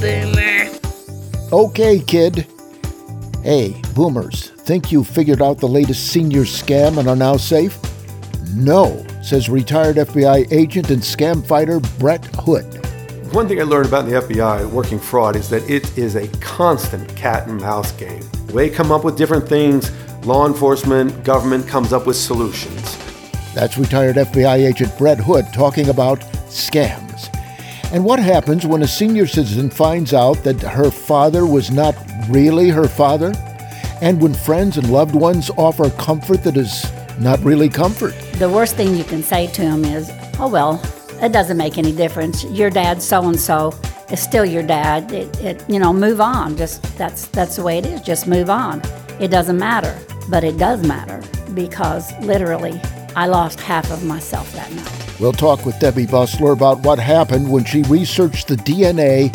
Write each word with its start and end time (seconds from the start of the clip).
boomer. 0.00 0.70
Okay, 1.52 1.98
kid. 2.00 2.46
Hey, 3.42 3.80
boomers, 3.94 4.50
think 4.50 4.92
you 4.92 5.04
figured 5.04 5.42
out 5.42 5.58
the 5.58 5.68
latest 5.68 6.08
senior 6.08 6.42
scam 6.42 6.98
and 6.98 7.08
are 7.08 7.16
now 7.16 7.36
safe? 7.36 7.78
No, 8.54 9.04
says 9.22 9.48
retired 9.48 9.96
FBI 9.96 10.50
agent 10.52 10.90
and 10.90 11.00
scam 11.00 11.44
fighter 11.46 11.80
Brett 11.98 12.24
Hood. 12.36 12.64
One 13.32 13.46
thing 13.46 13.60
I 13.60 13.64
learned 13.64 13.86
about 13.86 14.06
the 14.06 14.12
FBI 14.12 14.68
working 14.70 14.98
fraud 14.98 15.36
is 15.36 15.48
that 15.50 15.68
it 15.70 15.96
is 15.96 16.16
a 16.16 16.28
constant 16.38 17.14
cat 17.14 17.46
and 17.46 17.60
mouse 17.60 17.92
game. 17.92 18.22
They 18.46 18.68
come 18.68 18.90
up 18.90 19.04
with 19.04 19.16
different 19.16 19.48
things, 19.48 19.90
law 20.26 20.46
enforcement, 20.46 21.22
government 21.24 21.68
comes 21.68 21.92
up 21.92 22.06
with 22.06 22.16
solutions. 22.16 22.98
That's 23.54 23.78
retired 23.78 24.16
FBI 24.16 24.66
agent 24.66 24.96
Brett 24.98 25.18
Hood 25.18 25.46
talking 25.52 25.88
about 25.88 26.20
scams. 26.48 27.09
And 27.92 28.04
what 28.04 28.20
happens 28.20 28.66
when 28.66 28.82
a 28.82 28.86
senior 28.86 29.26
citizen 29.26 29.68
finds 29.68 30.14
out 30.14 30.44
that 30.44 30.60
her 30.62 30.92
father 30.92 31.44
was 31.44 31.72
not 31.72 31.96
really 32.28 32.68
her 32.68 32.86
father? 32.86 33.32
And 34.00 34.22
when 34.22 34.32
friends 34.32 34.78
and 34.78 34.90
loved 34.92 35.14
ones 35.14 35.50
offer 35.56 35.90
comfort 35.90 36.44
that 36.44 36.56
is 36.56 36.90
not 37.18 37.40
really 37.40 37.68
comfort? 37.68 38.14
The 38.34 38.48
worst 38.48 38.76
thing 38.76 38.94
you 38.94 39.02
can 39.02 39.24
say 39.24 39.48
to 39.48 39.62
him 39.62 39.84
is, 39.84 40.10
oh, 40.38 40.48
well, 40.48 40.80
it 41.20 41.32
doesn't 41.32 41.56
make 41.56 41.78
any 41.78 41.90
difference. 41.90 42.44
Your 42.44 42.70
dad, 42.70 43.02
so 43.02 43.28
and 43.28 43.38
so, 43.38 43.74
is 44.10 44.20
still 44.20 44.44
your 44.44 44.62
dad. 44.62 45.12
It, 45.12 45.40
it, 45.40 45.64
you 45.68 45.78
know, 45.78 45.92
move 45.92 46.20
on. 46.20 46.56
Just 46.56 46.82
that's 46.96 47.26
that's 47.26 47.56
the 47.56 47.62
way 47.62 47.78
it 47.78 47.86
is. 47.86 48.00
Just 48.00 48.26
move 48.26 48.48
on. 48.48 48.80
It 49.20 49.28
doesn't 49.28 49.58
matter, 49.58 49.98
but 50.28 50.44
it 50.44 50.56
does 50.56 50.86
matter 50.86 51.22
because 51.54 52.16
literally, 52.20 52.80
I 53.16 53.26
lost 53.26 53.60
half 53.60 53.90
of 53.90 54.04
myself 54.04 54.50
that 54.54 54.72
night. 54.72 54.99
We'll 55.20 55.32
talk 55.32 55.66
with 55.66 55.78
Debbie 55.78 56.06
Bussler 56.06 56.54
about 56.54 56.80
what 56.80 56.98
happened 56.98 57.50
when 57.50 57.64
she 57.64 57.82
researched 57.82 58.48
the 58.48 58.56
DNA 58.56 59.34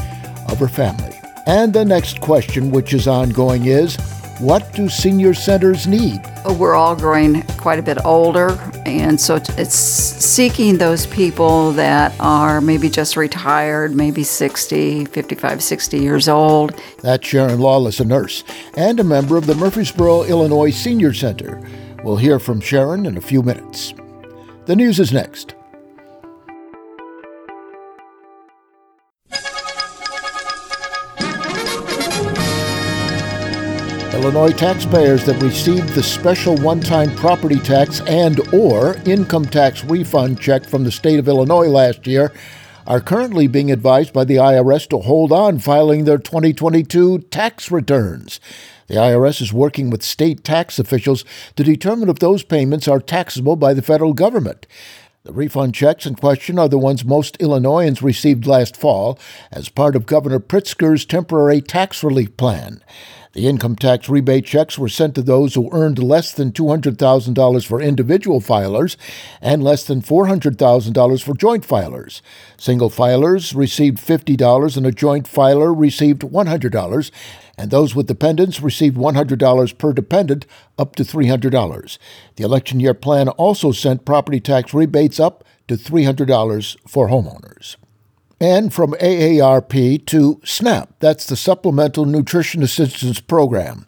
of 0.49 0.57
her 0.57 0.67
family. 0.67 1.15
And 1.45 1.71
the 1.71 1.85
next 1.85 2.21
question, 2.21 2.71
which 2.71 2.91
is 2.91 3.07
ongoing, 3.07 3.67
is 3.67 3.95
what 4.39 4.73
do 4.73 4.89
senior 4.89 5.35
centers 5.35 5.85
need? 5.85 6.21
Oh, 6.43 6.55
we're 6.55 6.73
all 6.73 6.95
growing 6.95 7.43
quite 7.57 7.77
a 7.77 7.83
bit 7.83 8.03
older, 8.03 8.59
and 8.87 9.21
so 9.21 9.35
it's 9.35 9.75
seeking 9.75 10.79
those 10.79 11.05
people 11.05 11.71
that 11.73 12.15
are 12.19 12.61
maybe 12.61 12.89
just 12.89 13.15
retired, 13.15 13.95
maybe 13.95 14.23
60, 14.23 15.05
55, 15.05 15.61
60 15.61 15.99
years 15.99 16.27
old. 16.27 16.81
That's 17.03 17.27
Sharon 17.27 17.59
Lawless, 17.59 17.99
a 17.99 18.05
nurse 18.05 18.43
and 18.75 18.99
a 18.99 19.03
member 19.03 19.37
of 19.37 19.45
the 19.45 19.53
Murphysboro, 19.53 20.27
Illinois 20.27 20.71
Senior 20.71 21.13
Center. 21.13 21.61
We'll 22.03 22.17
hear 22.17 22.39
from 22.39 22.59
Sharon 22.59 23.05
in 23.05 23.17
a 23.17 23.21
few 23.21 23.43
minutes. 23.43 23.93
The 24.65 24.75
news 24.75 24.99
is 24.99 25.13
next. 25.13 25.53
Illinois 34.25 34.53
taxpayers 34.53 35.23
that 35.27 35.39
received 35.39 35.89
the 35.89 36.01
special 36.01 36.55
one-time 36.57 37.15
property 37.15 37.59
tax 37.59 38.01
and 38.07 38.39
or 38.51 38.95
income 39.05 39.45
tax 39.45 39.83
refund 39.83 40.41
check 40.41 40.65
from 40.65 40.83
the 40.83 40.89
state 40.89 41.19
of 41.19 41.27
Illinois 41.27 41.67
last 41.67 42.07
year 42.07 42.33
are 42.87 42.99
currently 42.99 43.45
being 43.45 43.71
advised 43.71 44.11
by 44.13 44.23
the 44.23 44.37
IRS 44.37 44.89
to 44.89 44.97
hold 44.97 45.31
on 45.31 45.59
filing 45.59 46.05
their 46.05 46.17
2022 46.17 47.19
tax 47.29 47.69
returns. 47.69 48.39
The 48.87 48.95
IRS 48.95 49.43
is 49.43 49.53
working 49.53 49.91
with 49.91 50.01
state 50.01 50.43
tax 50.43 50.79
officials 50.79 51.23
to 51.55 51.63
determine 51.63 52.09
if 52.09 52.17
those 52.17 52.41
payments 52.41 52.87
are 52.87 52.99
taxable 52.99 53.55
by 53.55 53.75
the 53.75 53.83
federal 53.83 54.13
government. 54.13 54.65
The 55.21 55.33
refund 55.33 55.75
checks 55.75 56.07
in 56.07 56.15
question 56.15 56.57
are 56.57 56.69
the 56.69 56.79
ones 56.79 57.05
most 57.05 57.37
Illinoisans 57.39 58.01
received 58.01 58.47
last 58.47 58.75
fall 58.75 59.19
as 59.51 59.69
part 59.69 59.95
of 59.95 60.07
Governor 60.07 60.39
Pritzker's 60.39 61.05
temporary 61.05 61.61
tax 61.61 62.03
relief 62.03 62.35
plan. 62.37 62.81
The 63.35 63.49
income 63.49 63.75
tax 63.75 64.07
rebate 64.07 64.45
checks 64.45 64.79
were 64.79 64.87
sent 64.87 65.13
to 65.15 65.21
those 65.21 65.55
who 65.55 65.69
earned 65.73 66.01
less 66.01 66.31
than 66.31 66.53
$200,000 66.53 67.65
for 67.65 67.81
individual 67.81 68.39
filers 68.39 68.95
and 69.41 69.61
less 69.61 69.83
than 69.83 70.01
$400,000 70.01 71.21
for 71.21 71.33
joint 71.33 71.67
filers. 71.67 72.21
Single 72.55 72.89
filers 72.89 73.53
received 73.53 73.97
$50 73.97 74.77
and 74.77 74.87
a 74.87 74.91
joint 74.93 75.27
filer 75.27 75.73
received 75.73 76.21
$100, 76.21 77.11
and 77.57 77.71
those 77.71 77.93
with 77.93 78.07
dependents 78.07 78.61
received 78.61 78.95
$100 78.95 79.77
per 79.77 79.91
dependent, 79.91 80.45
up 80.77 80.95
to 80.95 81.03
$300. 81.03 81.97
The 82.37 82.43
election 82.45 82.79
year 82.79 82.93
plan 82.93 83.27
also 83.27 83.73
sent 83.73 84.05
property 84.05 84.39
tax 84.39 84.73
rebates 84.73 85.19
up 85.19 85.43
to 85.67 85.75
$300 85.75 86.77
for 86.87 87.09
homeowners 87.09 87.75
and 88.39 88.73
from 88.73 88.91
AARP 88.93 90.05
to 90.07 90.41
SNAP. 90.43 90.89
That's 90.99 91.25
the 91.25 91.35
Supplemental 91.35 92.05
Nutrition 92.05 92.63
Assistance 92.63 93.19
Program. 93.19 93.87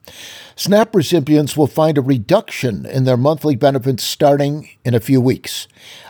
SNAP 0.56 0.96
recipients 0.96 1.56
will 1.56 1.68
find 1.68 1.97
a 1.97 2.02
reduction 2.02 2.86
in 2.86 3.03
their 3.03 3.18
monthly 3.18 3.56
benefits 3.56 4.03
starting 4.03 4.69
in 4.84 4.96
a 4.96 5.00
few 5.00 5.22
weeks. 5.22 5.68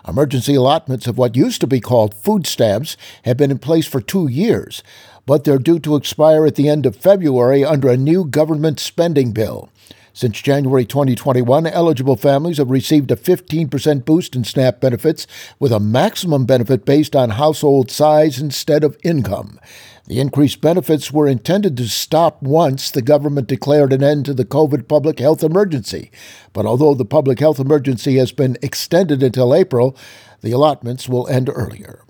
Emergency 0.08 0.56
allotments 0.56 1.08
of 1.08 1.18
what 1.18 1.36
used 1.36 1.60
to 1.62 1.68
be 1.68 1.82
called 1.82 2.14
food 2.14 2.48
stamps 2.48 2.96
have 3.24 3.38
been 3.38 3.52
in 3.52 3.60
place 3.60 3.88
for 3.88 4.00
two 4.00 4.28
years, 4.28 4.84
but 5.26 5.44
they're 5.44 5.60
due 5.60 5.80
to 5.80 5.96
expire 5.96 6.46
at 6.46 6.56
the 6.56 6.70
end 6.70 6.86
of 6.86 6.96
February 6.96 7.66
under 7.66 7.90
a 7.90 7.98
new 7.98 8.24
government 8.24 8.80
spending 8.80 9.34
bill. 9.34 9.70
Since 10.18 10.42
January 10.42 10.84
2021, 10.84 11.68
eligible 11.68 12.16
families 12.16 12.58
have 12.58 12.72
received 12.72 13.12
a 13.12 13.16
15% 13.16 14.04
boost 14.04 14.36
in 14.36 14.44
SNAP 14.44 14.80
benefits 14.80 15.28
with 15.60 15.72
a 15.72 15.80
maximum 15.80 16.48
benefit 16.48 16.86
based 16.86 17.16
on 17.16 17.30
household 17.30 17.92
size 17.92 18.40
instead 18.40 18.84
of 18.84 18.98
income. 19.04 19.60
The 20.08 20.20
increased 20.20 20.60
benefits 20.60 21.12
were 21.12 21.28
intended 21.28 21.78
to 21.78 21.88
stop 21.88 22.42
once 22.42 22.90
the 22.90 23.04
government 23.04 23.48
declared 23.48 23.94
an 23.94 24.02
end 24.02 24.26
to 24.26 24.34
the 24.34 24.44
COVID 24.44 24.88
public 24.88 25.20
health 25.20 25.44
emergency. 25.44 26.10
But 26.52 26.66
although 26.66 26.96
the 26.96 27.06
public 27.06 27.40
health 27.40 27.60
emergency 27.60 28.16
has 28.16 28.32
been 28.32 28.58
extended 28.64 29.22
until 29.22 29.54
April, 29.54 29.96
the 30.42 30.52
allotments 30.52 31.08
will 31.08 31.28
end 31.28 31.48
earlier. 31.48 32.04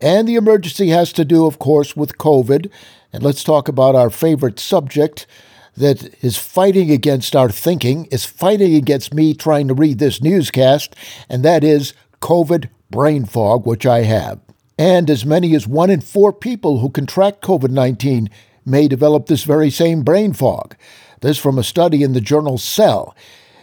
And 0.00 0.26
the 0.26 0.36
emergency 0.36 0.88
has 0.88 1.12
to 1.12 1.26
do, 1.26 1.44
of 1.44 1.58
course, 1.58 1.94
with 1.94 2.16
COVID. 2.16 2.70
And 3.12 3.22
let's 3.22 3.44
talk 3.44 3.68
about 3.68 3.94
our 3.94 4.08
favorite 4.08 4.58
subject 4.58 5.26
that 5.76 6.24
is 6.24 6.36
fighting 6.36 6.90
against 6.90 7.36
our 7.36 7.50
thinking, 7.50 8.06
is 8.06 8.24
fighting 8.24 8.74
against 8.74 9.12
me 9.12 9.34
trying 9.34 9.68
to 9.68 9.74
read 9.74 9.98
this 9.98 10.22
newscast, 10.22 10.94
and 11.28 11.44
that 11.44 11.62
is 11.62 11.94
COVID 12.20 12.68
brain 12.90 13.24
fog, 13.24 13.66
which 13.66 13.86
I 13.86 14.02
have. 14.02 14.40
And 14.78 15.08
as 15.08 15.24
many 15.24 15.54
as 15.54 15.66
one 15.66 15.90
in 15.90 16.00
four 16.00 16.32
people 16.32 16.78
who 16.78 16.90
contract 16.90 17.42
COVID 17.42 17.70
19 17.70 18.28
may 18.64 18.88
develop 18.88 19.26
this 19.26 19.44
very 19.44 19.70
same 19.70 20.02
brain 20.02 20.32
fog. 20.32 20.76
This 21.20 21.38
from 21.38 21.58
a 21.58 21.64
study 21.64 22.02
in 22.02 22.12
the 22.12 22.20
journal 22.20 22.58
Cell. 22.58 23.14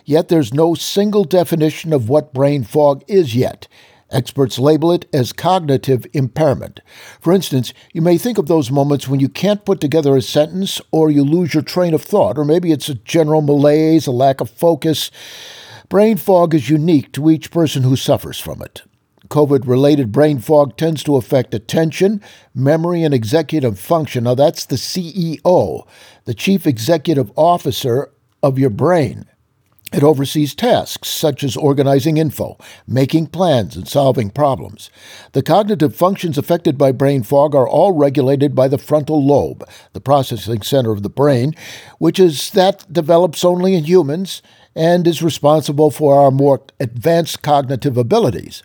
Yet 0.06 0.28
there's 0.28 0.53
no 0.53 0.74
single 0.74 1.24
definition 1.24 1.94
of 1.94 2.09
what 2.09 2.34
brain 2.34 2.63
fog 2.63 3.03
is 3.07 3.35
yet. 3.35 3.68
Experts 4.13 4.59
label 4.59 4.91
it 4.91 5.07
as 5.12 5.34
cognitive 5.34 6.06
impairment. 6.13 6.79
For 7.19 7.34
instance, 7.34 7.74
you 7.91 8.01
may 8.01 8.18
think 8.18 8.38
of 8.38 8.46
those 8.46 8.69
moments 8.69 9.07
when 9.07 9.19
you 9.19 9.28
can't 9.28 9.66
put 9.66 9.81
together 9.81 10.16
a 10.16 10.22
sentence 10.22 10.79
or 10.91 11.09
you 11.09 11.24
lose 11.24 11.53
your 11.53 11.63
train 11.63 11.94
of 11.94 12.03
thought, 12.03 12.38
or 12.38 12.46
maybe 12.46 12.72
it's 12.72 12.90
a 12.90 12.96
general 12.96 13.41
malaise, 13.41 14.06
a 14.06 14.12
lack 14.12 14.40
of 14.40 14.50
focus. 14.50 15.09
Brain 15.90 16.18
fog 16.18 16.53
is 16.53 16.69
unique 16.69 17.12
to 17.13 17.29
each 17.29 17.51
person 17.51 17.84
who 17.84 17.96
suffers 17.96 18.40
from 18.40 18.62
it. 18.62 18.84
COVID 19.29 19.68
related 19.68 20.12
brain 20.12 20.38
fog 20.38 20.78
tends 20.78 21.03
to 21.03 21.16
affect 21.16 21.56
attention, 21.56 22.22
memory, 22.53 23.03
and 23.03 23.16
executive 23.16 23.80
function. 23.80 24.25
Now, 24.25 24.35
that's 24.35 24.66
the 24.66 24.75
CEO, 24.75 25.88
the 26.25 26.34
Chief 26.35 26.68
Executive 26.68 27.31
Officer 27.35 28.12
of 28.44 28.59
your 28.59 28.69
brain. 28.69 29.25
It 29.94 30.04
oversees 30.04 30.56
tasks 30.56 31.07
such 31.07 31.44
as 31.44 31.56
organizing 31.56 32.18
info, 32.18 32.57
making 32.88 33.28
plans, 33.28 33.75
and 33.75 33.88
solving 33.88 34.31
problems. 34.31 34.90
The 35.34 35.44
cognitive 35.44 35.95
functions 35.95 36.36
affected 36.36 36.80
by 36.80 36.92
brain 36.92 37.22
fog 37.22 37.54
are 37.54 37.68
all 37.68 37.92
regulated 37.92 38.56
by 38.56 38.68
the 38.68 38.80
frontal 38.80 39.24
lobe, 39.24 39.63
the 39.94 40.01
processing 40.01 40.63
center 40.63 40.92
of 40.92 41.04
the 41.04 41.12
brain, 41.12 41.54
which 42.00 42.19
is 42.19 42.50
that 42.51 42.92
develops 42.92 43.45
only 43.45 43.75
in 43.75 43.84
humans 43.84 44.42
and 44.75 45.06
is 45.06 45.22
responsible 45.22 45.92
for 45.92 46.19
our 46.19 46.31
more 46.31 46.63
advanced 46.80 47.44
cognitive 47.44 47.95
abilities. 47.95 48.63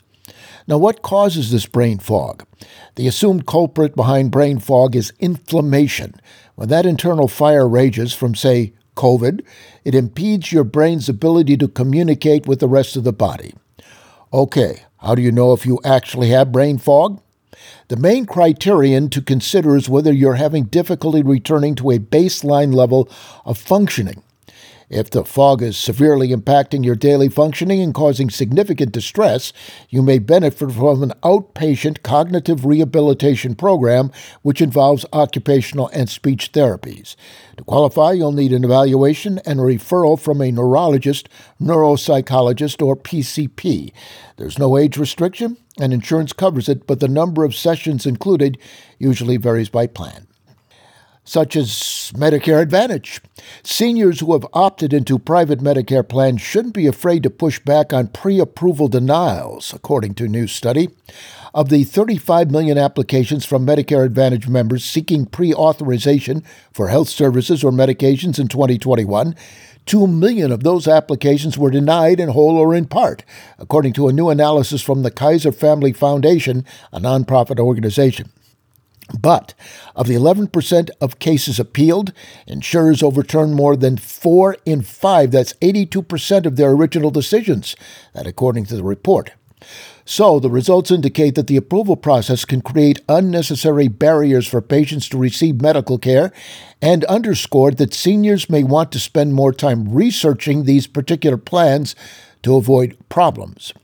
Now, 0.67 0.79
what 0.79 1.03
causes 1.03 1.51
this 1.51 1.67
brain 1.67 1.99
fog? 1.99 2.47
The 2.95 3.07
assumed 3.07 3.47
culprit 3.47 3.95
behind 3.95 4.31
brain 4.31 4.59
fog 4.59 4.97
is 4.97 5.13
inflammation. 5.19 6.15
When 6.55 6.71
that 6.71 6.87
internal 6.87 7.29
fire 7.29 7.69
rages 7.69 8.15
from, 8.15 8.35
say, 8.35 8.73
COVID, 8.99 9.45
it 9.85 9.95
impedes 9.95 10.51
your 10.51 10.65
brain's 10.65 11.09
ability 11.09 11.57
to 11.59 11.69
communicate 11.69 12.47
with 12.49 12.59
the 12.59 12.69
rest 12.69 12.97
of 12.97 13.05
the 13.05 13.13
body. 13.13 13.55
Okay, 14.33 14.83
how 14.99 15.15
do 15.15 15.23
you 15.23 15.31
know 15.31 15.53
if 15.53 15.65
you 15.65 15.79
actually 15.85 16.31
have 16.31 16.51
brain 16.51 16.79
fog? 16.79 17.23
The 17.87 17.97
main 17.97 18.27
criterion 18.27 19.09
to 19.11 19.23
consider 19.23 19.77
is 19.77 19.89
whether 19.89 20.13
you're 20.13 20.35
having 20.35 20.65
difficulty 20.65 21.23
returning 21.23 21.77
to 21.77 21.91
a 21.91 21.99
baseline 21.99 22.75
level 22.75 23.09
of 23.47 23.57
functioning. 23.57 24.23
If 24.91 25.11
the 25.11 25.23
fog 25.23 25.61
is 25.61 25.77
severely 25.77 26.29
impacting 26.29 26.83
your 26.83 26.95
daily 26.95 27.29
functioning 27.29 27.83
and 27.83 27.93
causing 27.93 28.31
significant 28.31 28.91
distress, 28.91 29.53
you 29.91 30.01
may 30.01 30.19
benefit 30.19 30.73
from 30.73 31.03
an 31.03 31.13
outpatient 31.23 32.03
cognitive 32.03 32.65
rehabilitation 32.65 33.55
program 33.55 34.11
which 34.41 34.63
involves 34.63 35.05
occupational 35.13 35.89
and 35.89 36.09
speech 36.09 36.53
therapies. 36.53 37.17
To 37.59 37.65
qualify, 37.65 38.13
you'll 38.13 38.33
need 38.33 38.55
an 38.55 38.65
evaluation 38.65 39.41
and 39.45 39.61
a 39.61 39.65
referral 39.65 40.19
from 40.19 40.41
a 40.41 40.51
neurologist, 40.51 41.29
neuropsychologist, 41.61 42.85
or 42.85 42.97
PCP. 42.97 43.93
There's 44.39 44.59
no 44.59 44.79
age 44.79 44.97
restriction, 44.97 45.59
and 45.79 45.93
insurance 45.93 46.33
covers 46.33 46.67
it, 46.67 46.87
but 46.87 47.01
the 47.01 47.09
number 47.09 47.45
of 47.45 47.55
sessions 47.55 48.07
included 48.07 48.57
usually 48.99 49.37
varies 49.37 49.69
by 49.69 49.87
plan 49.87 50.28
such 51.29 51.57
as 51.57 52.11
Medicare 52.15 52.63
Advantage. 52.63 53.21
Seniors 53.63 54.21
who 54.21 54.33
have 54.33 54.47
opted 54.55 54.95
into 54.95 55.19
private 55.19 55.61
Medicare 55.61 56.09
plans 56.09 56.41
shouldn't 56.41 56.73
be 56.73 56.87
afraid 56.87 57.23
to 57.23 57.31
push 57.31 57.59
back 57.59 57.93
on 57.93 58.09
pre 58.09 58.41
approval 58.41 58.89
denials, 58.89 59.75
according 59.75 60.15
to 60.15 60.25
a 60.25 60.29
new 60.29 60.47
study. 60.47 60.89
Of 61.53 61.69
the 61.69 61.85
35 61.85 62.51
million 62.51 62.79
applications 62.79 63.45
from 63.45 63.67
Medicare 63.67 64.07
Advantage 64.07 64.49
members 64.49 64.85
seeking 64.85 65.27
pre 65.27 65.53
authorization 65.53 66.43
for 66.73 66.89
health 66.89 67.09
services 67.11 67.63
or 67.63 67.73
medications 67.73 68.39
in 68.39 68.49
2021, 68.49 69.35
2 69.85 70.07
million 70.07 70.51
of 70.51 70.63
those 70.63 70.89
applications 70.89 71.59
were 71.59 71.71
denied 71.71 72.21
in 72.21 72.31
whole 72.31 72.57
or 72.57 72.75
in 72.75 72.87
part, 72.87 73.23
according 73.59 73.93
to 73.95 74.09
a 74.09 74.13
new 74.13 74.31
analysis 74.31 74.81
from 74.81 75.03
the 75.03 75.11
Kaiser 75.11 75.53
Family 75.53 75.93
Foundation, 75.93 76.65
a 76.91 77.01
nonprofit 77.01 77.59
organization. 77.59 78.31
But 79.19 79.55
of 79.97 80.07
the 80.07 80.15
11% 80.15 80.91
of 81.01 81.19
cases 81.19 81.59
appealed, 81.59 82.13
insurers 82.47 83.03
overturned 83.03 83.55
more 83.55 83.77
than 83.77 83.97
four 83.97 84.57
in 84.67 84.83
five. 84.83 85.31
That's 85.31 85.55
82% 85.55 86.45
of 86.45 86.57
their 86.57 86.71
original 86.71 87.11
decisions, 87.11 87.75
that 88.15 88.27
according 88.27 88.67
to 88.67 88.77
the 88.77 88.85
report. 88.85 89.33
So, 90.05 90.41
the 90.41 90.51
results 90.51 90.91
indicate 90.91 91.35
that 91.35 91.49
the 91.49 91.59
approval 91.59 91.97
process 91.97 92.47
can 92.47 92.63
create 92.63 93.03
unnecessary 93.11 93.89
barriers 93.89 94.47
for 94.47 94.63
patients 94.63 95.07
to 95.11 95.19
receive 95.19 95.61
medical 95.61 95.99
care 95.99 96.33
and 96.81 97.05
underscored 97.05 97.77
that 97.77 97.93
seniors 97.93 98.49
may 98.49 98.63
want 98.63 98.91
to 98.93 99.01
spend 99.01 99.35
more 99.35 99.53
time 99.53 99.93
researching 99.93 100.65
these 100.65 100.87
particular 100.87 101.37
plans 101.37 101.95
to 102.43 102.57
avoid 102.57 102.97
problems. 103.11 103.75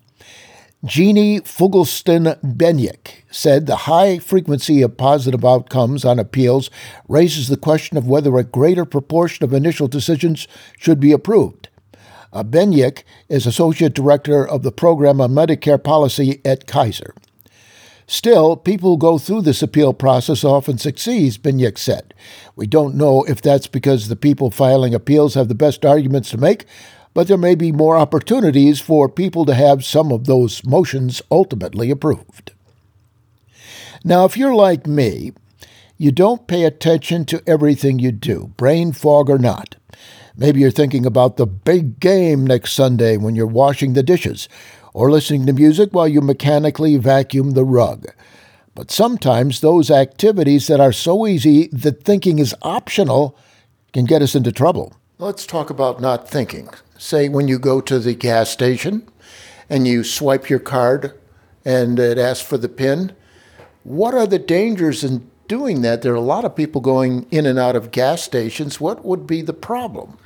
Jeannie 0.84 1.40
Fuglesten 1.40 2.38
Biniek 2.42 3.22
said 3.30 3.64
the 3.64 3.76
high 3.88 4.18
frequency 4.18 4.82
of 4.82 4.98
positive 4.98 5.42
outcomes 5.42 6.04
on 6.04 6.18
appeals 6.18 6.68
raises 7.08 7.48
the 7.48 7.56
question 7.56 7.96
of 7.96 8.06
whether 8.06 8.36
a 8.36 8.44
greater 8.44 8.84
proportion 8.84 9.44
of 9.44 9.54
initial 9.54 9.88
decisions 9.88 10.46
should 10.78 11.00
be 11.00 11.10
approved. 11.10 11.70
Uh, 12.34 12.44
Biniek 12.44 13.02
is 13.30 13.46
Associate 13.46 13.94
Director 13.94 14.46
of 14.46 14.62
the 14.62 14.72
Program 14.72 15.22
on 15.22 15.30
Medicare 15.30 15.82
Policy 15.82 16.42
at 16.44 16.66
Kaiser. 16.66 17.14
Still, 18.06 18.54
people 18.54 18.90
who 18.90 18.98
go 18.98 19.16
through 19.16 19.40
this 19.40 19.62
appeal 19.62 19.94
process 19.94 20.44
often 20.44 20.76
succeed, 20.76 21.32
Biniek 21.42 21.78
said. 21.78 22.12
We 22.56 22.66
don't 22.66 22.94
know 22.94 23.22
if 23.22 23.40
that's 23.40 23.68
because 23.68 24.08
the 24.08 24.16
people 24.16 24.50
filing 24.50 24.94
appeals 24.94 25.32
have 25.32 25.48
the 25.48 25.54
best 25.54 25.86
arguments 25.86 26.28
to 26.30 26.36
make 26.36 26.66
but 27.14 27.28
there 27.28 27.38
may 27.38 27.54
be 27.54 27.72
more 27.72 27.96
opportunities 27.96 28.80
for 28.80 29.08
people 29.08 29.46
to 29.46 29.54
have 29.54 29.84
some 29.84 30.12
of 30.12 30.26
those 30.26 30.64
motions 30.64 31.22
ultimately 31.30 31.90
approved. 31.90 32.52
Now, 34.04 34.24
if 34.24 34.36
you're 34.36 34.54
like 34.54 34.86
me, 34.86 35.32
you 35.96 36.12
don't 36.12 36.48
pay 36.48 36.64
attention 36.64 37.24
to 37.26 37.42
everything 37.46 37.98
you 37.98 38.12
do, 38.12 38.52
brain 38.56 38.92
fog 38.92 39.30
or 39.30 39.38
not. 39.38 39.76
Maybe 40.36 40.60
you're 40.60 40.72
thinking 40.72 41.06
about 41.06 41.36
the 41.36 41.46
big 41.46 42.00
game 42.00 42.44
next 42.44 42.72
Sunday 42.72 43.16
when 43.16 43.36
you're 43.36 43.46
washing 43.46 43.92
the 43.92 44.02
dishes, 44.02 44.48
or 44.92 45.10
listening 45.10 45.46
to 45.46 45.52
music 45.52 45.90
while 45.92 46.08
you 46.08 46.20
mechanically 46.20 46.96
vacuum 46.96 47.52
the 47.52 47.64
rug. 47.64 48.06
But 48.74 48.90
sometimes 48.90 49.60
those 49.60 49.90
activities 49.90 50.66
that 50.66 50.80
are 50.80 50.92
so 50.92 51.26
easy 51.26 51.68
that 51.68 52.02
thinking 52.02 52.40
is 52.40 52.56
optional 52.62 53.38
can 53.92 54.04
get 54.04 54.22
us 54.22 54.34
into 54.34 54.50
trouble. 54.50 54.92
Let's 55.16 55.46
talk 55.46 55.70
about 55.70 56.00
not 56.00 56.28
thinking 56.28 56.70
say 56.98 57.28
when 57.28 57.46
you 57.46 57.56
go 57.60 57.80
to 57.80 58.00
the 58.00 58.14
gas 58.14 58.50
station 58.50 59.08
and 59.70 59.86
you 59.86 60.02
swipe 60.02 60.50
your 60.50 60.58
card 60.58 61.16
and 61.64 62.00
it 62.00 62.18
asks 62.18 62.44
for 62.44 62.58
the 62.58 62.68
PIN, 62.68 63.14
what 63.84 64.12
are 64.12 64.26
the 64.26 64.40
dangers 64.40 65.04
in 65.04 65.30
doing 65.46 65.82
that? 65.82 66.02
There 66.02 66.12
are 66.12 66.16
a 66.16 66.20
lot 66.20 66.44
of 66.44 66.56
people 66.56 66.80
going 66.80 67.28
in 67.30 67.46
and 67.46 67.60
out 67.60 67.76
of 67.76 67.92
gas 67.92 68.22
stations. 68.22 68.80
What 68.80 69.04
would 69.04 69.24
be 69.24 69.40
the 69.40 69.52
problem? 69.52 70.18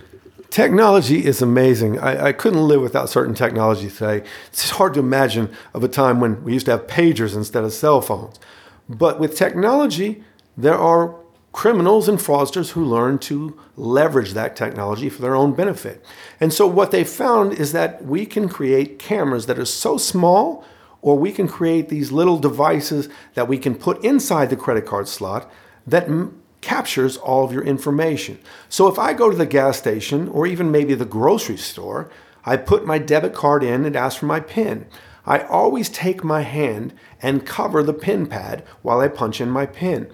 Technology 0.49 1.23
is 1.23 1.43
amazing. 1.43 1.99
I, 1.99 2.29
I, 2.29 2.33
couldn't 2.33 2.67
live 2.67 2.81
without 2.81 3.11
certain 3.11 3.35
technology 3.35 3.91
today. 3.91 4.27
It's 4.47 4.71
hard 4.71 4.95
to 4.95 5.01
imagine 5.01 5.55
of 5.75 5.85
a 5.85 5.89
time 5.89 6.19
when 6.19 6.43
we 6.43 6.55
used 6.55 6.65
to 6.65 6.73
have 6.73 6.87
pagers 6.87 7.37
instead 7.37 7.63
of 7.63 7.75
cell 7.75 8.01
phones. 8.01 8.41
But 8.89 9.21
with 9.21 9.37
technology, 9.37 10.25
there 10.57 10.79
are 10.79 11.15
criminals 11.59 12.09
and 12.09 12.21
fraudsters 12.21 12.71
who 12.71 12.85
learn 12.85 13.19
to 13.19 13.59
leverage 13.75 14.33
that 14.33 14.55
technology 14.55 15.09
for 15.09 15.23
their 15.23 15.35
own 15.35 15.53
benefit. 15.53 16.05
And 16.39 16.53
so, 16.53 16.69
what 16.69 16.93
they 16.93 17.03
found 17.03 17.53
is 17.53 17.73
that 17.73 18.05
we 18.05 18.27
can 18.27 18.49
create 18.49 19.01
cameras 19.01 19.47
that 19.47 19.59
are 19.59 19.65
so 19.65 19.97
small, 19.97 20.65
or 21.03 21.19
we 21.19 21.33
can 21.33 21.49
create 21.49 21.89
these 21.89 22.13
little 22.13 22.39
devices 22.39 23.09
that 23.35 23.49
we 23.49 23.59
can 23.59 23.75
put 23.75 24.05
inside 24.05 24.51
the 24.51 24.57
credit 24.57 24.87
card 24.87 25.09
slot 25.09 25.51
that 25.85 26.05
m- 26.05 26.41
captures 26.61 27.17
all 27.17 27.45
of 27.45 27.53
your 27.53 27.65
information. 27.65 28.39
So, 28.69 28.87
if 28.87 28.97
I 28.97 29.13
go 29.13 29.29
to 29.29 29.37
the 29.37 29.45
gas 29.45 29.79
station 29.79 30.29
or 30.29 30.47
even 30.47 30.71
maybe 30.71 30.95
the 30.95 31.05
grocery 31.05 31.57
store, 31.57 32.09
I 32.45 32.57
put 32.57 32.87
my 32.87 32.99
debit 32.99 33.35
card 33.35 33.65
in 33.65 33.85
and 33.85 33.97
ask 33.97 34.21
for 34.21 34.27
my 34.27 34.39
PIN. 34.39 34.87
I 35.27 35.41
always 35.41 35.89
take 35.89 36.23
my 36.23 36.43
hand 36.43 36.95
and 37.21 37.45
cover 37.45 37.83
the 37.83 37.93
PIN 37.93 38.29
pad 38.29 38.65
while 38.83 39.01
I 39.01 39.09
punch 39.09 39.41
in 39.41 39.51
my 39.51 39.67
PIN. 39.67 40.09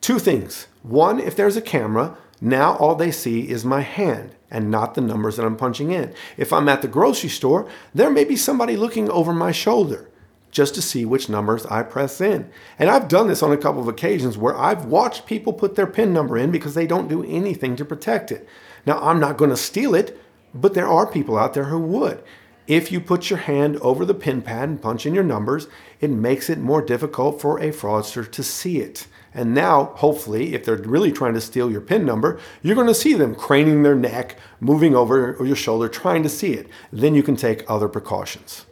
Two 0.00 0.18
things. 0.18 0.66
One, 0.82 1.20
if 1.20 1.36
there's 1.36 1.56
a 1.56 1.62
camera, 1.62 2.16
now 2.40 2.76
all 2.76 2.94
they 2.94 3.10
see 3.10 3.50
is 3.50 3.64
my 3.64 3.82
hand 3.82 4.34
and 4.50 4.70
not 4.70 4.94
the 4.94 5.00
numbers 5.00 5.36
that 5.36 5.44
I'm 5.44 5.56
punching 5.56 5.90
in. 5.90 6.14
If 6.36 6.52
I'm 6.52 6.68
at 6.68 6.82
the 6.82 6.88
grocery 6.88 7.28
store, 7.28 7.68
there 7.94 8.10
may 8.10 8.24
be 8.24 8.36
somebody 8.36 8.76
looking 8.76 9.10
over 9.10 9.32
my 9.32 9.52
shoulder 9.52 10.10
just 10.50 10.74
to 10.74 10.82
see 10.82 11.04
which 11.04 11.28
numbers 11.28 11.64
I 11.66 11.82
press 11.82 12.20
in. 12.20 12.50
And 12.78 12.90
I've 12.90 13.08
done 13.08 13.28
this 13.28 13.42
on 13.42 13.52
a 13.52 13.56
couple 13.56 13.80
of 13.80 13.88
occasions 13.88 14.36
where 14.36 14.56
I've 14.56 14.86
watched 14.86 15.26
people 15.26 15.52
put 15.52 15.76
their 15.76 15.86
PIN 15.86 16.12
number 16.12 16.36
in 16.36 16.50
because 16.50 16.74
they 16.74 16.86
don't 16.86 17.08
do 17.08 17.22
anything 17.24 17.76
to 17.76 17.84
protect 17.84 18.32
it. 18.32 18.48
Now, 18.86 18.98
I'm 18.98 19.20
not 19.20 19.36
going 19.36 19.50
to 19.50 19.56
steal 19.56 19.94
it, 19.94 20.20
but 20.52 20.74
there 20.74 20.88
are 20.88 21.06
people 21.06 21.38
out 21.38 21.54
there 21.54 21.64
who 21.64 21.78
would. 21.78 22.22
If 22.66 22.90
you 22.90 23.00
put 23.00 23.30
your 23.30 23.38
hand 23.38 23.76
over 23.78 24.04
the 24.04 24.14
PIN 24.14 24.42
pad 24.42 24.68
and 24.68 24.82
punch 24.82 25.06
in 25.06 25.14
your 25.14 25.24
numbers, 25.24 25.68
it 26.00 26.10
makes 26.10 26.50
it 26.50 26.58
more 26.58 26.82
difficult 26.82 27.40
for 27.40 27.58
a 27.58 27.70
fraudster 27.70 28.28
to 28.30 28.42
see 28.42 28.78
it. 28.80 29.06
And 29.32 29.54
now, 29.54 29.92
hopefully, 29.96 30.54
if 30.54 30.64
they're 30.64 30.76
really 30.76 31.12
trying 31.12 31.34
to 31.34 31.40
steal 31.40 31.70
your 31.70 31.80
PIN 31.80 32.04
number, 32.04 32.40
you're 32.62 32.74
going 32.74 32.88
to 32.88 32.94
see 32.94 33.14
them 33.14 33.34
craning 33.34 33.84
their 33.84 33.94
neck, 33.94 34.36
moving 34.58 34.96
over 34.96 35.36
your 35.40 35.56
shoulder, 35.56 35.88
trying 35.88 36.22
to 36.24 36.28
see 36.28 36.52
it. 36.54 36.68
Then 36.92 37.14
you 37.14 37.22
can 37.22 37.36
take 37.36 37.64
other 37.68 37.88
precautions. 37.88 38.66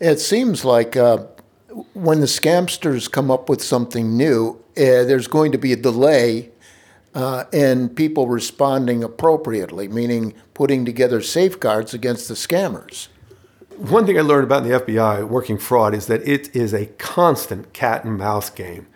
It 0.00 0.18
seems 0.18 0.64
like 0.64 0.96
uh, 0.96 1.26
when 1.92 2.20
the 2.20 2.26
scamsters 2.26 3.10
come 3.10 3.30
up 3.30 3.48
with 3.48 3.62
something 3.62 4.16
new, 4.16 4.62
uh, 4.76 5.04
there's 5.04 5.28
going 5.28 5.52
to 5.52 5.58
be 5.58 5.72
a 5.72 5.76
delay 5.76 6.50
uh, 7.14 7.44
in 7.52 7.90
people 7.90 8.26
responding 8.26 9.04
appropriately, 9.04 9.88
meaning 9.88 10.34
putting 10.54 10.84
together 10.84 11.20
safeguards 11.20 11.92
against 11.92 12.28
the 12.28 12.34
scammers. 12.34 13.08
One 13.76 14.06
thing 14.06 14.18
I 14.18 14.22
learned 14.22 14.44
about 14.44 14.64
the 14.64 14.70
FBI 14.70 15.28
working 15.28 15.58
fraud 15.58 15.94
is 15.94 16.06
that 16.06 16.26
it 16.26 16.54
is 16.54 16.72
a 16.72 16.86
constant 16.86 17.72
cat 17.72 18.04
and 18.04 18.16
mouse 18.16 18.50
game. 18.50 18.86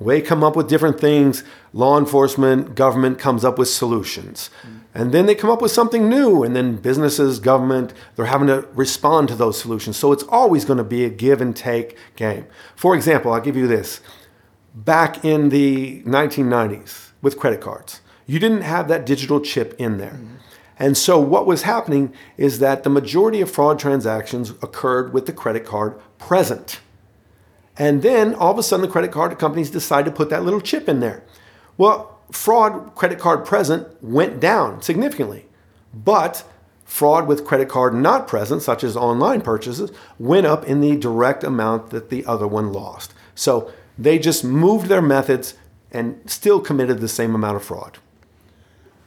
They 0.00 0.20
come 0.20 0.44
up 0.44 0.54
with 0.54 0.68
different 0.68 1.00
things. 1.00 1.42
Law 1.72 1.98
enforcement, 1.98 2.74
government 2.74 3.18
comes 3.18 3.44
up 3.44 3.58
with 3.58 3.68
solutions. 3.68 4.48
And 4.94 5.12
then 5.12 5.26
they 5.26 5.34
come 5.34 5.50
up 5.50 5.60
with 5.60 5.72
something 5.72 6.08
new. 6.08 6.44
And 6.44 6.54
then 6.54 6.76
businesses, 6.76 7.40
government, 7.40 7.92
they're 8.14 8.26
having 8.26 8.46
to 8.48 8.66
respond 8.74 9.28
to 9.28 9.34
those 9.34 9.60
solutions. 9.60 9.96
So 9.96 10.12
it's 10.12 10.22
always 10.24 10.64
going 10.64 10.78
to 10.78 10.84
be 10.84 11.04
a 11.04 11.10
give 11.10 11.40
and 11.40 11.54
take 11.54 11.96
game. 12.16 12.46
For 12.76 12.94
example, 12.94 13.32
I'll 13.32 13.40
give 13.40 13.56
you 13.56 13.66
this. 13.66 14.00
Back 14.74 15.24
in 15.24 15.48
the 15.48 16.02
1990s 16.02 17.10
with 17.20 17.38
credit 17.38 17.60
cards, 17.60 18.00
you 18.26 18.38
didn't 18.38 18.62
have 18.62 18.86
that 18.88 19.04
digital 19.04 19.40
chip 19.40 19.74
in 19.78 19.98
there. 19.98 20.10
Mm-hmm. 20.10 20.34
And 20.78 20.96
so 20.96 21.18
what 21.18 21.46
was 21.46 21.62
happening 21.62 22.12
is 22.36 22.60
that 22.60 22.84
the 22.84 22.90
majority 22.90 23.40
of 23.40 23.50
fraud 23.50 23.80
transactions 23.80 24.50
occurred 24.62 25.12
with 25.12 25.26
the 25.26 25.32
credit 25.32 25.64
card 25.64 25.98
present. 26.18 26.80
And 27.78 28.02
then 28.02 28.34
all 28.34 28.50
of 28.50 28.58
a 28.58 28.62
sudden, 28.62 28.84
the 28.84 28.92
credit 28.92 29.12
card 29.12 29.38
companies 29.38 29.70
decide 29.70 30.04
to 30.04 30.10
put 30.10 30.30
that 30.30 30.42
little 30.44 30.60
chip 30.60 30.88
in 30.88 31.00
there. 31.00 31.22
Well, 31.76 32.18
fraud 32.32 32.94
credit 32.96 33.18
card 33.18 33.44
present 33.44 33.86
went 34.02 34.40
down 34.40 34.82
significantly, 34.82 35.46
but 35.94 36.44
fraud 36.84 37.28
with 37.28 37.44
credit 37.44 37.68
card 37.68 37.94
not 37.94 38.26
present, 38.26 38.62
such 38.62 38.82
as 38.82 38.96
online 38.96 39.42
purchases, 39.42 39.92
went 40.18 40.46
up 40.46 40.64
in 40.64 40.80
the 40.80 40.96
direct 40.96 41.44
amount 41.44 41.90
that 41.90 42.10
the 42.10 42.26
other 42.26 42.48
one 42.48 42.72
lost. 42.72 43.14
So 43.34 43.70
they 43.96 44.18
just 44.18 44.42
moved 44.42 44.86
their 44.86 45.02
methods 45.02 45.54
and 45.92 46.20
still 46.26 46.60
committed 46.60 47.00
the 47.00 47.08
same 47.08 47.34
amount 47.34 47.56
of 47.56 47.64
fraud. 47.64 47.98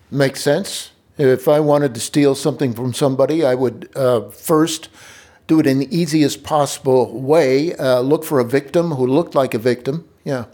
Makes 0.10 0.42
sense. 0.42 0.92
If 1.18 1.48
I 1.48 1.60
wanted 1.60 1.94
to 1.94 2.00
steal 2.00 2.36
something 2.36 2.74
from 2.74 2.94
somebody, 2.94 3.46
I 3.46 3.54
would 3.56 3.90
uh, 3.96 4.30
first 4.30 4.90
do 5.52 5.60
it 5.60 5.68
in 5.68 5.80
the 5.80 5.92
easiest 6.02 6.44
possible 6.44 7.04
way. 7.20 7.76
Uh, 7.76 8.00
look 8.00 8.24
for 8.24 8.40
a 8.40 8.46
victim 8.46 8.92
who 8.92 9.06
looked 9.06 9.36
like 9.36 9.54
a 9.54 9.60
victim. 9.60 10.08
Yeah. 10.24 10.46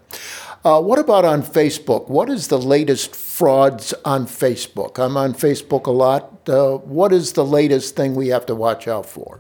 Uh, 0.66 0.82
what 0.82 0.98
about 0.98 1.24
on 1.24 1.44
Facebook? 1.44 2.10
What 2.10 2.30
is 2.30 2.48
the 2.48 2.58
latest 2.58 3.16
frauds 3.16 3.94
on 4.04 4.26
Facebook? 4.26 4.98
I'm 4.98 5.16
on 5.16 5.34
Facebook 5.34 5.86
a 5.86 5.92
lot. 5.92 6.50
Uh, 6.50 6.78
what 6.98 7.14
is 7.14 7.34
the 7.34 7.46
latest 7.46 7.96
thing 7.96 8.16
we 8.16 8.30
have 8.30 8.46
to 8.48 8.56
watch 8.56 8.88
out 8.88 9.06
for? 9.06 9.40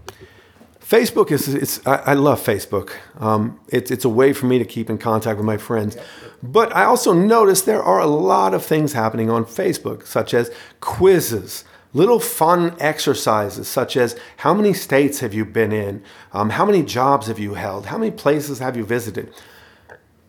Facebook 0.79 1.31
is 1.31 1.47
it's 1.53 1.85
I, 1.85 1.95
I 2.11 2.13
love 2.13 2.39
Facebook. 2.39 2.91
Um, 3.19 3.59
it's 3.67 3.89
it's 3.91 4.05
a 4.05 4.13
way 4.21 4.31
for 4.33 4.45
me 4.45 4.57
to 4.59 4.65
keep 4.75 4.89
in 4.89 4.97
contact 4.97 5.37
with 5.37 5.45
my 5.45 5.57
friends. 5.57 5.97
But 6.41 6.73
I 6.73 6.83
also 6.85 7.13
notice 7.13 7.61
there 7.63 7.83
are 7.83 7.99
a 7.99 8.07
lot 8.07 8.53
of 8.53 8.63
things 8.63 8.93
happening 8.93 9.29
on 9.29 9.43
Facebook, 9.43 10.05
such 10.05 10.33
as 10.33 10.51
quizzes, 10.79 11.65
little 11.93 12.19
fun 12.19 12.75
exercises, 12.79 13.67
such 13.67 13.97
as 13.97 14.19
how 14.37 14.53
many 14.53 14.73
states 14.73 15.19
have 15.19 15.33
you 15.33 15.45
been 15.45 15.71
in, 15.71 16.03
um, 16.33 16.51
how 16.51 16.65
many 16.65 16.83
jobs 16.83 17.27
have 17.27 17.39
you 17.39 17.53
held, 17.55 17.87
how 17.87 17.97
many 17.97 18.11
places 18.11 18.59
have 18.59 18.77
you 18.77 18.85
visited. 18.85 19.33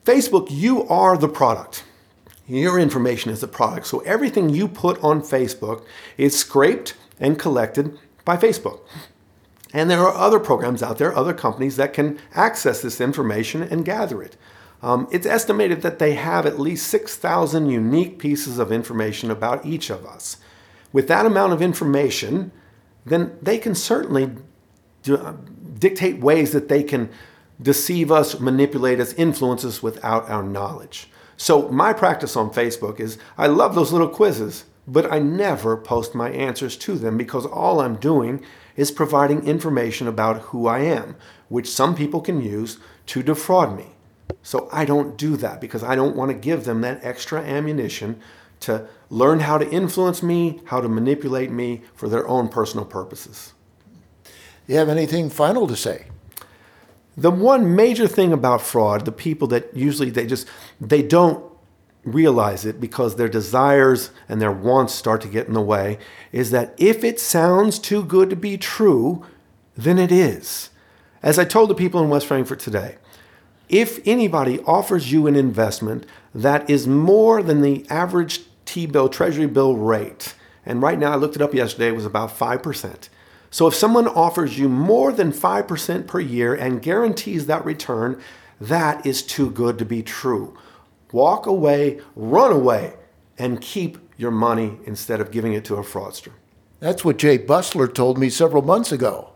Facebook, 0.05 0.49
you 0.51 0.87
are 0.89 1.17
the 1.17 1.29
product. 1.29 1.85
Your 2.47 2.79
information 2.79 3.31
is 3.31 3.43
the 3.43 3.49
product. 3.49 3.87
So 3.87 4.01
everything 4.01 4.49
you 4.49 4.69
put 4.69 5.03
on 5.05 5.21
Facebook 5.21 5.85
is 6.17 6.39
scraped 6.39 6.95
and 7.21 7.39
collected 7.39 7.99
by 8.25 8.37
Facebook. 8.37 8.81
And 9.75 9.91
there 9.91 10.01
are 10.01 10.15
other 10.15 10.41
programs 10.41 10.83
out 10.83 10.97
there, 10.97 11.15
other 11.15 11.35
companies 11.35 11.77
that 11.77 11.93
can 11.93 12.19
access 12.35 12.81
this 12.81 13.03
information 13.03 13.63
and 13.63 13.85
gather 13.85 14.23
it. 14.23 14.37
Um, 14.81 15.09
it's 15.11 15.27
estimated 15.27 15.83
that 15.83 15.99
they 15.99 16.15
have 16.15 16.47
at 16.47 16.59
least 16.59 16.87
6,000 16.87 17.69
unique 17.69 18.19
pieces 18.19 18.59
of 18.59 18.73
information 18.73 19.31
about 19.31 19.67
each 19.67 19.91
of 19.91 20.07
us. 20.07 20.39
With 20.93 21.09
that 21.09 21.27
amount 21.27 21.53
of 21.53 21.63
information, 21.63 22.53
then 23.05 23.37
they 23.43 23.59
can 23.59 23.75
certainly 23.75 24.31
do, 25.03 25.17
uh, 25.17 25.35
dictate 25.79 26.21
ways 26.21 26.53
that 26.53 26.69
they 26.69 26.83
can 26.83 27.11
deceive 27.61 28.11
us, 28.11 28.39
manipulate 28.39 29.01
us, 29.01 29.13
influence 29.15 29.65
us 29.65 29.83
without 29.83 30.29
our 30.31 30.43
knowledge. 30.43 31.11
So, 31.37 31.69
my 31.69 31.93
practice 31.93 32.37
on 32.37 32.51
Facebook 32.51 33.01
is 33.01 33.19
I 33.37 33.47
love 33.47 33.75
those 33.75 33.93
little 33.93 34.09
quizzes, 34.09 34.65
but 34.87 35.11
I 35.13 35.19
never 35.19 35.77
post 35.77 36.15
my 36.15 36.31
answers 36.31 36.77
to 36.79 36.97
them 36.97 37.17
because 37.17 37.47
all 37.47 37.81
I'm 37.81 37.97
doing 37.97 38.43
is 38.77 38.91
providing 38.91 39.47
information 39.47 40.09
about 40.09 40.41
who 40.43 40.67
I 40.67 40.81
am, 40.81 41.17
which 41.49 41.71
some 41.71 41.95
people 41.95 42.21
can 42.21 42.41
use 42.41 42.79
to 43.07 43.23
defraud 43.23 43.77
me. 43.77 43.87
So 44.43 44.69
I 44.73 44.85
don't 44.85 45.17
do 45.17 45.37
that 45.37 45.61
because 45.61 45.83
I 45.83 45.95
don't 45.95 46.17
want 46.17 46.31
to 46.31 46.37
give 46.37 46.65
them 46.65 46.81
that 46.83 47.05
extra 47.05 47.41
ammunition 47.41 48.21
to 48.61 48.87
learn 49.11 49.41
how 49.41 49.59
to 49.59 49.69
influence 49.71 50.23
me, 50.23 50.61
how 50.67 50.81
to 50.81 50.89
manipulate 50.89 51.51
me 51.51 51.83
for 51.95 52.09
their 52.09 52.27
own 52.29 52.49
personal 52.49 52.85
purposes. 52.85 53.53
You 54.67 54.77
have 54.77 54.89
anything 54.89 55.31
final 55.31 55.67
to 55.67 55.77
say? 55.77 56.07
The 57.17 57.31
one 57.31 57.75
major 57.75 58.07
thing 58.07 58.33
about 58.33 58.63
fraud, 58.63 59.05
the 59.05 59.13
people 59.13 59.49
that 59.49 59.77
usually 59.77 60.11
they 60.11 60.27
just 60.27 60.47
they 60.81 61.03
don't 61.03 61.45
realize 62.05 62.65
it 62.65 62.81
because 62.81 63.17
their 63.17 63.29
desires 63.29 64.11
and 64.29 64.41
their 64.41 64.53
wants 64.53 64.95
start 64.95 65.21
to 65.23 65.29
get 65.29 65.49
in 65.49 65.55
the 65.55 65.61
way, 65.61 65.99
is 66.33 66.51
that 66.53 66.75
if 66.79 67.03
it 67.03 67.19
sounds 67.19 67.79
too 67.79 68.05
good 68.05 68.31
to 68.31 68.37
be 68.37 68.57
true, 68.57 69.25
then 69.77 69.99
it 69.99 70.13
is. 70.13 70.71
As 71.23 71.39
I 71.39 71.45
told 71.45 71.71
the 71.71 71.75
people 71.75 72.03
in 72.03 72.09
West 72.09 72.27
Frankfort 72.27 72.61
today, 72.61 72.97
if 73.69 74.01
anybody 74.07 74.61
offers 74.61 75.13
you 75.13 75.27
an 75.27 75.37
investment 75.37 76.07
that 76.35 76.69
is 76.71 76.87
more 76.87 77.43
than 77.43 77.61
the 77.61 77.85
average 77.91 78.43
T 78.69 78.85
bill, 78.85 79.09
Treasury 79.09 79.47
bill 79.47 79.77
rate, 79.77 80.35
and 80.67 80.83
right 80.83 80.99
now 80.99 81.13
I 81.13 81.17
looked 81.17 81.37
it 81.37 81.41
up 81.41 81.55
yesterday, 81.55 81.89
it 81.89 81.97
was 81.97 82.05
about 82.05 82.37
5%. 82.37 83.09
So 83.51 83.67
if 83.67 83.75
someone 83.75 84.07
offers 84.07 84.59
you 84.59 84.69
more 84.69 85.11
than 85.11 85.33
5% 85.33 86.07
per 86.07 86.21
year 86.21 86.55
and 86.55 86.83
guarantees 86.83 87.47
that 87.47 87.65
return, 87.65 88.21
that 88.61 89.07
is 89.07 89.23
too 89.23 89.51
good 89.51 89.79
to 89.79 89.87
be 89.87 90.03
true. 90.03 90.55
Walk 91.13 91.47
away, 91.47 92.03
run 92.15 92.53
away, 92.53 92.93
and 93.39 93.59
keep 93.63 93.97
your 94.19 94.31
money 94.31 94.77
instead 94.85 95.23
of 95.23 95.31
giving 95.31 95.55
it 95.55 95.65
to 95.65 95.77
a 95.77 95.83
fraudster. 95.83 96.33
That's 96.79 97.03
what 97.03 97.17
Jay 97.17 97.39
Bustler 97.39 97.89
told 97.89 98.19
me 98.19 98.29
several 98.29 98.63
months 98.63 98.93
ago. 98.93 99.31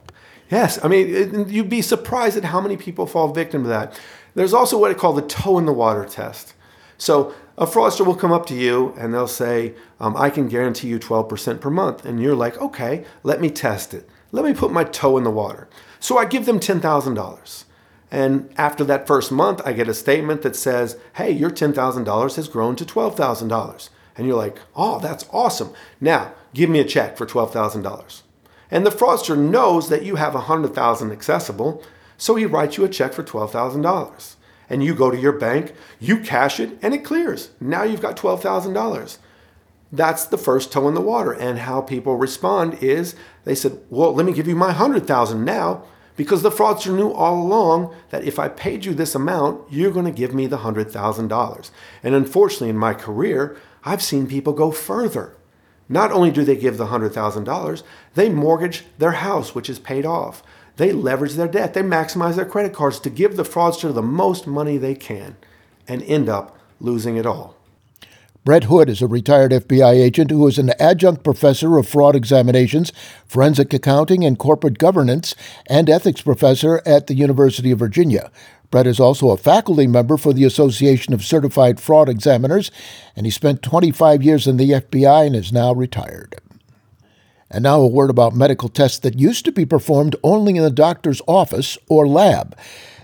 Yes, 0.50 0.78
I 0.84 0.88
mean, 0.88 1.48
you'd 1.48 1.70
be 1.70 1.80
surprised 1.80 2.36
at 2.36 2.44
how 2.44 2.60
many 2.60 2.76
people 2.76 3.06
fall 3.06 3.32
victim 3.32 3.62
to 3.62 3.70
that. 3.70 3.98
There's 4.34 4.52
also 4.52 4.76
what 4.76 4.90
I 4.90 4.94
call 4.94 5.14
the 5.14 5.22
toe 5.22 5.58
in 5.58 5.64
the 5.64 5.72
water 5.72 6.04
test. 6.04 6.52
So 6.98 7.34
a 7.58 7.66
fraudster 7.66 8.06
will 8.06 8.14
come 8.14 8.32
up 8.32 8.46
to 8.46 8.54
you 8.54 8.94
and 8.98 9.12
they'll 9.12 9.28
say, 9.28 9.74
um, 10.00 10.16
I 10.16 10.30
can 10.30 10.48
guarantee 10.48 10.88
you 10.88 10.98
12% 10.98 11.60
per 11.60 11.70
month. 11.70 12.04
And 12.04 12.20
you're 12.20 12.34
like, 12.34 12.60
okay, 12.60 13.04
let 13.22 13.40
me 13.40 13.50
test 13.50 13.92
it. 13.92 14.08
Let 14.30 14.44
me 14.44 14.54
put 14.54 14.72
my 14.72 14.84
toe 14.84 15.18
in 15.18 15.24
the 15.24 15.30
water. 15.30 15.68
So 16.00 16.18
I 16.18 16.24
give 16.24 16.46
them 16.46 16.58
$10,000. 16.58 17.64
And 18.10 18.52
after 18.56 18.84
that 18.84 19.06
first 19.06 19.32
month, 19.32 19.60
I 19.64 19.72
get 19.72 19.88
a 19.88 19.94
statement 19.94 20.42
that 20.42 20.56
says, 20.56 20.98
hey, 21.14 21.30
your 21.30 21.50
$10,000 21.50 22.36
has 22.36 22.48
grown 22.48 22.76
to 22.76 22.84
$12,000. 22.84 23.88
And 24.16 24.26
you're 24.26 24.36
like, 24.36 24.58
oh, 24.76 24.98
that's 24.98 25.26
awesome. 25.30 25.72
Now, 26.00 26.34
give 26.52 26.68
me 26.68 26.80
a 26.80 26.84
check 26.84 27.16
for 27.16 27.26
$12,000. 27.26 28.22
And 28.70 28.86
the 28.86 28.90
fraudster 28.90 29.38
knows 29.38 29.88
that 29.88 30.04
you 30.04 30.16
have 30.16 30.34
100,000 30.34 31.12
accessible, 31.12 31.82
so 32.16 32.34
he 32.34 32.46
writes 32.46 32.76
you 32.76 32.84
a 32.84 32.88
check 32.88 33.12
for 33.12 33.22
$12,000. 33.22 34.36
And 34.72 34.82
you 34.82 34.94
go 34.94 35.10
to 35.10 35.18
your 35.18 35.32
bank, 35.32 35.74
you 36.00 36.18
cash 36.18 36.58
it, 36.58 36.78
and 36.82 36.94
it 36.94 37.04
clears. 37.04 37.50
Now 37.60 37.84
you've 37.84 38.00
got 38.00 38.16
$12,000. 38.16 39.18
That's 39.92 40.24
the 40.24 40.38
first 40.38 40.72
toe 40.72 40.88
in 40.88 40.94
the 40.94 41.00
water. 41.02 41.32
And 41.32 41.60
how 41.60 41.82
people 41.82 42.16
respond 42.16 42.82
is 42.82 43.14
they 43.44 43.54
said, 43.54 43.78
Well, 43.90 44.14
let 44.14 44.24
me 44.24 44.32
give 44.32 44.48
you 44.48 44.56
my 44.56 44.68
100,000 44.68 45.44
now 45.44 45.84
because 46.16 46.42
the 46.42 46.50
fraudster 46.50 46.94
knew 46.94 47.12
all 47.12 47.40
along 47.40 47.94
that 48.10 48.24
if 48.24 48.38
I 48.38 48.48
paid 48.48 48.84
you 48.84 48.94
this 48.94 49.14
amount, 49.14 49.70
you're 49.70 49.92
going 49.92 50.06
to 50.06 50.10
give 50.10 50.34
me 50.34 50.46
the 50.46 50.58
$100,000. 50.58 51.70
And 52.02 52.14
unfortunately, 52.14 52.70
in 52.70 52.78
my 52.78 52.94
career, 52.94 53.56
I've 53.84 54.02
seen 54.02 54.26
people 54.26 54.54
go 54.54 54.70
further. 54.70 55.36
Not 55.88 56.12
only 56.12 56.30
do 56.30 56.44
they 56.44 56.56
give 56.56 56.78
the 56.78 56.86
$100,000, 56.86 57.82
they 58.14 58.30
mortgage 58.30 58.84
their 58.96 59.12
house, 59.12 59.54
which 59.54 59.68
is 59.68 59.78
paid 59.78 60.06
off. 60.06 60.42
They 60.76 60.92
leverage 60.92 61.34
their 61.34 61.48
debt. 61.48 61.74
They 61.74 61.82
maximize 61.82 62.36
their 62.36 62.44
credit 62.44 62.72
cards 62.72 62.98
to 63.00 63.10
give 63.10 63.36
the 63.36 63.42
fraudster 63.42 63.92
the 63.92 64.02
most 64.02 64.46
money 64.46 64.78
they 64.78 64.94
can 64.94 65.36
and 65.86 66.02
end 66.04 66.28
up 66.28 66.58
losing 66.80 67.16
it 67.16 67.26
all. 67.26 67.56
Brett 68.44 68.64
Hood 68.64 68.88
is 68.88 69.00
a 69.00 69.06
retired 69.06 69.52
FBI 69.52 69.92
agent 69.92 70.32
who 70.32 70.48
is 70.48 70.58
an 70.58 70.72
adjunct 70.80 71.22
professor 71.22 71.78
of 71.78 71.86
fraud 71.86 72.16
examinations, 72.16 72.92
forensic 73.24 73.72
accounting, 73.72 74.24
and 74.24 74.36
corporate 74.36 74.78
governance, 74.78 75.36
and 75.68 75.88
ethics 75.88 76.22
professor 76.22 76.82
at 76.84 77.06
the 77.06 77.14
University 77.14 77.70
of 77.70 77.78
Virginia. 77.78 78.32
Brett 78.72 78.88
is 78.88 78.98
also 78.98 79.30
a 79.30 79.36
faculty 79.36 79.86
member 79.86 80.16
for 80.16 80.32
the 80.32 80.44
Association 80.44 81.14
of 81.14 81.24
Certified 81.24 81.78
Fraud 81.78 82.08
Examiners, 82.08 82.72
and 83.14 83.26
he 83.26 83.30
spent 83.30 83.62
25 83.62 84.24
years 84.24 84.48
in 84.48 84.56
the 84.56 84.70
FBI 84.70 85.26
and 85.26 85.36
is 85.36 85.52
now 85.52 85.72
retired. 85.72 86.34
And 87.52 87.62
now 87.62 87.80
a 87.80 87.86
word 87.86 88.08
about 88.08 88.34
medical 88.34 88.70
tests 88.70 88.98
that 89.00 89.18
used 89.18 89.44
to 89.44 89.52
be 89.52 89.66
performed 89.66 90.16
only 90.24 90.56
in 90.56 90.62
the 90.62 90.70
doctor's 90.70 91.20
office 91.28 91.76
or 91.86 92.08
lab, 92.08 92.56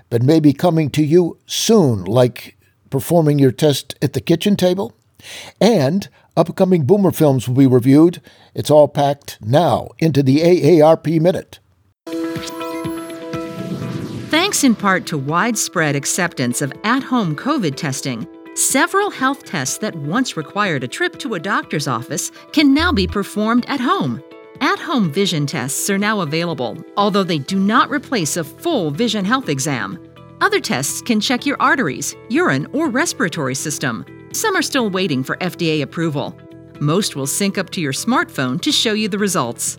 but 0.09 0.23
may 0.23 0.41
be 0.41 0.55
coming 0.55 0.89
to 0.91 1.05
you 1.05 1.37
soon, 1.45 2.05
like 2.05 2.57
performing 2.89 3.39
your 3.39 3.53
test 3.53 3.95
at 4.01 4.15
the 4.15 4.23
kitchen 4.23 4.57
table. 4.57 4.95
And 5.61 6.09
upcoming 6.35 6.87
Boomer 6.87 7.11
films 7.11 7.47
will 7.47 7.57
be 7.57 7.67
reviewed. 7.67 8.23
It's 8.55 8.71
all 8.71 8.89
packed 8.89 9.37
now 9.43 9.91
into 9.99 10.23
the 10.23 10.39
AARP 10.39 11.21
Minute. 11.21 11.59
Thanks 14.31 14.65
in 14.65 14.75
part 14.75 15.05
to 15.07 15.19
widespread 15.19 15.95
acceptance 15.95 16.63
of 16.63 16.73
at 16.85 17.03
home 17.03 17.37
COVID 17.37 17.77
testing, 17.77 18.27
several 18.55 19.11
health 19.11 19.45
tests 19.45 19.77
that 19.79 19.95
once 19.95 20.39
required 20.39 20.85
a 20.85 20.89
trip 20.89 21.19
to 21.19 21.35
a 21.35 21.41
doctor's 21.41 21.87
office 21.87 22.31
can 22.53 22.73
now 22.73 22.93
be 22.93 23.07
performed 23.07 23.67
at 23.69 23.81
home. 23.81 24.23
At 24.61 24.81
home 24.81 25.13
vision 25.13 25.47
tests 25.47 25.89
are 25.89 25.99
now 25.99 26.21
available, 26.21 26.77
although 26.97 27.23
they 27.23 27.39
do 27.39 27.59
not 27.59 27.91
replace 27.91 28.37
a 28.37 28.43
full 28.43 28.91
vision 28.91 29.25
health 29.25 29.49
exam. 29.49 29.99
Other 30.41 30.61
tests 30.61 31.01
can 31.01 31.21
check 31.21 31.47
your 31.47 31.57
arteries, 31.61 32.17
urine, 32.29 32.67
or 32.73 32.89
respiratory 32.89 33.55
system. 33.55 34.05
Some 34.33 34.57
are 34.57 34.63
still 34.63 34.91
waiting 34.91 35.23
for 35.23 35.37
FDA 35.37 35.83
approval. 35.83 36.37
Most 36.81 37.17
will 37.17 37.27
sync 37.27 37.57
up 37.57 37.71
to 37.71 37.81
your 37.81 37.93
smartphone 37.93 38.61
to 38.63 38.73
show 38.73 38.93
you 38.93 39.09
the 39.09 39.19
results. 39.19 39.79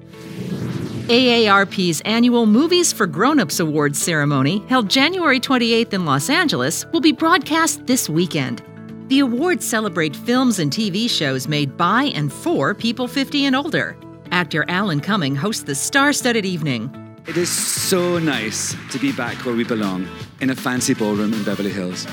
AARP's 1.07 2.01
annual 2.01 2.45
Movies 2.45 2.93
for 2.93 3.07
Grown-ups 3.07 3.59
Awards 3.59 4.01
ceremony, 4.01 4.59
held 4.67 4.89
January 4.89 5.39
28th 5.39 5.93
in 5.93 6.05
Los 6.05 6.29
Angeles, 6.29 6.85
will 6.93 7.01
be 7.01 7.11
broadcast 7.11 7.85
this 7.87 8.07
weekend. 8.07 8.61
The 9.07 9.19
awards 9.19 9.67
celebrate 9.67 10.15
films 10.15 10.59
and 10.59 10.71
TV 10.71 11.09
shows 11.09 11.47
made 11.47 11.75
by 11.75 12.11
and 12.15 12.31
for 12.31 12.75
people 12.75 13.07
50 13.07 13.45
and 13.45 13.55
older. 13.55 13.97
Actor 14.31 14.65
Alan 14.67 14.99
Cumming 14.99 15.35
hosts 15.35 15.63
the 15.63 15.75
star 15.75 16.13
studded 16.13 16.45
evening. 16.45 16.93
It 17.27 17.37
is 17.37 17.49
so 17.49 18.17
nice 18.19 18.75
to 18.91 18.99
be 18.99 19.11
back 19.11 19.35
where 19.45 19.55
we 19.55 19.63
belong, 19.63 20.07
in 20.41 20.49
a 20.49 20.55
fancy 20.55 20.93
ballroom 20.93 21.33
in 21.33 21.43
Beverly 21.43 21.71
Hills. 21.71 22.07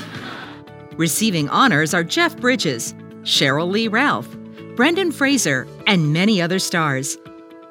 Receiving 0.95 1.49
honors 1.49 1.93
are 1.93 2.03
Jeff 2.03 2.37
Bridges, 2.37 2.93
Sheryl 3.21 3.69
Lee 3.69 3.87
Ralph, 3.87 4.27
Brendan 4.75 5.11
Fraser, 5.11 5.67
and 5.85 6.13
many 6.13 6.41
other 6.41 6.59
stars. 6.59 7.17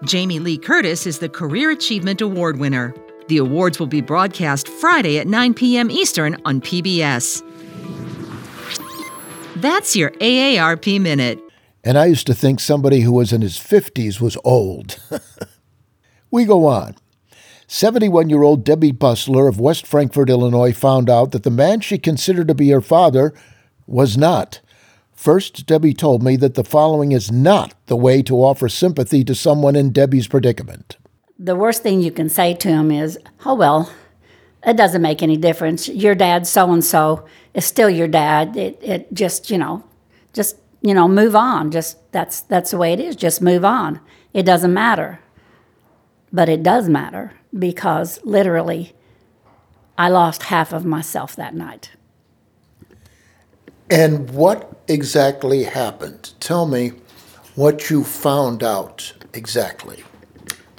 Jamie 0.04 0.38
Lee 0.38 0.58
Curtis 0.58 1.06
is 1.06 1.18
the 1.18 1.28
Career 1.28 1.70
Achievement 1.70 2.20
Award 2.20 2.58
winner. 2.58 2.94
The 3.28 3.38
awards 3.38 3.78
will 3.80 3.86
be 3.86 4.00
broadcast 4.00 4.68
Friday 4.68 5.18
at 5.18 5.26
9 5.26 5.54
p.m. 5.54 5.90
Eastern 5.90 6.36
on 6.44 6.60
PBS. 6.60 7.42
That's 9.56 9.96
your 9.96 10.10
AARP 10.10 11.00
Minute. 11.00 11.40
And 11.86 11.96
I 11.96 12.06
used 12.06 12.26
to 12.26 12.34
think 12.34 12.58
somebody 12.58 13.02
who 13.02 13.12
was 13.12 13.32
in 13.32 13.42
his 13.42 13.58
50s 13.58 14.20
was 14.20 14.36
old. 14.42 14.98
we 16.32 16.44
go 16.44 16.66
on. 16.66 16.96
71 17.68 18.28
year 18.28 18.42
old 18.42 18.64
Debbie 18.64 18.90
Bussler 18.90 19.48
of 19.48 19.60
West 19.60 19.86
Frankfort, 19.86 20.28
Illinois, 20.28 20.72
found 20.72 21.08
out 21.08 21.30
that 21.30 21.44
the 21.44 21.50
man 21.50 21.78
she 21.78 21.96
considered 21.96 22.48
to 22.48 22.56
be 22.56 22.70
her 22.70 22.80
father 22.80 23.32
was 23.86 24.18
not. 24.18 24.60
First, 25.12 25.64
Debbie 25.64 25.94
told 25.94 26.24
me 26.24 26.34
that 26.34 26.54
the 26.54 26.64
following 26.64 27.12
is 27.12 27.30
not 27.30 27.72
the 27.86 27.96
way 27.96 28.20
to 28.20 28.42
offer 28.42 28.68
sympathy 28.68 29.22
to 29.22 29.34
someone 29.36 29.76
in 29.76 29.92
Debbie's 29.92 30.26
predicament. 30.26 30.96
The 31.38 31.54
worst 31.54 31.84
thing 31.84 32.02
you 32.02 32.10
can 32.10 32.28
say 32.28 32.52
to 32.54 32.68
him 32.68 32.90
is, 32.90 33.16
oh, 33.44 33.54
well, 33.54 33.92
it 34.66 34.76
doesn't 34.76 35.02
make 35.02 35.22
any 35.22 35.36
difference. 35.36 35.88
Your 35.88 36.16
dad, 36.16 36.48
so 36.48 36.72
and 36.72 36.84
so, 36.84 37.26
is 37.54 37.64
still 37.64 37.88
your 37.88 38.08
dad. 38.08 38.56
It, 38.56 38.80
it 38.82 39.14
just, 39.14 39.52
you 39.52 39.58
know, 39.58 39.84
you 40.86 40.94
know, 40.94 41.08
move 41.08 41.34
on. 41.34 41.72
Just 41.72 42.12
that's 42.12 42.40
that's 42.42 42.70
the 42.70 42.78
way 42.78 42.92
it 42.92 43.00
is. 43.00 43.16
Just 43.16 43.42
move 43.42 43.64
on. 43.64 44.00
It 44.32 44.44
doesn't 44.44 44.72
matter. 44.72 45.20
But 46.32 46.48
it 46.48 46.62
does 46.62 46.88
matter 46.88 47.32
because 47.56 48.20
literally 48.24 48.94
I 49.98 50.08
lost 50.08 50.44
half 50.44 50.72
of 50.72 50.84
myself 50.84 51.34
that 51.36 51.54
night. 51.54 51.90
And 53.90 54.30
what 54.30 54.80
exactly 54.86 55.64
happened? 55.64 56.32
Tell 56.38 56.66
me 56.66 56.92
what 57.56 57.90
you 57.90 58.04
found 58.04 58.62
out 58.62 59.12
exactly. 59.32 60.04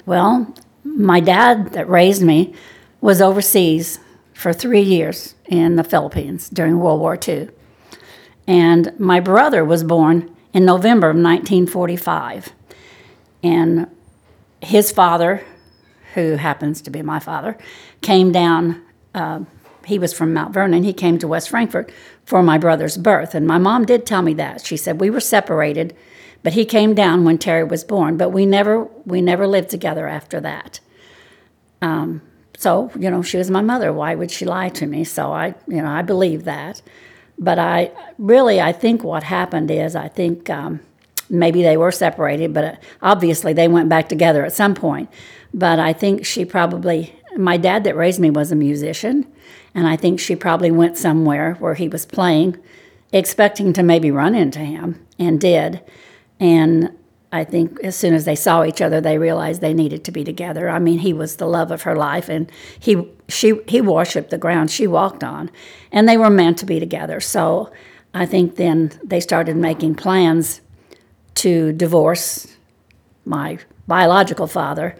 Well, 0.06 0.54
my 0.84 1.20
dad 1.20 1.72
that 1.72 1.88
raised 1.88 2.22
me 2.22 2.54
was 3.02 3.20
overseas 3.20 3.98
for 4.32 4.54
three 4.54 4.82
years 4.82 5.34
in 5.46 5.76
the 5.76 5.84
Philippines 5.84 6.48
during 6.48 6.78
World 6.78 7.00
War 7.00 7.18
II. 7.26 7.48
And 8.48 8.98
my 8.98 9.20
brother 9.20 9.62
was 9.62 9.84
born 9.84 10.34
in 10.54 10.64
November 10.64 11.10
of 11.10 11.16
1945. 11.16 12.50
And 13.42 13.86
his 14.62 14.90
father, 14.90 15.44
who 16.14 16.36
happens 16.36 16.80
to 16.82 16.90
be 16.90 17.02
my 17.02 17.20
father, 17.20 17.58
came 18.00 18.32
down. 18.32 18.82
Uh, 19.14 19.40
he 19.84 19.98
was 19.98 20.14
from 20.14 20.32
Mount 20.32 20.54
Vernon. 20.54 20.82
He 20.82 20.94
came 20.94 21.18
to 21.18 21.28
West 21.28 21.50
Frankfort 21.50 21.92
for 22.24 22.42
my 22.42 22.56
brother's 22.56 22.96
birth. 22.96 23.34
And 23.34 23.46
my 23.46 23.58
mom 23.58 23.84
did 23.84 24.06
tell 24.06 24.22
me 24.22 24.32
that. 24.34 24.64
She 24.64 24.78
said 24.78 24.98
we 24.98 25.10
were 25.10 25.20
separated, 25.20 25.94
but 26.42 26.54
he 26.54 26.64
came 26.64 26.94
down 26.94 27.24
when 27.24 27.36
Terry 27.36 27.64
was 27.64 27.84
born. 27.84 28.16
But 28.16 28.30
we 28.30 28.46
never 28.46 28.84
we 29.04 29.20
never 29.20 29.46
lived 29.46 29.68
together 29.68 30.08
after 30.08 30.40
that. 30.40 30.80
Um, 31.82 32.22
so 32.56 32.90
you 32.98 33.10
know, 33.10 33.20
she 33.20 33.36
was 33.36 33.50
my 33.50 33.62
mother. 33.62 33.92
Why 33.92 34.14
would 34.14 34.30
she 34.30 34.46
lie 34.46 34.70
to 34.70 34.86
me? 34.86 35.04
So 35.04 35.32
I 35.32 35.54
you 35.66 35.82
know 35.82 35.90
I 35.90 36.00
believe 36.00 36.44
that. 36.44 36.80
But 37.38 37.58
I 37.58 37.92
really 38.18 38.60
I 38.60 38.72
think 38.72 39.04
what 39.04 39.22
happened 39.22 39.70
is 39.70 39.94
I 39.96 40.08
think. 40.08 40.50
Um, 40.50 40.80
maybe 41.30 41.62
they 41.62 41.76
were 41.76 41.92
separated, 41.92 42.54
but 42.54 42.64
uh, 42.64 42.76
obviously 43.02 43.52
they 43.52 43.68
went 43.68 43.88
back 43.88 44.08
together 44.08 44.44
at 44.44 44.52
some 44.52 44.74
point. 44.74 45.08
But 45.52 45.78
I 45.78 45.92
think 45.92 46.24
she 46.24 46.44
probably, 46.44 47.14
my 47.36 47.56
dad 47.56 47.84
that 47.84 47.96
raised 47.96 48.20
me 48.20 48.30
was 48.30 48.52
a 48.52 48.56
musician, 48.56 49.26
and 49.74 49.86
I 49.86 49.96
think 49.96 50.20
she 50.20 50.36
probably 50.36 50.70
went 50.70 50.98
somewhere 50.98 51.54
where 51.54 51.74
he 51.74 51.88
was 51.88 52.06
playing, 52.06 52.56
expecting 53.12 53.72
to 53.74 53.82
maybe 53.82 54.10
run 54.10 54.34
into 54.34 54.60
him, 54.60 55.04
and 55.18 55.40
did. 55.40 55.80
And 56.40 56.96
I 57.30 57.44
think 57.44 57.78
as 57.80 57.94
soon 57.94 58.14
as 58.14 58.24
they 58.24 58.34
saw 58.34 58.64
each 58.64 58.80
other, 58.80 59.00
they 59.00 59.18
realized 59.18 59.60
they 59.60 59.74
needed 59.74 60.02
to 60.04 60.12
be 60.12 60.24
together. 60.24 60.68
I 60.70 60.78
mean, 60.78 61.00
he 61.00 61.12
was 61.12 61.36
the 61.36 61.46
love 61.46 61.70
of 61.70 61.82
her 61.82 61.94
life, 61.94 62.28
and 62.28 62.50
he 62.78 63.06
she 63.28 63.60
he 63.66 63.80
worshipped 63.80 64.30
the 64.30 64.38
ground 64.38 64.70
she 64.70 64.86
walked 64.86 65.22
on, 65.22 65.50
and 65.92 66.08
they 66.08 66.16
were 66.16 66.30
meant 66.30 66.58
to 66.58 66.66
be 66.66 66.80
together. 66.80 67.20
So 67.20 67.70
I 68.14 68.24
think 68.24 68.56
then 68.56 68.98
they 69.04 69.20
started 69.20 69.56
making 69.56 69.96
plans 69.96 70.62
to 71.34 71.72
divorce 71.72 72.56
my 73.26 73.58
biological 73.86 74.46
father 74.46 74.96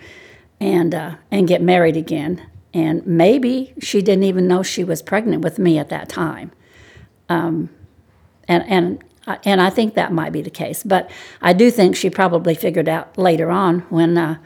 and 0.61 0.94
uh, 0.94 1.14
and 1.31 1.48
get 1.48 1.62
married 1.62 1.96
again. 1.96 2.46
And 2.74 3.07
maybe 3.07 3.72
she 3.81 4.02
didn't 4.02 4.24
even 4.24 4.46
know 4.46 4.62
she 4.62 4.85
was 4.85 5.00
pregnant 5.00 5.42
with 5.42 5.59
me 5.59 5.79
at 5.79 5.88
that 5.88 6.11
time. 6.11 6.52
Um, 7.31 7.70
and 8.46 8.64
and 8.68 9.05
and 9.44 9.60
I 9.60 9.70
think 9.70 9.94
that 9.94 10.12
might 10.12 10.32
be 10.32 10.42
the 10.42 10.50
case. 10.50 10.82
But 10.82 11.10
I 11.40 11.52
do 11.52 11.70
think 11.70 11.96
she 11.96 12.10
probably 12.10 12.54
figured 12.54 12.88
out 12.88 13.16
later 13.18 13.50
on 13.50 13.80
when 13.90 14.16
uh, 14.16 14.36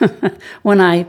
when 0.62 0.80
I 0.80 1.06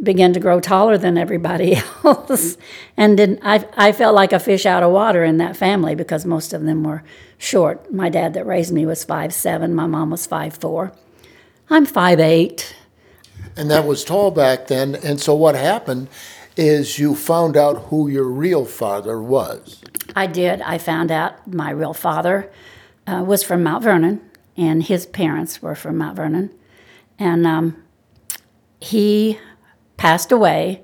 began 0.00 0.32
to 0.32 0.40
grow 0.40 0.60
taller 0.60 0.96
than 0.96 1.18
everybody 1.18 1.76
else, 2.04 2.56
and 2.96 3.16
did 3.16 3.38
I 3.42 3.66
I 3.76 3.92
felt 3.92 4.14
like 4.14 4.32
a 4.32 4.40
fish 4.40 4.66
out 4.66 4.82
of 4.82 4.92
water 4.92 5.24
in 5.24 5.38
that 5.38 5.56
family 5.56 5.94
because 5.94 6.24
most 6.24 6.52
of 6.52 6.62
them 6.64 6.84
were 6.84 7.02
short. 7.36 7.92
My 7.92 8.08
dad 8.08 8.34
that 8.34 8.46
raised 8.46 8.72
me 8.72 8.86
was 8.86 9.04
five 9.04 9.32
seven. 9.32 9.74
My 9.74 9.86
mom 9.86 10.10
was 10.10 10.26
five 10.26 10.54
four. 10.54 10.92
I'm 11.70 11.86
five 11.86 12.20
eight. 12.20 12.74
And 13.56 13.70
that 13.70 13.84
was 13.84 14.04
tall 14.04 14.30
back 14.30 14.68
then. 14.68 14.94
And 14.94 15.20
so 15.20 15.34
what 15.34 15.56
happened 15.56 16.08
is 16.56 16.98
you 16.98 17.14
found 17.14 17.56
out 17.56 17.86
who 17.86 18.08
your 18.08 18.24
real 18.24 18.64
father 18.64 19.20
was. 19.20 19.77
I 20.14 20.26
did. 20.26 20.60
I 20.62 20.78
found 20.78 21.10
out 21.10 21.52
my 21.52 21.70
real 21.70 21.94
father 21.94 22.50
uh, 23.06 23.22
was 23.26 23.42
from 23.42 23.62
Mount 23.62 23.84
Vernon, 23.84 24.20
and 24.56 24.82
his 24.82 25.06
parents 25.06 25.62
were 25.62 25.74
from 25.74 25.98
Mount 25.98 26.16
Vernon. 26.16 26.50
And 27.18 27.46
um, 27.46 27.82
he 28.80 29.38
passed 29.96 30.32
away 30.32 30.82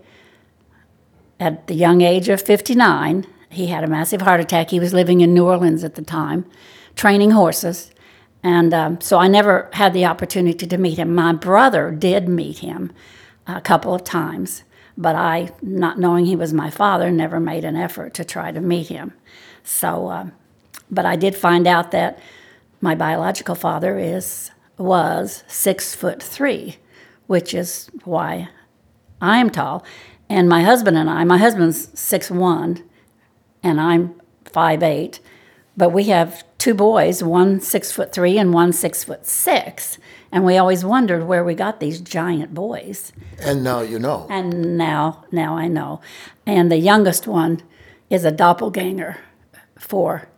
at 1.41 1.67
the 1.67 1.75
young 1.75 2.01
age 2.01 2.29
of 2.29 2.41
59. 2.41 3.27
He 3.51 3.67
had 3.67 3.85
a 3.85 3.89
massive 3.89 4.23
heart 4.23 4.41
attack. 4.41 4.71
He 4.71 4.81
was 4.81 4.93
living 4.93 5.21
in 5.21 5.35
New 5.35 5.47
Orleans 5.47 5.85
at 5.85 5.95
the 5.95 6.03
time, 6.03 6.45
training 6.97 7.33
horses. 7.33 7.93
And 8.43 8.75
um, 8.75 9.01
so 9.01 9.19
I 9.19 9.29
never 9.29 9.71
had 9.73 9.93
the 9.93 10.05
opportunity 10.05 10.67
to 10.67 10.79
meet 10.79 10.99
him. 10.99 11.15
My 11.15 11.33
brother 11.33 11.91
did 11.91 12.29
meet 12.29 12.59
him 12.59 12.93
a 13.47 13.61
couple 13.61 13.95
of 13.95 14.05
times, 14.05 14.65
but 14.97 15.17
I, 15.17 15.51
not 15.61 15.99
knowing 15.99 16.27
he 16.27 16.37
was 16.37 16.53
my 16.53 16.71
father, 16.71 17.11
never 17.11 17.41
made 17.41 17.65
an 17.65 17.77
effort 17.77 18.15
to 18.15 18.25
try 18.25 18.53
to 18.53 18.61
meet 18.61 18.89
him. 18.89 19.13
So, 19.63 20.09
uh, 20.09 20.27
but 20.91 21.07
I 21.07 21.17
did 21.17 21.35
find 21.35 21.67
out 21.67 21.91
that 21.91 22.19
my 22.81 22.95
biological 22.95 23.55
father 23.55 23.99
is 23.99 24.51
was 24.77 25.45
six 25.47 25.95
foot 25.95 26.23
three, 26.23 26.77
which 27.27 27.55
is 27.55 27.91
why 28.05 28.49
I 29.21 29.39
am 29.39 29.51
tall. 29.51 29.85
And 30.29 30.49
my 30.49 30.63
husband 30.63 30.97
and 30.97 31.09
I, 31.09 31.25
my 31.25 31.39
husband's 31.39 31.99
six 31.99 32.31
one, 32.31 32.83
and 33.63 33.81
I'm 33.81 34.21
five 34.45 34.83
eight, 34.83 35.21
but 35.77 35.91
we 35.91 36.05
have 36.05 36.45
two 36.59 36.75
boys, 36.75 37.23
one 37.23 37.61
six 37.61 37.91
foot 37.93 38.13
three 38.13 38.39
and 38.39 38.53
one 38.53 38.73
six 38.73 39.05
foot 39.05 39.27
six. 39.27 39.99
And 40.35 40.45
we 40.45 40.59
always 40.59 40.85
wondered 40.85 41.29
where 41.29 41.45
we 41.45 41.55
got 41.55 41.79
these 41.79 42.01
giant 42.01 42.55
boys. 42.55 43.13
And 43.39 43.63
now 43.63 43.83
you 43.83 44.01
know. 44.01 44.27
And 44.29 44.77
now, 44.77 45.25
now 45.31 45.57
I 45.57 45.69
know. 45.69 46.01
And 46.45 46.73
the 46.73 46.77
youngest 46.77 47.29
one 47.29 47.63
is 48.11 48.25
a 48.25 48.33
doppelganger 48.33 49.19
for 49.79 50.29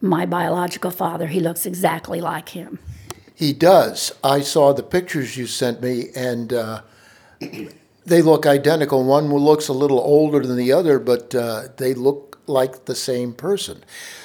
my 0.00 0.24
biological 0.24 0.92
father. 0.92 1.26
He 1.26 1.40
looks 1.40 1.66
exactly 1.66 2.20
like 2.20 2.50
him. 2.50 2.78
He 3.34 3.52
does. 3.52 4.12
I 4.22 4.38
saw 4.40 4.72
the 4.72 4.84
pictures 4.84 5.36
you 5.36 5.48
sent 5.48 5.82
me, 5.82 6.10
and 6.14 6.52
uh, 6.52 6.82
they 8.06 8.22
look 8.22 8.46
identical. 8.46 9.02
One 9.02 9.34
looks 9.34 9.66
a 9.66 9.72
little 9.72 9.98
older 9.98 10.46
than 10.46 10.56
the 10.56 10.70
other, 10.70 11.00
but 11.00 11.34
uh, 11.34 11.64
they 11.78 11.92
look 11.92 12.38
like 12.46 12.84
the 12.84 12.94
same 12.94 13.32
person. 13.32 13.82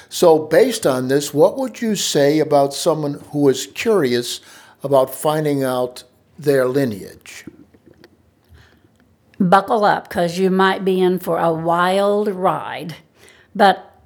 So, 0.08 0.38
based 0.38 0.86
on 0.86 1.08
this, 1.08 1.34
what 1.34 1.58
would 1.58 1.82
you 1.82 1.96
say 1.96 2.38
about 2.38 2.76
someone 2.76 3.16
who 3.32 3.50
is 3.50 3.66
curious 3.66 4.42
about 4.84 5.14
finding 5.14 5.64
out 5.64 6.04
their 6.38 6.68
lineage? 6.68 7.46
Buckle 9.40 9.86
up 9.86 10.10
because 10.10 10.38
you 10.38 10.50
might 10.50 10.84
be 10.84 11.00
in 11.00 11.20
for 11.20 11.38
a 11.38 11.54
wild 11.54 12.28
ride. 12.28 12.98
But 13.56 14.02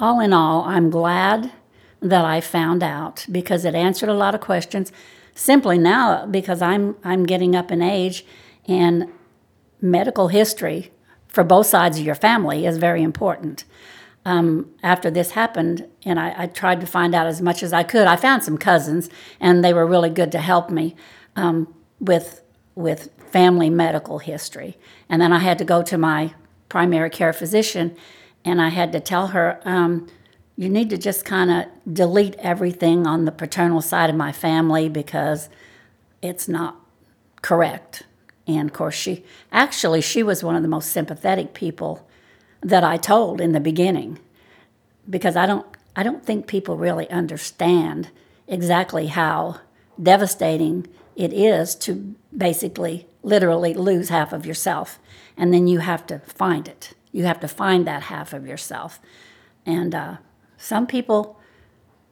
all 0.00 0.20
in 0.20 0.32
all, 0.32 0.62
I'm 0.62 0.90
glad 0.90 1.52
that 2.00 2.24
I 2.24 2.40
found 2.40 2.82
out 2.82 3.26
because 3.30 3.64
it 3.64 3.74
answered 3.74 4.08
a 4.08 4.14
lot 4.14 4.34
of 4.34 4.40
questions. 4.40 4.90
Simply 5.34 5.78
now, 5.78 6.26
because 6.26 6.60
I'm, 6.60 6.96
I'm 7.04 7.24
getting 7.24 7.54
up 7.54 7.70
in 7.70 7.80
age 7.80 8.24
and 8.66 9.08
medical 9.80 10.28
history 10.28 10.90
for 11.28 11.44
both 11.44 11.66
sides 11.66 11.98
of 11.98 12.04
your 12.04 12.14
family 12.14 12.66
is 12.66 12.78
very 12.78 13.02
important 13.02 13.64
um, 14.24 14.70
after 14.82 15.10
this 15.10 15.32
happened, 15.32 15.88
and 16.04 16.18
I, 16.20 16.34
I, 16.42 16.46
tried 16.46 16.80
to 16.80 16.86
find 16.86 17.14
out 17.14 17.26
as 17.26 17.42
much 17.42 17.62
as 17.62 17.72
I 17.72 17.82
could. 17.82 18.06
I 18.06 18.14
found 18.14 18.44
some 18.44 18.56
cousins, 18.56 19.10
and 19.40 19.64
they 19.64 19.74
were 19.74 19.86
really 19.86 20.10
good 20.10 20.30
to 20.32 20.38
help 20.38 20.70
me 20.70 20.94
um, 21.34 21.74
with 21.98 22.42
with 22.74 23.10
family 23.30 23.68
medical 23.68 24.18
history. 24.18 24.78
And 25.08 25.20
then 25.20 25.32
I 25.32 25.40
had 25.40 25.58
to 25.58 25.64
go 25.64 25.82
to 25.82 25.98
my 25.98 26.34
primary 26.68 27.10
care 27.10 27.32
physician, 27.32 27.96
and 28.44 28.62
I 28.62 28.68
had 28.68 28.92
to 28.92 29.00
tell 29.00 29.28
her, 29.28 29.60
um, 29.64 30.08
you 30.56 30.68
need 30.68 30.90
to 30.90 30.98
just 30.98 31.24
kind 31.24 31.50
of 31.50 31.94
delete 31.94 32.36
everything 32.36 33.06
on 33.06 33.24
the 33.24 33.32
paternal 33.32 33.80
side 33.80 34.08
of 34.08 34.16
my 34.16 34.30
family 34.30 34.88
because 34.88 35.48
it's 36.20 36.46
not 36.46 36.76
correct. 37.40 38.04
And 38.46 38.68
of 38.68 38.72
course, 38.72 38.94
she 38.94 39.24
actually 39.50 40.00
she 40.00 40.22
was 40.22 40.44
one 40.44 40.54
of 40.54 40.62
the 40.62 40.68
most 40.68 40.92
sympathetic 40.92 41.54
people 41.54 42.08
that 42.62 42.84
I 42.84 42.96
told 42.96 43.40
in 43.40 43.52
the 43.52 43.60
beginning 43.60 44.18
because 45.08 45.36
I 45.36 45.46
don't 45.46 45.66
I 45.94 46.02
don't 46.02 46.24
think 46.24 46.46
people 46.46 46.76
really 46.76 47.08
understand 47.10 48.10
exactly 48.48 49.08
how 49.08 49.60
devastating 50.02 50.86
it 51.16 51.32
is 51.32 51.74
to 51.74 52.14
basically 52.36 53.06
literally 53.22 53.74
lose 53.74 54.08
half 54.08 54.32
of 54.32 54.46
yourself 54.46 54.98
and 55.36 55.52
then 55.52 55.66
you 55.66 55.80
have 55.80 56.06
to 56.06 56.20
find 56.20 56.66
it. 56.66 56.94
You 57.12 57.24
have 57.24 57.40
to 57.40 57.48
find 57.48 57.86
that 57.86 58.04
half 58.04 58.32
of 58.32 58.46
yourself. 58.46 59.00
And 59.66 59.94
uh, 59.94 60.16
some 60.56 60.86
people 60.86 61.38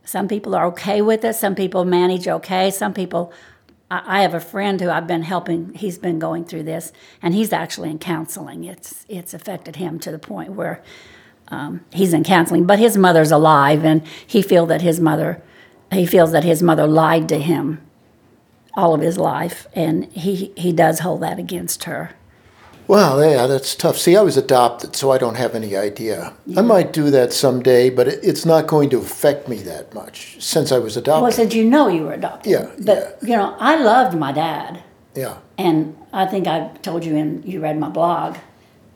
some 0.04 0.28
people 0.28 0.54
are 0.54 0.66
okay 0.66 1.00
with 1.00 1.24
it. 1.24 1.36
Some 1.36 1.54
people 1.54 1.84
manage 1.84 2.26
okay. 2.26 2.70
Some 2.70 2.92
people 2.92 3.32
I, 3.90 4.22
have 4.22 4.34
a 4.34 4.40
friend 4.40 4.80
who 4.80 4.88
i've 4.88 5.06
been 5.06 5.22
helping 5.22 5.74
he's 5.74 5.98
been 5.98 6.18
going 6.18 6.44
through 6.44 6.62
this 6.62 6.92
and 7.20 7.34
he's 7.34 7.52
actually 7.52 7.90
in 7.90 7.98
counseling. 7.98 8.64
It's 8.64 9.04
it's 9.08 9.34
affected 9.34 9.76
him 9.76 9.98
to 10.00 10.12
the 10.12 10.18
point 10.18 10.52
where 10.52 10.82
um, 11.48 11.84
he's 11.92 12.12
in 12.12 12.22
counseling 12.22 12.66
but 12.66 12.78
his 12.78 12.96
mother's 12.96 13.32
alive 13.32 13.84
and 13.84 14.06
he 14.26 14.42
feel 14.42 14.66
that 14.66 14.82
his 14.82 15.00
mother 15.00 15.42
he 15.92 16.06
feels 16.06 16.30
that 16.32 16.44
his 16.44 16.62
mother 16.62 16.86
lied 16.86 17.28
to 17.30 17.38
him 17.38 17.80
all 18.74 18.94
of 18.94 19.00
his 19.00 19.18
life 19.18 19.66
and 19.74 20.04
he 20.12 20.52
he 20.56 20.72
does 20.72 21.00
hold 21.00 21.20
that 21.22 21.38
against 21.38 21.84
her 21.84 22.14
Well, 22.90 23.14
yeah, 23.24 23.46
that's 23.46 23.74
tough. 23.74 23.96
See, 23.96 24.16
I 24.16 24.22
was 24.22 24.36
adopted, 24.36 24.96
so 24.96 25.12
I 25.12 25.18
don't 25.18 25.36
have 25.36 25.54
any 25.54 25.76
idea. 25.76 26.34
I 26.56 26.62
might 26.62 26.92
do 26.92 27.10
that 27.10 27.32
someday, 27.32 27.88
but 27.88 28.08
it, 28.08 28.18
it's 28.22 28.44
not 28.44 28.66
going 28.66 28.90
to 28.90 28.98
affect 28.98 29.48
me 29.48 29.58
that 29.62 29.94
much 29.94 30.42
since 30.42 30.72
I 30.72 30.78
was 30.78 30.96
adopted. 30.96 31.22
well 31.22 31.32
said 31.32 31.54
you 31.54 31.64
know 31.64 31.88
you 31.88 32.02
were 32.02 32.14
adopted 32.14 32.50
Yeah, 32.50 32.66
but 32.78 33.18
you 33.22 33.36
know 33.36 33.56
i 33.60 33.76
loved 33.76 34.16
my 34.18 34.32
dad 34.32 34.82
yeah. 35.14 35.38
And 35.58 35.96
I 36.12 36.26
think 36.26 36.46
I 36.46 36.68
told 36.82 37.04
you 37.04 37.16
and 37.16 37.44
you 37.44 37.60
read 37.60 37.78
my 37.78 37.88
blog. 37.88 38.36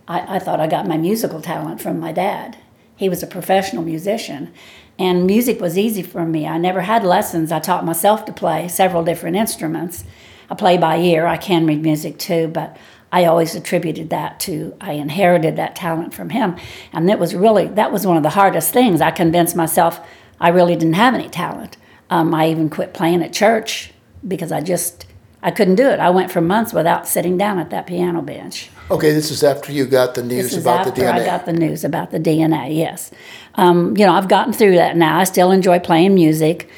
I, 0.07 0.37
I 0.37 0.39
thought 0.39 0.61
I 0.61 0.67
got 0.67 0.87
my 0.87 0.97
musical 0.97 1.41
talent 1.41 1.81
from 1.81 1.99
my 1.99 2.13
dad. 2.13 2.57
He 2.97 3.09
was 3.09 3.23
a 3.23 3.27
professional 3.27 3.83
musician, 3.83 4.53
and 4.99 5.27
music 5.27 5.61
was 5.61 5.77
easy 5.77 6.03
for 6.03 6.25
me. 6.25 6.47
I 6.47 6.59
never 6.59 6.83
had 6.83 7.03
lessons. 7.05 7.51
I 7.51 7.59
taught 7.59 7.85
myself 7.85 8.25
to 8.27 8.33
play 8.33 8.69
several 8.69 9.03
different 9.03 9.37
instruments. 9.37 10.05
I 10.49 10.55
play 10.55 10.79
by 10.79 10.99
ear. 10.99 11.27
I 11.27 11.37
can 11.37 11.67
read 11.67 11.83
music 11.83 12.19
too, 12.19 12.49
but 12.49 12.77
I 13.15 13.27
always 13.27 13.55
attributed 13.55 14.11
that 14.11 14.41
to 14.41 14.75
I 14.81 14.95
inherited 14.95 15.55
that 15.55 15.77
talent 15.77 16.13
from 16.13 16.31
him, 16.31 16.57
and 16.93 17.09
it 17.09 17.21
was 17.21 17.33
really 17.33 17.69
that 17.69 17.93
was 17.93 18.05
one 18.05 18.17
of 18.17 18.25
the 18.25 18.31
hardest 18.31 18.73
things. 18.73 19.01
I 19.01 19.13
convinced 19.13 19.55
myself 19.55 20.01
I 20.41 20.49
really 20.49 20.75
didn't 20.75 20.95
have 20.95 21.15
any 21.15 21.29
talent. 21.29 21.77
Um, 22.11 22.35
I 22.35 22.49
even 22.49 22.69
quit 22.69 22.93
playing 22.93 23.23
at 23.23 23.33
church 23.33 23.93
because 24.27 24.51
I 24.51 24.61
just 24.63 25.07
I 25.45 25.53
couldn't 25.53 25.77
do 25.77 25.87
it. 25.87 26.01
I 26.01 26.11
went 26.11 26.33
for 26.33 26.41
months 26.41 26.73
without 26.73 27.07
sitting 27.07 27.39
down 27.39 27.61
at 27.61 27.71
that 27.71 27.87
piano 27.87 28.21
bench. 28.21 28.69
Okay, 28.91 29.13
this 29.13 29.31
is 29.31 29.45
after 29.45 29.71
you 29.71 29.87
got 29.87 30.17
the 30.17 30.23
news 30.25 30.57
about 30.57 30.85
the 30.85 30.91
DNA. 30.91 31.07
After 31.07 31.23
I 31.23 31.25
got 31.25 31.47
the 31.47 31.53
news 31.53 31.85
about 31.85 32.11
the 32.11 32.19
DNA. 32.19 32.77
Yes, 32.77 33.13
um, 33.55 33.97
you 33.97 34.05
know 34.05 34.13
I've 34.13 34.29
gotten 34.29 34.53
through 34.53 34.75
that 34.75 34.97
now. 34.97 35.21
I 35.21 35.25
still 35.25 35.53
enjoy 35.53 35.79
playing 35.79 36.17
music. 36.17 36.69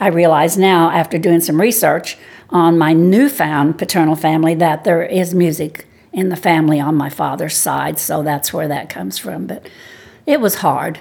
I 0.00 0.08
realize 0.08 0.58
now, 0.58 0.90
after 0.90 1.16
doing 1.16 1.40
some 1.40 1.60
research 1.60 2.18
on 2.50 2.78
my 2.78 2.92
newfound 2.92 3.78
paternal 3.78 4.16
family, 4.16 4.54
that 4.54 4.84
there 4.84 5.02
is 5.02 5.34
music 5.34 5.86
in 6.12 6.28
the 6.30 6.36
family 6.36 6.80
on 6.80 6.94
my 6.94 7.10
father's 7.10 7.56
side. 7.56 7.98
So 7.98 8.22
that's 8.22 8.52
where 8.52 8.68
that 8.68 8.88
comes 8.88 9.18
from. 9.18 9.46
But 9.46 9.68
it 10.24 10.40
was 10.40 10.56
hard. 10.56 10.98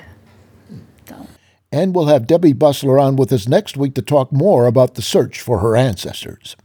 So. 1.08 1.28
And 1.72 1.96
we'll 1.96 2.08
have 2.08 2.28
Debbie 2.28 2.54
Bussler 2.54 3.02
on 3.02 3.16
with 3.16 3.32
us 3.32 3.48
next 3.48 3.78
week 3.78 3.96
to 3.96 4.02
talk 4.02 4.32
more 4.32 4.66
about 4.66 4.96
the 4.96 5.02
search 5.02 5.42
for 5.42 5.60
her 5.60 5.76
ancestors. 5.76 6.56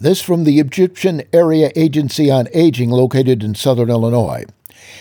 This 0.00 0.20
from 0.20 0.44
the 0.44 0.58
Egyptian 0.58 1.22
Area 1.32 1.70
Agency 1.76 2.30
on 2.30 2.48
Aging 2.52 2.90
located 2.90 3.44
in 3.44 3.54
southern 3.54 3.90
Illinois. 3.90 4.44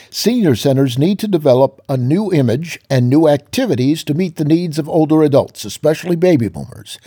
Senior 0.09 0.55
centers 0.55 0.97
need 0.97 1.19
to 1.19 1.27
develop 1.27 1.81
a 1.87 1.97
new 1.97 2.31
image 2.31 2.79
and 2.89 3.09
new 3.09 3.27
activities 3.27 4.03
to 4.03 4.13
meet 4.13 4.35
the 4.35 4.45
needs 4.45 4.77
of 4.77 4.89
older 4.89 5.23
adults, 5.23 5.65
especially 5.65 6.15
baby 6.15 6.47
boomers. 6.47 6.99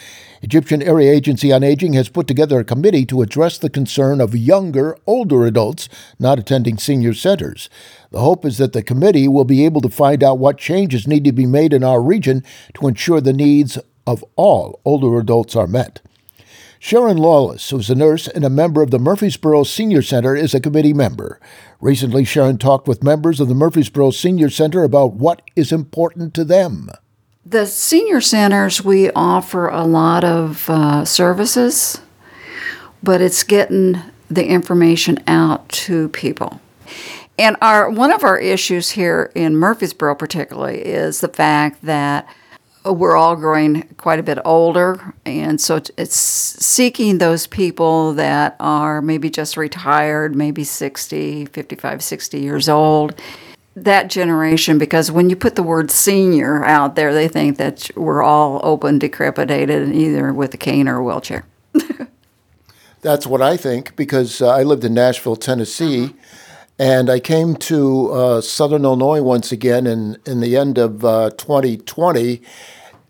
Egyptian 0.43 0.83
Area 0.83 1.13
Agency 1.13 1.53
on 1.53 1.63
Aging 1.63 1.95
has 1.95 2.09
put 2.09 2.27
together 2.27 2.61
a 2.61 2.65
committee 2.65 3.07
to 3.07 3.23
address 3.23 3.59
the 3.59 3.71
concern 3.71 4.21
of 4.21 4.37
younger, 4.37 4.97
older 5.07 5.47
adults 5.47 5.89
not 6.19 6.39
attending 6.39 6.79
senior 6.79 7.15
centers. 7.15 7.71
The 8.11 8.21
hope 8.21 8.45
is 8.45 8.59
that 8.59 8.73
the 8.73 8.83
committee 8.83 9.29
will 9.29 9.45
be 9.45 9.65
able 9.65 9.81
to 9.81 9.89
find 9.89 10.23
out 10.23 10.39
what 10.39 10.59
changes 10.59 11.07
need 11.07 11.25
to 11.25 11.33
be 11.33 11.47
made 11.47 11.73
in 11.73 11.83
our 11.83 12.03
region 12.03 12.45
to 12.75 12.89
ensure 12.89 13.21
the 13.21 13.33
needs 13.33 13.79
of 14.07 14.25
all 14.37 14.81
older 14.85 15.19
adults 15.19 15.57
are 15.57 15.67
met. 15.67 16.01
Sharon 16.85 17.17
Lawless, 17.17 17.71
who's 17.71 17.89
a 17.89 17.95
nurse 17.95 18.29
and 18.29 18.45
a 18.45 18.51
member 18.51 18.83
of 18.83 18.91
the 18.91 18.99
Murphysboro 18.99 19.67
Senior 19.67 20.03
Center, 20.03 20.37
is 20.37 20.53
a 20.53 20.61
committee 20.61 20.93
member. 20.93 21.41
Recently, 21.81 22.27
Sharon 22.27 22.59
talked 22.59 22.87
with 22.87 23.03
members 23.03 23.41
of 23.41 23.49
the 23.49 23.55
Murphysboro 23.55 24.13
Senior 24.13 24.51
Center 24.51 24.85
about 24.85 25.15
what 25.15 25.41
is 25.57 25.73
important 25.73 26.35
to 26.35 26.45
them. 26.45 26.91
The 27.47 27.65
senior 27.65 28.21
centers, 28.21 28.85
we 28.85 29.11
offer 29.13 29.69
a 29.69 29.85
lot 29.85 30.25
of 30.25 30.69
uh, 30.69 31.07
services, 31.07 32.03
but 33.03 33.23
it's 33.23 33.45
getting 33.45 34.03
the 34.29 34.47
information 34.47 35.25
out 35.27 35.67
to 35.71 36.11
people. 36.11 36.61
And 37.39 37.57
our 37.63 37.89
one 37.89 38.13
of 38.13 38.25
our 38.25 38.39
issues 38.39 38.91
here 38.91 39.33
in 39.35 39.55
Murphysboro, 39.55 40.19
particularly, 40.19 40.85
is 40.85 41.23
the 41.23 41.29
fact 41.29 41.81
that 41.81 42.29
we're 42.85 43.17
all 43.17 43.37
growing 43.37 43.83
quite 43.97 44.19
a 44.19 44.23
bit 44.23 44.39
older, 44.45 45.15
and 45.25 45.61
so 45.61 45.77
it's- 45.77 46.15
seeking 46.15 47.19
those 47.19 47.47
people 47.47 48.13
that 48.15 48.57
are 48.61 49.01
maybe 49.01 49.31
just 49.31 49.57
retired, 49.57 50.37
maybe 50.37 50.65
60, 50.65 51.47
55, 51.47 52.03
60 52.03 52.39
years 52.41 52.69
old. 52.69 53.15
That 53.77 54.09
generation, 54.09 54.79
because 54.79 55.11
when 55.11 55.31
you 55.31 55.37
put 55.37 55.57
the 55.57 55.63
word 55.63 55.91
senior 55.91 56.65
out 56.65 56.95
there, 56.95 57.13
they 57.13 57.27
think 57.27 57.57
that 57.57 57.91
we're 57.97 58.23
all 58.23 58.61
open, 58.63 58.99
decrepitated, 58.99 59.93
either 59.93 60.33
with 60.33 60.55
a 60.55 60.59
cane 60.59 60.87
or 60.87 60.99
a 60.99 61.05
wheelchair. 61.05 61.45
That's 63.01 63.27
what 63.27 63.43
I 63.43 63.57
think 63.57 63.97
because 63.97 64.41
uh, 64.41 64.49
I 64.49 64.63
lived 64.63 64.85
in 64.85 64.95
Nashville, 64.95 65.37
Tennessee, 65.37 66.15
and 66.79 67.09
I 67.09 67.21
came 67.21 67.55
to 67.57 68.11
uh, 68.13 68.41
Southern 68.41 68.85
Illinois 68.85 69.23
once 69.23 69.53
again 69.53 69.87
in, 69.87 70.19
in 70.27 70.41
the 70.41 70.57
end 70.57 70.77
of 70.77 71.05
uh, 71.05 71.31
2020. 71.31 72.43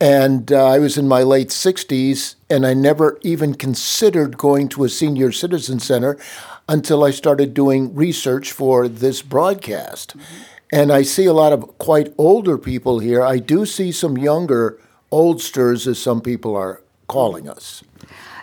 And 0.00 0.53
uh, 0.53 0.66
I 0.66 0.79
was 0.79 0.98
in 0.98 1.09
my 1.09 1.22
late 1.22 1.48
60s, 1.48 2.35
and 2.50 2.66
I 2.66 2.74
never 2.74 3.18
even 3.22 3.55
considered 3.55 4.37
going 4.37 4.68
to 4.70 4.85
a 4.85 4.88
senior 4.88 5.33
citizen 5.33 5.81
center 5.81 6.18
until 6.68 7.05
I 7.05 7.11
started 7.11 7.55
doing 7.55 7.94
research 7.94 8.53
for 8.53 8.87
this 8.88 9.22
broadcast. 9.22 10.14
And 10.72 10.92
I 10.92 11.03
see 11.03 11.24
a 11.24 11.33
lot 11.33 11.53
of 11.53 11.79
quite 11.79 12.12
older 12.18 12.59
people 12.59 12.98
here. 12.98 13.22
I 13.22 13.38
do 13.38 13.64
see 13.64 13.92
some 13.92 14.18
younger 14.18 14.79
oldsters, 15.11 15.87
as 15.87 15.98
some 15.98 16.20
people 16.20 16.57
are 16.57 16.83
calling 17.07 17.48
us. 17.48 17.83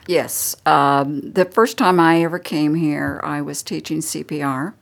Yes. 0.07 0.55
Um, 0.65 1.31
the 1.34 1.45
first 1.45 1.77
time 1.77 1.99
I 1.99 2.23
ever 2.23 2.39
came 2.39 2.75
here, 2.75 3.19
I 3.23 3.41
was 3.41 3.62
teaching 3.62 3.99
CPR. 3.99 4.73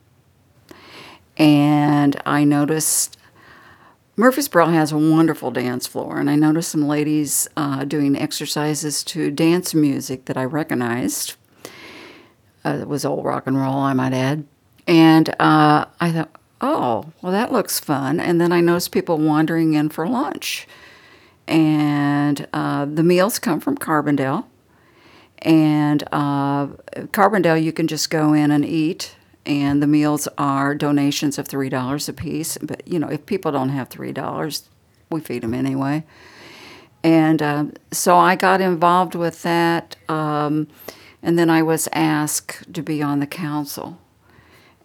And 1.40 2.20
I 2.26 2.44
noticed 2.44 3.16
Murphysboro 4.16 4.70
has 4.74 4.92
a 4.92 4.98
wonderful 4.98 5.50
dance 5.50 5.86
floor. 5.86 6.20
And 6.20 6.28
I 6.28 6.36
noticed 6.36 6.70
some 6.70 6.86
ladies 6.86 7.48
uh, 7.56 7.84
doing 7.84 8.14
exercises 8.14 9.02
to 9.04 9.30
dance 9.30 9.74
music 9.74 10.26
that 10.26 10.36
I 10.36 10.44
recognized. 10.44 11.36
Uh, 12.62 12.80
it 12.82 12.88
was 12.88 13.06
old 13.06 13.24
rock 13.24 13.46
and 13.46 13.58
roll, 13.58 13.78
I 13.78 13.94
might 13.94 14.12
add. 14.12 14.44
And 14.86 15.30
uh, 15.40 15.86
I 15.98 16.12
thought, 16.12 16.30
oh, 16.60 17.06
well, 17.22 17.32
that 17.32 17.52
looks 17.52 17.80
fun. 17.80 18.20
And 18.20 18.38
then 18.38 18.52
I 18.52 18.60
noticed 18.60 18.92
people 18.92 19.16
wandering 19.16 19.72
in 19.72 19.88
for 19.88 20.06
lunch. 20.06 20.68
And 21.48 22.46
uh, 22.52 22.84
the 22.84 23.02
meals 23.02 23.38
come 23.38 23.60
from 23.60 23.78
Carbondale. 23.78 24.44
And 25.38 26.04
uh, 26.12 26.66
Carbondale, 27.14 27.62
you 27.62 27.72
can 27.72 27.88
just 27.88 28.10
go 28.10 28.34
in 28.34 28.50
and 28.50 28.62
eat, 28.62 29.16
and 29.50 29.82
the 29.82 29.86
meals 29.88 30.28
are 30.38 30.76
donations 30.76 31.36
of 31.36 31.48
three 31.48 31.68
dollars 31.68 32.08
a 32.08 32.12
piece. 32.12 32.56
But 32.58 32.86
you 32.86 33.00
know, 33.00 33.08
if 33.08 33.26
people 33.26 33.50
don't 33.50 33.70
have 33.70 33.88
three 33.88 34.12
dollars, 34.12 34.68
we 35.10 35.20
feed 35.20 35.42
them 35.42 35.54
anyway. 35.54 36.04
And 37.02 37.42
uh, 37.42 37.64
so 37.90 38.16
I 38.16 38.36
got 38.36 38.60
involved 38.60 39.16
with 39.16 39.42
that, 39.42 39.96
um, 40.08 40.68
and 41.20 41.36
then 41.36 41.50
I 41.50 41.62
was 41.62 41.88
asked 41.92 42.72
to 42.72 42.82
be 42.82 43.02
on 43.02 43.18
the 43.18 43.26
council. 43.26 43.98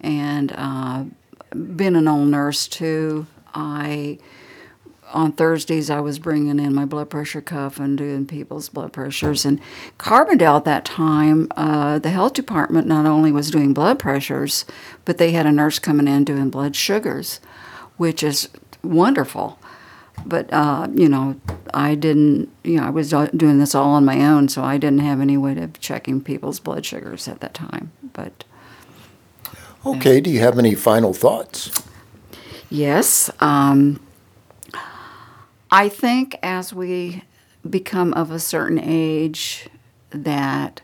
And 0.00 0.52
uh, 0.56 1.04
being 1.76 1.94
an 1.94 2.08
old 2.08 2.28
nurse 2.28 2.66
too, 2.66 3.26
I 3.54 4.18
on 5.12 5.32
Thursdays 5.32 5.88
I 5.90 6.00
was 6.00 6.18
bringing 6.18 6.58
in 6.58 6.74
my 6.74 6.84
blood 6.84 7.10
pressure 7.10 7.40
cuff 7.40 7.78
and 7.78 7.96
doing 7.96 8.26
people's 8.26 8.68
blood 8.68 8.92
pressures. 8.92 9.44
And 9.44 9.60
Carbondale 9.98 10.56
at 10.58 10.64
that 10.64 10.84
time, 10.84 11.48
uh, 11.56 11.98
the 11.98 12.10
health 12.10 12.34
department 12.34 12.86
not 12.86 13.06
only 13.06 13.32
was 13.32 13.50
doing 13.50 13.72
blood 13.72 13.98
pressures, 13.98 14.64
but 15.04 15.18
they 15.18 15.32
had 15.32 15.46
a 15.46 15.52
nurse 15.52 15.78
coming 15.78 16.08
in 16.08 16.24
doing 16.24 16.50
blood 16.50 16.74
sugars, 16.76 17.40
which 17.96 18.22
is 18.22 18.48
wonderful. 18.82 19.58
but 20.24 20.52
uh, 20.52 20.88
you 20.94 21.08
know, 21.08 21.38
I 21.74 21.94
didn't. 21.94 22.48
You 22.64 22.78
know, 22.80 22.86
I 22.86 22.90
was 22.90 23.10
doing 23.10 23.58
this 23.58 23.74
all 23.74 23.90
on 23.90 24.04
my 24.04 24.24
own, 24.24 24.48
so 24.48 24.62
I 24.64 24.78
didn't 24.78 25.00
have 25.00 25.20
any 25.20 25.36
way 25.36 25.56
of 25.58 25.78
checking 25.78 26.20
people's 26.22 26.58
blood 26.58 26.84
sugars 26.86 27.28
at 27.28 27.40
that 27.40 27.54
time. 27.54 27.92
But 28.12 28.44
Okay, 29.84 30.20
do 30.20 30.30
you 30.30 30.40
have 30.40 30.58
any 30.58 30.74
final 30.74 31.12
thoughts? 31.12 31.70
Yes. 32.70 33.30
Um, 33.40 34.00
I 35.70 35.88
think 35.88 36.36
as 36.42 36.72
we 36.72 37.24
become 37.68 38.12
of 38.14 38.30
a 38.30 38.38
certain 38.38 38.78
age, 38.78 39.68
that 40.10 40.80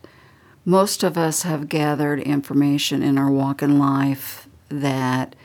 most 0.65 1.03
of 1.03 1.17
us 1.17 1.43
have 1.43 1.69
gathered 1.69 2.19
information 2.19 3.01
in 3.01 3.17
our 3.17 3.31
walk 3.31 3.61
in 3.61 3.79
life 3.79 4.47
that 4.69 5.35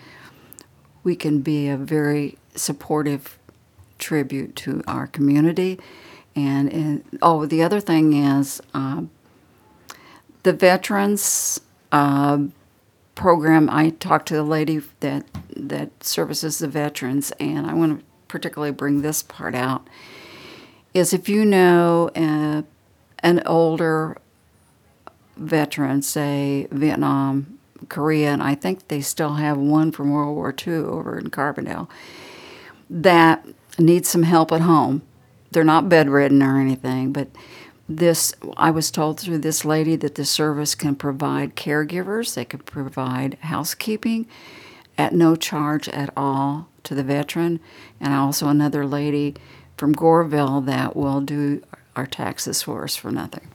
we 1.05 1.14
can 1.14 1.40
be 1.40 1.68
a 1.68 1.77
very 1.77 2.38
supportive 2.55 3.38
tribute 3.98 4.57
to 4.57 4.83
our 4.87 5.07
community. 5.07 5.79
And, 6.35 6.72
and 6.72 7.18
oh, 7.22 7.46
the 7.46 7.62
other 7.62 7.81
thing 7.81 8.12
is 8.12 8.61
um, 8.74 9.11
the 10.42 10.53
veterans. 10.53 11.61
Uh, 11.90 12.38
program, 13.18 13.68
I 13.68 13.90
talked 13.90 14.29
to 14.29 14.35
the 14.35 14.44
lady 14.44 14.81
that 15.01 15.27
that 15.57 16.05
services 16.05 16.59
the 16.59 16.68
veterans, 16.68 17.33
and 17.40 17.66
I 17.66 17.74
want 17.74 17.98
to 17.98 18.07
particularly 18.28 18.72
bring 18.72 19.02
this 19.02 19.22
part 19.22 19.54
out. 19.54 19.86
Is 20.94 21.12
if 21.12 21.28
you 21.28 21.44
know 21.44 22.10
uh, 22.14 22.62
an 23.20 23.42
older 23.46 24.18
veteran, 25.36 26.02
say 26.02 26.66
Vietnam, 26.70 27.58
Korea, 27.88 28.32
and 28.32 28.42
I 28.42 28.54
think 28.54 28.88
they 28.88 29.00
still 29.00 29.34
have 29.34 29.56
one 29.56 29.92
from 29.92 30.10
World 30.10 30.34
War 30.34 30.54
II 30.66 30.74
over 30.74 31.18
in 31.18 31.30
Carbondale, 31.30 31.88
that 32.90 33.46
needs 33.78 34.08
some 34.08 34.24
help 34.24 34.50
at 34.50 34.62
home. 34.62 35.02
They're 35.50 35.64
not 35.64 35.88
bedridden 35.88 36.42
or 36.42 36.60
anything, 36.60 37.12
but 37.12 37.28
this 37.88 38.34
i 38.58 38.70
was 38.70 38.90
told 38.90 39.18
through 39.18 39.38
this 39.38 39.64
lady 39.64 39.96
that 39.96 40.14
the 40.14 40.24
service 40.24 40.74
can 40.74 40.94
provide 40.94 41.56
caregivers 41.56 42.34
they 42.34 42.44
can 42.44 42.60
provide 42.60 43.38
housekeeping 43.40 44.26
at 44.98 45.14
no 45.14 45.37
charge 45.37 45.88
at 45.88 46.12
all 46.16 46.68
to 46.82 46.94
the 46.94 47.02
veteran 47.02 47.61
and 48.00 48.12
also 48.12 48.48
another 48.48 48.84
lady 48.84 49.34
from 49.76 49.94
goreville 49.94 50.66
that 50.66 50.94
will 50.94 51.20
do 51.20 51.62
our 51.96 52.06
taxes 52.06 52.62
for 52.62 52.84
us 52.84 52.96
for 52.96 53.11
nothing 53.11 53.48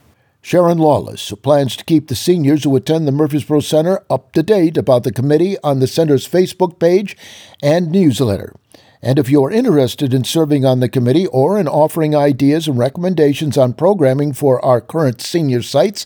Sharon 0.45 0.77
Lawless, 0.77 1.31
plans 1.41 1.77
to 1.77 1.85
keep 1.85 2.09
the 2.09 2.15
seniors 2.15 2.65
who 2.65 2.75
attend 2.75 3.07
the 3.07 3.13
Murphysboro 3.13 3.63
Center 3.63 4.03
up 4.09 4.33
to 4.33 4.43
date 4.43 4.75
about 4.75 5.03
the 5.03 5.11
committee 5.13 5.55
on 5.63 5.79
the 5.79 5.87
center's 5.87 6.27
Facebook 6.27 6.79
page 6.79 7.15
and 7.61 7.89
newsletter. 7.89 8.53
And 9.01 9.19
if 9.19 9.29
you're 9.29 9.51
interested 9.51 10.13
in 10.13 10.25
serving 10.25 10.65
on 10.65 10.81
the 10.81 10.89
committee 10.89 11.27
or 11.27 11.57
in 11.57 11.67
offering 11.67 12.13
ideas 12.13 12.67
and 12.67 12.77
recommendations 12.77 13.57
on 13.57 13.73
programming 13.73 14.33
for 14.33 14.63
our 14.63 14.81
current 14.81 15.21
senior 15.21 15.61
sites, 15.61 16.05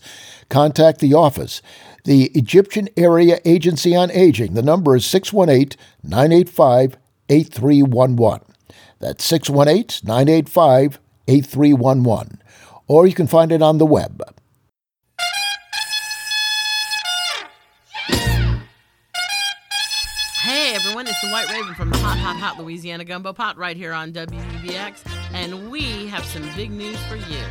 contact 0.49 0.99
the 0.99 1.15
office. 1.15 1.63
The 2.07 2.31
Egyptian 2.35 2.87
Area 2.95 3.41
Agency 3.43 3.93
on 3.93 4.09
Aging. 4.11 4.53
The 4.53 4.61
number 4.61 4.95
is 4.95 5.05
618 5.05 5.77
985 6.03 6.95
8311. 7.27 8.47
That's 8.99 9.25
618 9.25 10.07
985 10.07 10.99
8311. 11.27 12.41
Or 12.87 13.07
you 13.07 13.13
can 13.13 13.27
find 13.27 13.51
it 13.51 13.61
on 13.61 13.77
the 13.77 13.85
web. 13.85 14.23
Hey 20.43 20.75
everyone, 20.75 21.07
it's 21.07 21.19
the 21.19 21.27
White 21.27 21.51
Raven 21.51 21.75
from 21.75 21.89
the 21.89 21.97
Hot 21.97 22.17
Hot 22.19 22.37
Hot 22.37 22.57
Louisiana 22.57 23.03
Gumbo 23.03 23.33
Pot 23.33 23.57
right 23.57 23.75
here 23.75 23.91
on 23.91 24.13
WDBX, 24.13 25.05
and 25.33 25.69
we 25.69 26.07
have 26.07 26.23
some 26.23 26.49
big 26.55 26.71
news 26.71 26.97
for 27.07 27.17
you. 27.17 27.43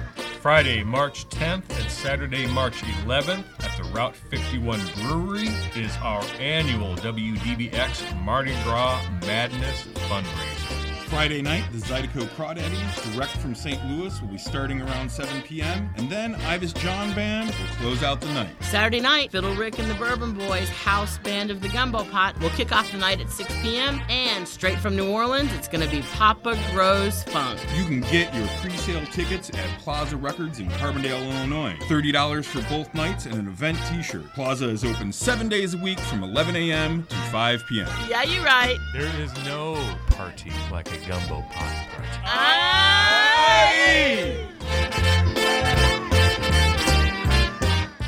Friday, 0.46 0.84
March 0.84 1.28
10th 1.30 1.68
and 1.76 1.90
Saturday, 1.90 2.46
March 2.46 2.80
11th 3.04 3.42
at 3.64 3.76
the 3.76 3.82
Route 3.90 4.14
51 4.14 4.78
Brewery 4.94 5.48
is 5.74 5.92
our 6.04 6.22
annual 6.38 6.94
WDBX 6.98 8.22
Mardi 8.22 8.54
Gras 8.62 9.04
Madness 9.22 9.86
fundraiser. 10.08 10.85
Friday 11.06 11.40
night, 11.40 11.64
the 11.72 11.78
Zydeco 11.78 12.26
Crawdaddies, 12.30 13.12
direct 13.14 13.36
from 13.38 13.54
St. 13.54 13.82
Louis, 13.86 14.20
will 14.20 14.28
be 14.28 14.38
starting 14.38 14.82
around 14.82 15.10
7 15.10 15.40
p.m. 15.42 15.88
And 15.96 16.10
then 16.10 16.34
Ivas 16.34 16.72
John 16.72 17.14
Band 17.14 17.48
will 17.48 17.76
close 17.76 18.02
out 18.02 18.20
the 18.20 18.32
night. 18.34 18.50
Saturday 18.60 19.00
night, 19.00 19.30
Fiddle 19.30 19.54
Rick 19.54 19.78
and 19.78 19.88
the 19.88 19.94
Bourbon 19.94 20.34
Boys 20.34 20.68
House 20.68 21.18
Band 21.18 21.50
of 21.52 21.60
the 21.60 21.68
Gumbo 21.68 22.04
Pot 22.04 22.38
will 22.40 22.50
kick 22.50 22.72
off 22.72 22.90
the 22.90 22.98
night 22.98 23.20
at 23.20 23.30
6 23.30 23.52
p.m. 23.62 24.00
And 24.08 24.46
straight 24.48 24.78
from 24.78 24.96
New 24.96 25.08
Orleans, 25.08 25.52
it's 25.54 25.68
going 25.68 25.84
to 25.84 25.90
be 25.90 26.02
Papa 26.02 26.58
Grows 26.72 27.22
Funk. 27.24 27.60
You 27.76 27.84
can 27.84 28.00
get 28.00 28.34
your 28.34 28.48
pre-sale 28.60 29.06
tickets 29.06 29.50
at 29.50 29.78
Plaza 29.78 30.16
Records 30.16 30.58
in 30.58 30.68
Carbondale, 30.70 31.22
Illinois. 31.32 31.76
$30 31.82 32.44
for 32.44 32.62
both 32.68 32.92
nights 32.94 33.26
and 33.26 33.34
an 33.34 33.46
event 33.46 33.78
t-shirt. 33.88 34.26
Plaza 34.34 34.68
is 34.68 34.84
open 34.84 35.12
seven 35.12 35.48
days 35.48 35.74
a 35.74 35.78
week 35.78 36.00
from 36.00 36.24
11 36.24 36.56
a.m. 36.56 37.04
to 37.06 37.16
5 37.16 37.62
p.m. 37.68 37.88
Yeah, 38.08 38.24
you're 38.24 38.44
right. 38.44 38.76
There 38.92 39.20
is 39.20 39.32
no 39.44 39.74
party 40.16 40.50
like 40.72 40.90
a 40.90 40.96
gumbo 41.06 41.42
pot 41.50 41.88
party. 41.90 42.08
Aye. 42.24 43.36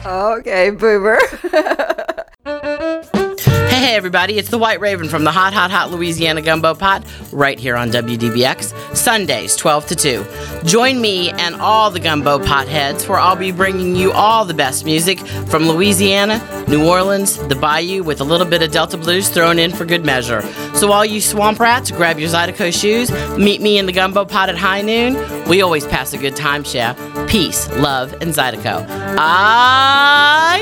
okay 0.07 0.71
boomer 0.71 1.18
Hey, 3.79 3.95
everybody, 3.95 4.38
it's 4.38 4.51
the 4.51 4.59
White 4.59 4.81
Raven 4.81 5.09
from 5.09 5.23
the 5.23 5.31
Hot, 5.31 5.53
Hot, 5.55 5.71
Hot 5.71 5.93
Louisiana 5.93 6.43
Gumbo 6.43 6.75
Pot 6.75 7.05
right 7.31 7.61
here 7.61 7.77
on 7.77 7.91
WDBX, 7.91 8.97
Sundays, 8.97 9.55
12 9.55 9.87
to 9.87 9.95
2. 9.95 10.27
Join 10.64 11.01
me 11.01 11.31
and 11.31 11.55
all 11.55 11.88
the 11.93 12.01
Gumbo 12.01 12.41
Pot 12.45 12.67
heads, 12.67 13.07
where 13.07 13.21
I'll 13.21 13.37
be 13.37 13.53
bringing 13.53 13.95
you 13.95 14.11
all 14.11 14.45
the 14.45 14.53
best 14.53 14.85
music 14.85 15.21
from 15.47 15.69
Louisiana, 15.69 16.45
New 16.67 16.88
Orleans, 16.88 17.37
the 17.47 17.55
Bayou, 17.55 18.03
with 18.03 18.21
a 18.21 18.25
little 18.25 18.49
bit 18.49 18.62
of 18.62 18.73
Delta 18.73 18.97
Blues 18.97 19.29
thrown 19.29 19.61
in 19.61 19.71
for 19.73 19.85
good 19.85 20.05
measure. 20.05 20.43
So, 20.75 20.91
all 20.91 21.05
you 21.05 21.21
swamp 21.21 21.61
rats, 21.61 21.93
grab 21.93 22.19
your 22.19 22.29
Zydeco 22.29 22.77
shoes, 22.79 23.12
meet 23.38 23.62
me 23.62 23.79
in 23.79 23.87
the 23.87 23.93
Gumbo 23.93 24.25
Pot 24.25 24.49
at 24.49 24.57
high 24.59 24.83
noon. 24.83 25.14
We 25.49 25.62
always 25.62 25.87
pass 25.87 26.12
a 26.12 26.19
good 26.19 26.35
time, 26.35 26.64
chef. 26.64 26.99
Peace, 27.29 27.69
love, 27.75 28.12
and 28.14 28.35
Zydeco. 28.35 28.85
Aye! 29.17 30.59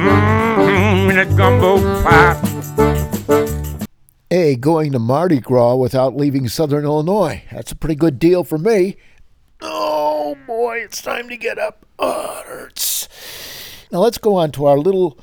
Mm, 0.00 1.10
in 1.10 1.18
a 1.18 1.36
gumbo 1.36 1.78
pot. 2.02 2.48
Going 4.60 4.92
to 4.92 4.98
Mardi 4.98 5.40
Gras 5.40 5.76
without 5.76 6.16
leaving 6.16 6.48
Southern 6.48 6.84
Illinois. 6.84 7.42
That's 7.50 7.72
a 7.72 7.76
pretty 7.76 7.94
good 7.94 8.18
deal 8.18 8.44
for 8.44 8.58
me. 8.58 8.96
Oh 9.62 10.36
boy, 10.46 10.78
it's 10.78 11.00
time 11.00 11.28
to 11.28 11.36
get 11.36 11.58
up. 11.58 11.86
Oh, 11.98 12.40
it 12.40 12.46
hurts. 12.46 13.08
Now 13.90 14.00
let's 14.00 14.18
go 14.18 14.36
on 14.36 14.50
to 14.52 14.66
our 14.66 14.76
little 14.76 15.18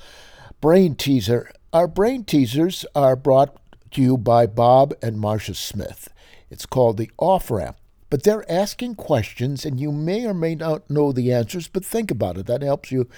brain 0.61 0.95
teaser. 0.95 1.51
Our 1.73 1.87
brain 1.87 2.23
teasers 2.23 2.85
are 2.95 3.15
brought 3.15 3.55
to 3.91 4.01
you 4.01 4.17
by 4.17 4.47
Bob 4.47 4.93
and 5.01 5.19
Marcia 5.19 5.53
Smith. 5.53 6.09
It's 6.49 6.65
called 6.65 6.97
the 6.97 7.11
Off 7.17 7.51
Ramp. 7.51 7.77
But 8.09 8.23
they're 8.23 8.49
asking 8.49 8.95
questions, 8.95 9.65
and 9.65 9.79
you 9.79 9.91
may 9.91 10.25
or 10.25 10.33
may 10.33 10.55
not 10.55 10.89
know 10.89 11.11
the 11.11 11.33
answers, 11.33 11.67
but 11.67 11.83
think 11.83 12.09
about 12.09 12.37
it. 12.37 12.45
That 12.45 12.61
helps 12.61 12.91
you 12.91 13.09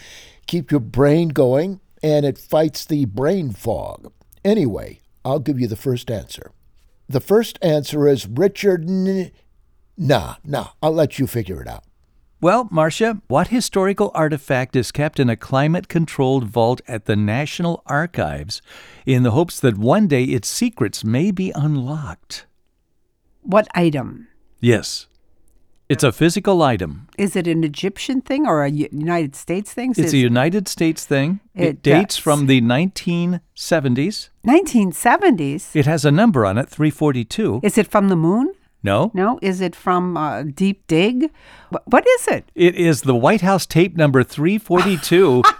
keep 0.47 0.71
your 0.71 0.79
brain 0.79 1.29
going, 1.29 1.79
and 2.01 2.25
it 2.25 2.37
fights 2.37 2.85
the 2.85 3.05
brain 3.05 3.51
fog. 3.51 4.11
Anyway, 4.43 5.01
I'll 5.23 5.39
give 5.39 5.59
you 5.59 5.67
the 5.67 5.75
first 5.75 6.09
answer. 6.09 6.51
The 7.09 7.19
first 7.19 7.59
answer 7.61 8.07
is 8.07 8.27
Richard. 8.27 8.89
N- 8.89 9.31
nah, 9.97 10.35
nah, 10.43 10.69
I'll 10.81 10.93
let 10.93 11.19
you 11.19 11.27
figure 11.27 11.61
it 11.61 11.67
out. 11.67 11.83
Well, 12.39 12.67
Marcia, 12.69 13.21
what 13.27 13.47
historical 13.47 14.11
artifact 14.13 14.75
is 14.75 14.91
kept 14.91 15.19
in 15.19 15.27
a 15.27 15.35
climate 15.35 15.87
controlled 15.87 16.43
vault 16.43 16.81
at 16.87 17.05
the 17.05 17.15
National 17.15 17.81
Archives 17.87 18.61
in 19.07 19.23
the 19.23 19.31
hopes 19.31 19.59
that 19.59 19.77
one 19.77 20.07
day 20.07 20.23
its 20.23 20.47
secrets 20.47 21.03
may 21.03 21.31
be 21.31 21.51
unlocked? 21.55 22.45
What 23.41 23.67
item? 23.73 24.27
Yes. 24.59 25.07
It's 25.89 26.03
a 26.03 26.11
physical 26.11 26.61
item. 26.61 27.07
Is 27.17 27.35
it 27.37 27.47
an 27.47 27.63
Egyptian 27.63 28.19
thing 28.21 28.45
or 28.45 28.63
a 28.65 28.69
U- 28.69 28.89
United 28.91 29.35
States 29.35 29.73
thing? 29.73 29.93
It's 29.97 30.11
a 30.13 30.17
United 30.17 30.67
States 30.67 31.05
thing. 31.05 31.39
It, 31.55 31.65
It 31.65 31.81
dates 31.83 32.15
does. 32.15 32.23
from 32.23 32.47
the 32.47 32.59
1970s. 32.61 34.29
1970s. 34.45 35.75
It 35.75 35.85
has 35.85 36.05
a 36.05 36.11
number 36.11 36.45
on 36.45 36.57
it, 36.57 36.69
342. 36.69 37.61
Is 37.63 37.77
it 37.77 37.87
from 37.87 38.09
the 38.09 38.15
moon? 38.15 38.53
No. 38.83 39.11
No. 39.13 39.39
Is 39.41 39.61
it 39.61 39.75
from 39.75 40.17
uh, 40.17 40.43
Deep 40.43 40.85
Dig? 40.87 41.31
Wh- 41.71 41.87
what 41.87 42.05
is 42.19 42.27
it? 42.27 42.51
It 42.53 42.75
is 42.75 43.01
the 43.01 43.15
White 43.15 43.41
House 43.41 43.65
tape 43.65 43.95
number 43.97 44.23
342 44.23 45.41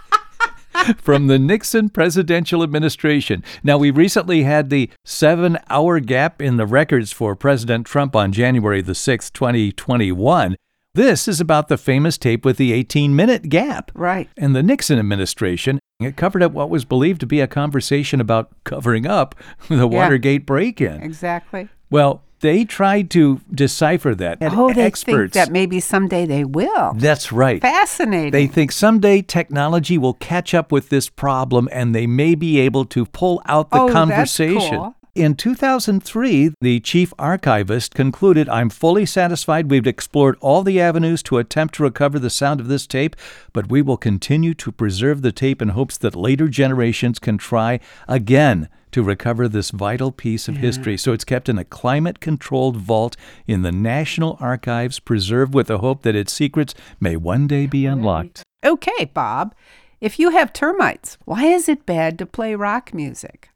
from 0.98 1.26
the 1.26 1.38
Nixon 1.38 1.88
presidential 1.88 2.62
administration. 2.62 3.42
Now, 3.62 3.78
we 3.78 3.90
recently 3.90 4.42
had 4.42 4.70
the 4.70 4.90
seven 5.04 5.58
hour 5.68 6.00
gap 6.00 6.40
in 6.42 6.56
the 6.56 6.66
records 6.66 7.12
for 7.12 7.34
President 7.34 7.86
Trump 7.86 8.14
on 8.14 8.32
January 8.32 8.80
the 8.82 8.92
6th, 8.92 9.32
2021. 9.32 10.56
This 10.94 11.28
is 11.28 11.40
about 11.40 11.68
the 11.68 11.76
famous 11.78 12.18
tape 12.18 12.44
with 12.44 12.56
the 12.56 12.72
18 12.72 13.14
minute 13.14 13.48
gap. 13.48 13.90
Right. 13.94 14.28
And 14.36 14.56
the 14.56 14.62
Nixon 14.62 14.98
administration, 14.98 15.78
it 16.00 16.16
covered 16.16 16.42
up 16.42 16.52
what 16.52 16.70
was 16.70 16.84
believed 16.84 17.20
to 17.20 17.26
be 17.26 17.40
a 17.40 17.46
conversation 17.46 18.20
about 18.20 18.50
covering 18.64 19.06
up 19.06 19.34
the 19.68 19.76
Yeah. 19.76 19.84
Watergate 19.84 20.44
break 20.46 20.80
in. 20.80 21.00
Exactly. 21.02 21.68
Well, 21.90 22.22
they 22.40 22.64
tried 22.64 23.10
to 23.10 23.40
decipher 23.52 24.14
that. 24.14 24.38
And 24.40 24.54
oh, 24.54 24.72
they 24.72 24.82
experts. 24.82 25.32
think 25.34 25.46
that 25.46 25.52
maybe 25.52 25.80
someday 25.80 26.26
they 26.26 26.44
will. 26.44 26.92
That's 26.94 27.32
right. 27.32 27.60
Fascinating. 27.60 28.32
They 28.32 28.46
think 28.46 28.72
someday 28.72 29.22
technology 29.22 29.98
will 29.98 30.14
catch 30.14 30.54
up 30.54 30.70
with 30.72 30.88
this 30.88 31.08
problem 31.08 31.68
and 31.72 31.94
they 31.94 32.06
may 32.06 32.34
be 32.34 32.58
able 32.60 32.84
to 32.86 33.04
pull 33.06 33.42
out 33.46 33.70
the 33.70 33.78
Oh, 33.78 33.86
that's 33.86 33.94
conversation. 33.94 34.76
cool. 34.76 34.94
In 35.14 35.34
2003, 35.34 36.52
the 36.60 36.78
chief 36.78 37.12
archivist 37.18 37.92
concluded 37.94 38.48
I'm 38.48 38.70
fully 38.70 39.04
satisfied 39.04 39.68
we've 39.68 39.86
explored 39.86 40.36
all 40.40 40.62
the 40.62 40.80
avenues 40.80 41.24
to 41.24 41.38
attempt 41.38 41.74
to 41.74 41.82
recover 41.82 42.20
the 42.20 42.30
sound 42.30 42.60
of 42.60 42.68
this 42.68 42.86
tape, 42.86 43.16
but 43.52 43.68
we 43.68 43.82
will 43.82 43.96
continue 43.96 44.54
to 44.54 44.70
preserve 44.70 45.22
the 45.22 45.32
tape 45.32 45.60
in 45.60 45.70
hopes 45.70 45.98
that 45.98 46.14
later 46.14 46.46
generations 46.46 47.18
can 47.18 47.36
try 47.36 47.80
again 48.06 48.68
to 48.92 49.02
recover 49.02 49.48
this 49.48 49.70
vital 49.70 50.12
piece 50.12 50.48
of 50.48 50.56
history. 50.56 50.96
So 50.96 51.12
it's 51.12 51.24
kept 51.24 51.48
in 51.48 51.58
a 51.58 51.64
climate 51.64 52.20
controlled 52.20 52.76
vault 52.76 53.16
in 53.46 53.62
the 53.62 53.72
National 53.72 54.36
Archives, 54.40 54.98
preserved 54.98 55.54
with 55.54 55.68
the 55.68 55.78
hope 55.78 56.02
that 56.02 56.16
its 56.16 56.32
secrets 56.32 56.74
may 57.00 57.16
one 57.16 57.46
day 57.46 57.66
be 57.66 57.86
unlocked. 57.86 58.42
Okay, 58.64 59.04
Bob. 59.06 59.54
If 60.00 60.18
you 60.18 60.30
have 60.30 60.52
termites, 60.52 61.18
why 61.24 61.44
is 61.46 61.68
it 61.68 61.84
bad 61.84 62.18
to 62.18 62.26
play 62.26 62.54
rock 62.54 62.94
music? 62.94 63.50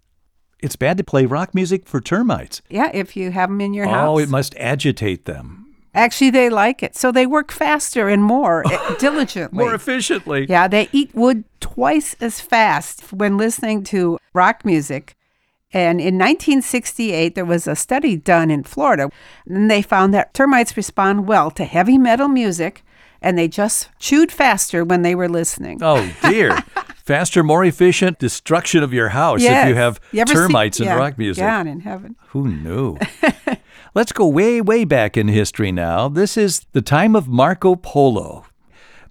It's 0.60 0.76
bad 0.76 0.96
to 0.98 1.04
play 1.04 1.26
rock 1.26 1.54
music 1.54 1.86
for 1.86 2.00
termites. 2.00 2.62
Yeah, 2.68 2.90
if 2.92 3.16
you 3.16 3.30
have 3.30 3.48
them 3.48 3.60
in 3.60 3.74
your 3.74 3.86
house. 3.86 4.08
Oh, 4.08 4.18
it 4.18 4.28
must 4.28 4.54
agitate 4.56 5.24
them. 5.24 5.62
Actually, 5.94 6.30
they 6.30 6.48
like 6.48 6.82
it. 6.82 6.96
So 6.96 7.12
they 7.12 7.26
work 7.26 7.52
faster 7.52 8.08
and 8.08 8.22
more 8.22 8.64
eh, 8.66 8.94
diligently. 8.98 9.58
More 9.58 9.74
efficiently. 9.74 10.46
Yeah, 10.48 10.68
they 10.68 10.88
eat 10.92 11.14
wood 11.14 11.44
twice 11.60 12.14
as 12.20 12.40
fast 12.40 13.12
when 13.12 13.36
listening 13.36 13.84
to 13.84 14.18
rock 14.32 14.64
music. 14.64 15.14
And 15.74 16.00
in 16.00 16.18
1968, 16.18 17.34
there 17.34 17.44
was 17.44 17.66
a 17.66 17.74
study 17.74 18.16
done 18.16 18.50
in 18.50 18.62
Florida, 18.62 19.10
and 19.46 19.70
they 19.70 19.80
found 19.82 20.12
that 20.14 20.34
termites 20.34 20.76
respond 20.76 21.26
well 21.26 21.50
to 21.52 21.64
heavy 21.64 21.96
metal 21.98 22.28
music, 22.28 22.84
and 23.22 23.38
they 23.38 23.48
just 23.48 23.88
chewed 23.98 24.30
faster 24.32 24.84
when 24.84 25.02
they 25.02 25.14
were 25.14 25.28
listening. 25.28 25.78
Oh, 25.82 26.12
dear. 26.22 26.58
Faster, 27.04 27.42
more 27.42 27.64
efficient 27.64 28.20
destruction 28.20 28.84
of 28.84 28.92
your 28.92 29.08
house 29.08 29.42
if 29.42 29.68
you 29.68 29.74
have 29.74 29.98
You 30.12 30.20
ever 30.20 30.28
see- 30.28 30.34
termites 30.34 30.78
and 30.78 30.86
yeah, 30.86 30.94
rock 30.94 31.18
music. 31.18 31.42
God 31.42 31.66
in 31.66 31.80
heaven. 31.80 32.14
Who 32.28 32.46
knew? 32.48 32.96
Let's 33.94 34.12
go 34.12 34.26
way, 34.28 34.60
way 34.60 34.84
back 34.84 35.16
in 35.16 35.26
history 35.26 35.72
now. 35.72 36.08
This 36.08 36.36
is 36.36 36.64
the 36.72 36.80
time 36.80 37.16
of 37.16 37.26
Marco 37.26 37.74
Polo. 37.74 38.46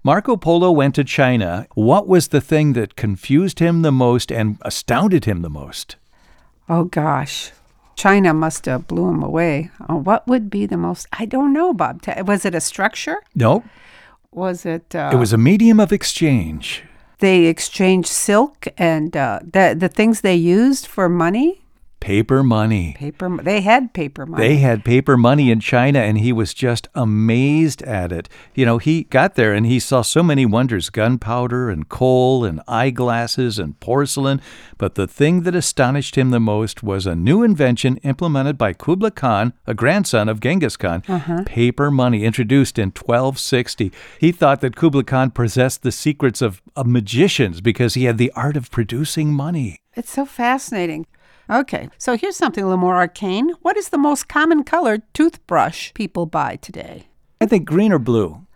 Marco 0.02 0.38
Polo 0.38 0.70
went 0.70 0.94
to 0.94 1.04
China. 1.04 1.66
What 1.74 2.08
was 2.08 2.28
the 2.28 2.40
thing 2.40 2.72
that 2.72 2.96
confused 2.96 3.58
him 3.58 3.82
the 3.82 3.92
most 3.92 4.32
and 4.32 4.56
astounded 4.62 5.26
him 5.26 5.42
the 5.42 5.50
most? 5.50 5.96
Oh 6.72 6.84
gosh, 6.84 7.50
China 7.96 8.32
must 8.32 8.64
have 8.64 8.88
blew 8.88 9.06
him 9.10 9.22
away. 9.22 9.70
Oh, 9.90 9.96
what 9.96 10.26
would 10.26 10.48
be 10.48 10.64
the 10.64 10.78
most? 10.78 11.06
I 11.12 11.26
don't 11.26 11.52
know, 11.52 11.74
Bob. 11.74 12.00
Was 12.26 12.46
it 12.46 12.54
a 12.54 12.62
structure? 12.62 13.18
No, 13.34 13.62
Was 14.30 14.64
it? 14.64 14.94
Uh, 14.94 15.10
it 15.12 15.16
was 15.16 15.34
a 15.34 15.36
medium 15.36 15.78
of 15.78 15.92
exchange. 15.92 16.82
They 17.18 17.44
exchanged 17.44 18.08
silk 18.08 18.68
and 18.78 19.14
uh, 19.14 19.40
the 19.42 19.76
the 19.78 19.90
things 19.90 20.22
they 20.22 20.34
used 20.34 20.86
for 20.86 21.10
money. 21.10 21.61
Paper 22.02 22.42
money. 22.42 22.96
Paper. 22.98 23.38
They 23.42 23.60
had 23.60 23.92
paper 23.94 24.26
money. 24.26 24.42
They 24.48 24.56
had 24.56 24.84
paper 24.84 25.16
money 25.16 25.52
in 25.52 25.60
China, 25.60 26.00
and 26.00 26.18
he 26.18 26.32
was 26.32 26.52
just 26.52 26.88
amazed 26.96 27.80
at 27.82 28.10
it. 28.10 28.28
You 28.56 28.66
know, 28.66 28.78
he 28.78 29.04
got 29.04 29.36
there 29.36 29.54
and 29.54 29.64
he 29.66 29.78
saw 29.78 30.02
so 30.02 30.20
many 30.20 30.44
wonders 30.44 30.90
gunpowder 30.90 31.70
and 31.70 31.88
coal 31.88 32.44
and 32.44 32.60
eyeglasses 32.66 33.56
and 33.56 33.78
porcelain. 33.78 34.40
But 34.78 34.96
the 34.96 35.06
thing 35.06 35.42
that 35.42 35.54
astonished 35.54 36.16
him 36.18 36.30
the 36.30 36.40
most 36.40 36.82
was 36.82 37.06
a 37.06 37.14
new 37.14 37.44
invention 37.44 37.98
implemented 37.98 38.58
by 38.58 38.72
Kublai 38.72 39.10
Khan, 39.10 39.52
a 39.64 39.72
grandson 39.72 40.28
of 40.28 40.40
Genghis 40.40 40.76
Khan 40.76 41.04
Uh-huh. 41.08 41.44
paper 41.46 41.88
money, 41.92 42.24
introduced 42.24 42.80
in 42.80 42.90
1260. 42.90 43.92
He 44.18 44.32
thought 44.32 44.60
that 44.60 44.74
Kublai 44.74 45.04
Khan 45.04 45.30
possessed 45.30 45.82
the 45.84 45.92
secrets 45.92 46.42
of, 46.42 46.62
of 46.74 46.88
magicians 46.88 47.60
because 47.60 47.94
he 47.94 48.04
had 48.04 48.18
the 48.18 48.32
art 48.34 48.56
of 48.56 48.72
producing 48.72 49.32
money. 49.32 49.78
It's 49.94 50.10
so 50.10 50.24
fascinating. 50.24 51.06
Okay, 51.52 51.90
so 51.98 52.16
here's 52.16 52.36
something 52.36 52.64
a 52.64 52.66
little 52.66 52.80
more 52.80 52.96
arcane. 52.96 53.50
What 53.60 53.76
is 53.76 53.90
the 53.90 53.98
most 53.98 54.26
common 54.26 54.64
colored 54.64 55.02
toothbrush 55.12 55.92
people 55.92 56.24
buy 56.24 56.56
today? 56.56 57.08
I 57.42 57.46
think 57.46 57.66
green 57.66 57.92
or 57.92 57.98
blue? 57.98 58.46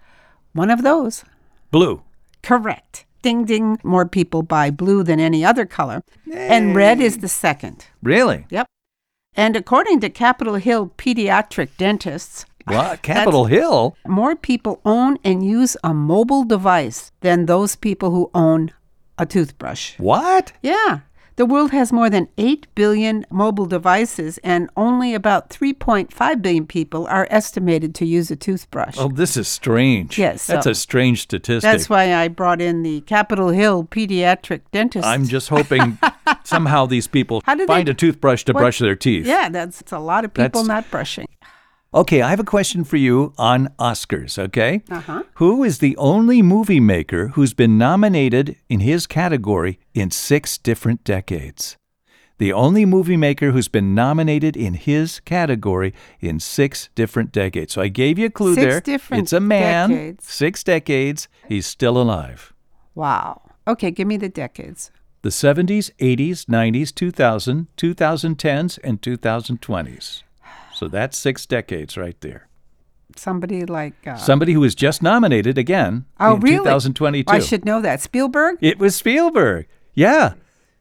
One 0.55 0.71
of 0.71 0.83
those. 0.83 1.23
Blue. 1.71 2.03
Correct. 2.43 3.05
Ding 3.21 3.45
ding. 3.45 3.79
More 3.85 4.07
people 4.07 4.43
buy 4.43 4.71
blue 4.71 5.03
than 5.03 5.21
any 5.21 5.45
other 5.45 5.67
color. 5.67 6.01
And 6.33 6.75
red 6.75 7.01
is 7.01 7.19
the 7.19 7.29
second. 7.29 7.87
Really? 8.03 8.47
Yep. 8.49 8.67
And 9.35 9.57
according 9.57 10.01
to 10.01 10.09
Capitol 10.09 10.55
Hill 10.55 10.93
pediatric 10.97 11.77
dentists, 11.77 12.47
What? 12.65 13.03
Capitol 13.03 13.45
Hill? 13.45 13.95
more 14.07 14.37
people 14.37 14.81
own 14.87 15.19
and 15.23 15.45
use 15.45 15.77
a 15.85 15.93
mobile 15.93 16.45
device 16.45 17.13
than 17.21 17.45
those 17.45 17.77
people 17.77 18.11
who 18.11 18.31
own 18.33 18.71
a 19.19 19.27
toothbrush. 19.27 19.99
What? 19.99 20.53
Yeah. 20.63 21.01
The 21.37 21.45
world 21.45 21.71
has 21.73 21.93
more 21.93 22.09
than 22.09 22.29
8 22.39 22.67
billion 22.75 23.27
mobile 23.31 23.67
devices, 23.67 24.39
and 24.39 24.71
only 24.75 25.13
about 25.13 25.51
3.5 25.51 26.41
billion 26.41 26.67
people 26.67 27.07
are 27.09 27.29
estimated 27.31 27.95
to 27.97 28.07
use 28.07 28.31
a 28.31 28.37
toothbrush. 28.37 28.97
Oh, 28.99 29.09
this 29.09 29.37
is 29.37 29.47
strange. 29.47 30.19
Yes, 30.19 30.47
That's 30.47 30.65
so- 30.65 30.71
a 30.71 30.75
strange 30.75 31.21
statistic. 31.21 31.61
That's 31.71 31.91
why 31.91 32.15
I 32.15 32.29
brought 32.29 32.63
in 32.63 32.83
the 32.83 33.03
Capitol 33.03 33.51
Hill 33.51 33.85
pediatric 33.85 34.63
dentist. 34.73 35.07
I'm 35.07 35.27
just 35.27 35.51
hoping 35.51 35.99
somehow 36.45 36.87
these 36.87 37.07
people 37.07 37.43
find 37.43 37.61
they- 37.69 37.91
a 37.91 37.95
toothbrush 37.95 38.45
to 38.45 38.53
what- 38.55 38.61
brush 38.61 38.79
their 38.79 38.97
teeth. 38.97 39.27
Yeah, 39.27 39.51
that's 39.51 39.83
it's 39.83 39.93
a 39.93 39.99
lot 39.99 40.25
of 40.25 40.33
people 40.33 40.63
That's- 40.63 40.67
not 40.67 40.91
brushing. 40.91 41.27
Okay, 41.95 42.21
I 42.21 42.31
have 42.31 42.41
a 42.41 42.45
question 42.45 42.85
for 42.85 42.97
you 42.97 43.33
on 43.39 43.69
Oscars, 43.79 44.39
okay? 44.39 44.83
Uh-huh. 44.91 45.23
Who 45.35 45.65
is 45.65 45.79
the 45.79 45.97
only 45.97 46.43
movie 46.43 46.81
maker 46.81 47.29
who's 47.29 47.55
been 47.55 47.79
nominated 47.79 48.57
in 48.69 48.81
his 48.81 49.07
category 49.07 49.79
in 49.95 50.11
six 50.11 50.59
different 50.59 51.05
decades? 51.05 51.77
The 52.39 52.53
only 52.53 52.85
movie 52.85 53.17
maker 53.17 53.53
who's 53.53 53.69
been 53.69 53.95
nominated 53.95 54.57
in 54.59 54.75
his 54.75 55.21
category 55.21 55.95
in 56.21 56.39
six 56.39 56.91
different 56.95 57.33
decades. 57.33 57.73
So 57.73 57.81
I 57.81 57.89
gave 57.89 58.19
you 58.19 58.27
a 58.27 58.31
clue 58.31 58.55
Six 58.55 58.65
there. 58.67 58.81
different 58.83 59.23
it's 59.23 59.33
a 59.33 59.41
man, 59.41 59.89
decades. 59.91 60.27
six 60.27 60.63
decades. 60.63 61.29
He's 61.49 61.65
still 61.67 61.97
alive. 61.97 62.53
Wow. 62.95 63.41
Okay, 63.67 63.91
give 63.91 64.07
me 64.07 64.19
the 64.19 64.29
decades. 64.29 64.91
The 65.23 65.31
70s, 65.31 65.91
80s, 65.99 66.45
90s, 66.45 66.95
2000, 66.95 67.69
2010s, 67.79 68.79
and 68.85 69.01
2020s. 69.01 70.23
So 70.77 70.89
that's 70.89 71.17
six 71.17 71.47
decades 71.47 71.97
right 71.97 72.21
there. 72.21 72.49
Somebody 73.17 73.65
like 73.65 73.95
uh, 74.07 74.17
Somebody 74.17 74.53
who 74.53 74.61
was 74.61 74.75
just 74.75 75.03
nominated 75.03 75.57
again 75.57 76.05
Oh, 76.21 76.35
in 76.35 76.41
really? 76.41 76.59
2022. 76.59 77.33
I 77.33 77.39
should 77.39 77.65
know 77.65 77.81
that. 77.81 78.03
Spielberg? 78.03 78.59
It 78.61 78.79
was 78.79 78.95
Spielberg. 78.95 79.69
Yeah. 79.95 80.35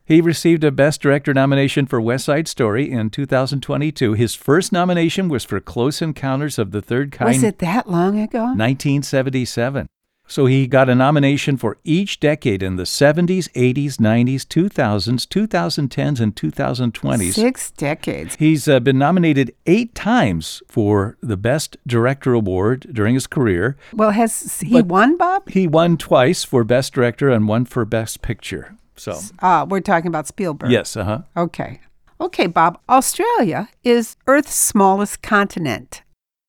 He 0.04 0.20
received 0.20 0.66
a 0.66 0.72
Best 0.72 1.02
Director 1.02 1.34
nomination 1.34 1.86
for 1.86 2.02
West 2.02 2.26
Side 2.26 2.50
Story 2.50 2.92
in 2.92 3.10
2022. 3.10 4.14
His 4.14 4.36
first 4.36 4.74
nomination 4.74 5.30
was 5.30 5.46
for 5.46 5.62
Close 5.62 6.02
Encounters 6.02 6.60
of 6.60 6.72
the 6.72 6.82
Third 6.82 7.14
Kind. 7.14 7.30
Was 7.30 7.44
it 7.44 7.60
that 7.60 7.90
long 7.90 8.20
ago? 8.20 8.44
1977. 8.44 9.88
So 10.28 10.48
he 10.48 10.66
got 10.66 10.90
a 10.90 10.96
nomination 10.96 11.56
for 11.56 11.78
each 11.84 12.20
decade 12.20 12.64
in 12.64 12.78
the 12.78 12.84
70s, 12.84 13.48
80s, 13.54 13.98
90s, 13.98 14.42
2000s, 14.42 15.28
2010s, 15.28 16.20
and 16.20 16.36
2020s. 16.36 17.34
Six 17.34 17.72
decades. 17.72 18.36
He's 18.40 18.68
uh, 18.68 18.80
been 18.80 18.98
nominated 18.98 19.54
eight 19.68 19.94
times 19.94 20.64
for 20.68 21.16
the 21.22 21.38
Best 21.38 21.78
Director 21.86 22.34
Award 22.34 22.88
during 22.92 23.14
his 23.14 23.28
career. 23.28 23.78
Well, 23.94 24.12
has 24.12 24.62
he 24.62 24.74
But- 24.74 24.88
won, 24.88 25.16
Bob? 25.18 25.48
He 25.50 25.68
won 25.68 25.96
twice 25.98 26.44
for 26.44 26.64
Best 26.64 26.94
Director 26.94 27.30
and 27.30 27.48
one 27.48 27.66
for 27.66 27.86
Best 27.86 28.22
Picture. 28.22 28.76
So, 28.96 29.20
Uh, 29.40 29.66
we're 29.70 29.82
talking 29.82 30.08
about 30.08 30.26
Spielberg. 30.28 30.72
yes, 30.72 30.96
uh 30.98 31.04
huh. 31.04 31.20
Okay. 31.38 31.82
Okay, 32.20 32.48
Bob. 32.48 32.80
Australia 32.90 33.68
is 33.84 34.16
Earth's 34.26 34.56
smallest 34.56 35.22
continent. 35.22 36.02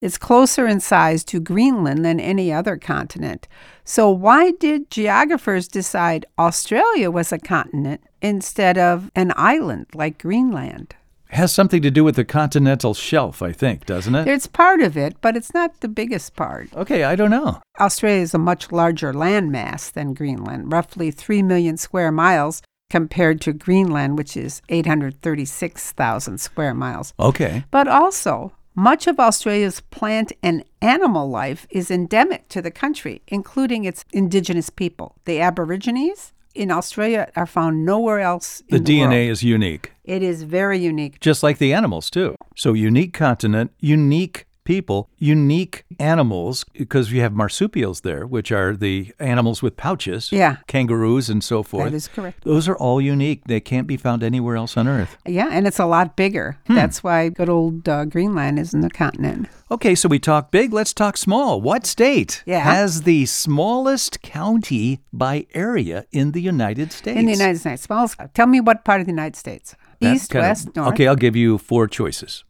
It's 0.03 0.19
closer 0.19 0.67
in 0.67 0.81
size 0.81 1.25
to 1.25 1.41
Greenland 1.41 2.05
than 2.05 2.21
any 2.21 2.53
other 2.53 2.77
continent. 2.77 3.49
So, 3.85 4.11
why 4.11 4.51
did 4.51 4.91
geographers 4.91 5.69
decide 5.69 6.27
Australia 6.39 7.11
was 7.11 7.33
a 7.33 7.39
continent 7.39 8.03
instead 8.21 8.77
of 8.77 9.11
an 9.15 9.33
island 9.37 9.87
like 9.95 10.19
Greenland? 10.19 10.95
Has 11.31 11.53
something 11.53 11.81
to 11.81 11.91
do 11.91 12.05
with 12.05 12.17
the 12.17 12.27
continental 12.27 12.93
shelf, 12.93 13.41
I 13.41 13.53
think, 13.53 13.87
doesn't 13.87 14.15
it? 14.15 14.29
It's 14.29 14.47
part 14.47 14.83
of 14.83 14.99
it, 14.99 15.17
but 15.23 15.35
it's 15.35 15.55
not 15.55 15.81
the 15.81 15.89
biggest 15.89 16.37
part. 16.37 16.69
Okay, 16.77 17.05
I 17.05 17.17
don't 17.17 17.31
know. 17.31 17.61
Australia 17.81 18.23
is 18.23 18.35
a 18.35 18.39
much 18.39 18.71
larger 18.71 19.15
landmass 19.15 19.91
than 19.91 20.15
Greenland, 20.15 20.71
roughly 20.71 21.11
3 21.11 21.43
million 21.43 21.79
square 21.79 22.13
miles 22.13 22.61
compared 22.91 23.41
to 23.41 23.53
Greenland, 23.53 24.19
which 24.19 24.37
is 24.37 24.63
836,000 24.69 26.39
square 26.39 26.75
miles. 26.75 27.13
Okay. 27.19 27.65
But 27.71 27.89
also, 27.89 28.53
Much 28.79 29.07
of 29.07 29.19
Australia's 29.19 29.81
plant 29.81 30.33
and 30.43 30.63
animal 30.83 31.31
life 31.31 31.67
is 31.71 31.91
endemic 31.91 32.47
to 32.51 32.61
the 32.61 32.71
country, 32.71 33.23
including 33.29 33.85
its 33.85 34.05
indigenous 34.13 34.69
people. 34.69 35.17
The 35.25 35.41
Aborigines 35.41 36.35
in 36.55 36.71
Australia 36.71 37.31
are 37.37 37.47
found 37.47 37.87
nowhere 37.87 38.21
else 38.21 38.63
The 38.69 38.79
the 38.79 38.85
DNA 38.99 39.09
world. 39.27 39.31
is 39.33 39.43
unique, 39.43 39.93
It 40.05 40.23
is 40.23 40.43
very 40.43 40.79
unique. 40.79 41.21
just 41.21 41.43
like 41.43 41.57
the 41.59 41.73
animals, 41.73 42.11
too. 42.11 42.35
So, 42.55 42.75
unique 42.75 43.15
continent, 43.15 43.71
unique 43.81 44.46
people, 44.67 45.09
unique 45.17 45.85
animals, 45.99 46.65
because 46.75 47.11
you 47.11 47.23
have 47.23 47.33
marsupials 47.33 48.03
there, 48.03 48.27
which 48.27 48.53
are 48.53 48.77
the 48.77 49.13
animals 49.19 49.63
with 49.63 49.77
pouches, 49.77 50.31
Yeah. 50.31 50.57
kangaroos, 50.67 51.31
and 51.31 51.43
so 51.43 51.63
forth. 51.63 51.85
That 51.91 51.97
is 51.97 52.09
correct. 52.09 52.45
Those 52.45 52.69
are 52.69 52.77
all 52.77 53.01
unique. 53.01 53.45
They 53.47 53.61
can't 53.61 53.87
be 53.87 53.97
found 53.97 54.23
anywhere 54.23 54.57
else 54.57 54.77
on 54.77 54.87
Earth. 54.89 55.17
Yeah, 55.27 55.49
and 55.51 55.67
it's 55.67 55.79
a 55.79 55.87
lot 55.87 56.17
bigger. 56.17 56.59
Hmm. 56.67 56.75
That's 56.75 57.03
why 57.03 57.31
good 57.31 57.49
old 57.49 57.89
uh, 57.89 58.05
Greenland 58.05 58.59
isn't 58.59 58.85
a 58.85 58.91
continent. 58.91 59.49
Okay, 59.71 59.95
so 59.95 60.09
we 60.09 60.19
talk 60.19 60.51
big, 60.51 60.73
let's 60.73 60.93
talk 60.93 61.17
small. 61.17 61.61
What 61.61 61.87
state 61.87 62.43
Yeah. 62.47 62.61
has 62.61 63.03
the 63.03 63.27
smallest 63.27 64.21
county 64.23 65.01
by 65.13 65.47
area 65.55 66.05
in 66.13 66.33
the 66.33 66.41
United 66.43 66.93
States? 66.93 67.19
In 67.19 67.27
the 67.27 67.33
United 67.33 67.59
States. 67.59 67.83
Smallest, 67.83 68.17
tell 68.35 68.47
me 68.47 68.61
what 68.61 68.85
part 68.85 69.01
of 69.01 69.07
the 69.07 69.13
United 69.13 69.37
States? 69.37 69.75
That 70.01 70.15
East, 70.15 70.35
west, 70.35 70.77
north? 70.77 70.89
Okay, 70.93 71.07
I'll 71.09 71.17
give 71.17 71.35
you 71.37 71.57
four 71.59 71.87
choices. 71.89 72.45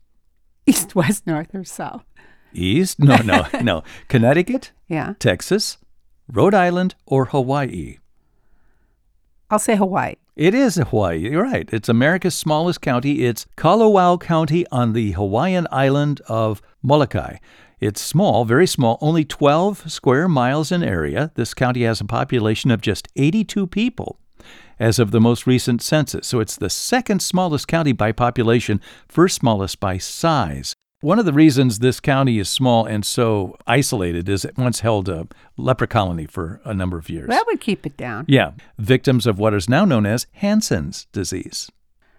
East, 0.67 0.95
west, 0.95 1.27
north, 1.27 1.55
or 1.55 1.65
south? 1.65 2.05
East? 2.53 2.99
No, 2.99 3.17
no, 3.19 3.47
no. 3.63 3.83
Connecticut, 4.09 4.73
Yeah. 4.89 5.15
Texas, 5.19 5.79
Rhode 6.31 6.55
Island, 6.55 6.95
or 7.07 7.27
Hawaii? 7.27 7.99
I'll 9.51 9.59
say 9.61 9.77
Hawaii. 9.77 10.15
It 10.35 10.55
is 10.55 10.75
Hawaii. 10.77 11.19
You're 11.31 11.45
right. 11.45 11.69
It's 11.73 11.89
America's 11.89 12.35
smallest 12.35 12.81
county. 12.81 13.25
It's 13.25 13.47
Kalawao 13.57 14.21
County 14.21 14.67
on 14.73 14.93
the 14.93 15.13
Hawaiian 15.13 15.67
island 15.71 16.21
of 16.29 16.61
Molokai. 16.83 17.37
It's 17.79 18.01
small, 18.01 18.45
very 18.45 18.67
small, 18.67 18.99
only 19.01 19.25
12 19.25 19.91
square 19.91 20.29
miles 20.29 20.73
in 20.73 20.83
area. 20.83 21.31
This 21.37 21.55
county 21.55 21.85
has 21.85 22.01
a 22.01 22.05
population 22.07 22.71
of 22.71 22.81
just 22.81 23.07
82 23.17 23.67
people 23.69 24.19
as 24.79 24.99
of 24.99 25.11
the 25.11 25.21
most 25.21 25.47
recent 25.47 25.83
census. 25.83 26.27
So 26.27 26.41
it's 26.41 26.57
the 26.57 26.71
second 26.71 27.21
smallest 27.23 27.69
county 27.69 27.93
by 27.93 28.13
population, 28.13 28.81
first 29.09 29.37
smallest 29.37 29.81
by 29.81 29.99
size. 29.99 30.75
One 31.01 31.19
of 31.19 31.27
the 31.27 31.33
reasons 31.33 31.79
this 31.79 32.01
county 32.01 32.39
is 32.39 32.49
small 32.49 32.87
and 32.87 33.05
so 33.05 33.57
isolated 33.67 34.29
is 34.29 34.45
it 34.45 34.57
once 34.57 34.81
held 34.81 35.09
a 35.09 35.29
leper 35.57 35.87
colony 35.87 36.27
for 36.27 36.61
a 36.65 36.73
number 36.73 36.97
of 36.97 37.11
years. 37.11 37.29
That 37.29 37.47
would 37.47 37.61
keep 37.61 37.85
it 37.85 37.97
down. 37.97 38.25
Yeah, 38.27 38.53
victims 38.79 39.27
of 39.27 39.39
what 39.39 39.53
is 39.53 39.69
now 39.69 39.85
known 39.85 40.07
as 40.07 40.27
Hansen's 40.33 41.07
disease. 41.13 41.71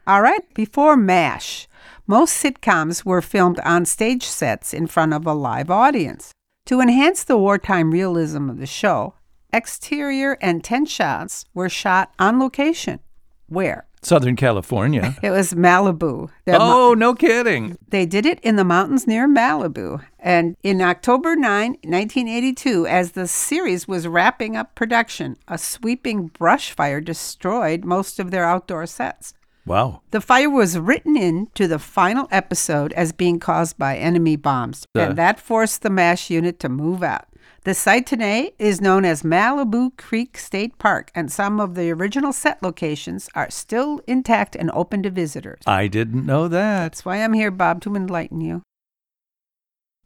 All 0.05 0.21
right, 0.21 0.53
before 0.53 0.95
MASH, 0.95 1.67
most 2.05 2.41
sitcoms 2.41 3.03
were 3.03 3.21
filmed 3.21 3.59
on 3.61 3.83
stage 3.85 4.23
sets 4.23 4.73
in 4.73 4.87
front 4.87 5.13
of 5.13 5.25
a 5.25 5.33
live 5.33 5.69
audience. 5.69 6.31
To 6.67 6.79
enhance 6.79 7.23
the 7.23 7.37
wartime 7.37 7.91
realism 7.91 8.49
of 8.49 8.59
the 8.59 8.65
show, 8.65 9.15
exterior 9.53 10.37
and 10.41 10.63
tent 10.63 10.89
shots 10.89 11.45
were 11.53 11.69
shot 11.69 12.11
on 12.19 12.39
location. 12.39 12.99
Where? 13.47 13.85
Southern 14.01 14.35
California. 14.35 15.15
It 15.23 15.31
was 15.31 15.53
Malibu. 15.53 16.29
Oh, 16.47 16.93
no 16.97 17.15
kidding. 17.15 17.77
They 17.89 18.05
did 18.05 18.25
it 18.25 18.39
in 18.41 18.55
the 18.55 18.63
mountains 18.63 19.07
near 19.07 19.27
Malibu. 19.27 20.03
And 20.19 20.55
in 20.63 20.81
October 20.81 21.35
9, 21.35 21.71
1982, 21.83 22.85
as 22.87 23.13
the 23.13 23.27
series 23.27 23.87
was 23.87 24.07
wrapping 24.07 24.55
up 24.55 24.75
production, 24.75 25.37
a 25.47 25.57
sweeping 25.57 26.27
brush 26.27 26.71
fire 26.71 27.01
destroyed 27.01 27.83
most 27.85 28.19
of 28.19 28.31
their 28.31 28.45
outdoor 28.45 28.85
sets. 28.85 29.33
Wow. 29.65 30.01
The 30.11 30.21
fire 30.21 30.49
was 30.49 30.77
written 30.79 31.17
into 31.17 31.67
the 31.67 31.79
final 31.79 32.27
episode 32.31 32.93
as 32.93 33.11
being 33.11 33.39
caused 33.39 33.77
by 33.77 33.97
enemy 33.97 34.35
bombs, 34.37 34.85
Uh. 34.95 34.99
and 35.01 35.17
that 35.17 35.39
forced 35.39 35.81
the 35.81 35.89
MASH 35.89 36.29
unit 36.29 36.59
to 36.61 36.69
move 36.69 37.03
out. 37.03 37.25
The 37.67 37.73
site 37.73 38.07
today 38.07 38.53
is 38.57 38.79
known 38.79 39.03
as 39.03 39.23
Malibu 39.23 39.97
Creek 39.97 40.37
State 40.37 40.77
Park, 40.77 41.11
and 41.13 41.29
some 41.29 41.59
of 41.59 41.75
the 41.75 41.91
original 41.91 42.31
set 42.31 42.63
locations 42.63 43.27
are 43.35 43.51
still 43.51 43.99
intact 44.07 44.55
and 44.55 44.71
open 44.71 45.03
to 45.03 45.09
visitors. 45.09 45.59
I 45.67 45.87
didn't 45.87 46.25
know 46.25 46.47
that. 46.47 46.83
That's 46.83 47.03
why 47.03 47.17
I'm 47.17 47.33
here, 47.33 47.51
Bob, 47.51 47.81
to 47.81 47.93
enlighten 47.93 48.39
you. 48.39 48.61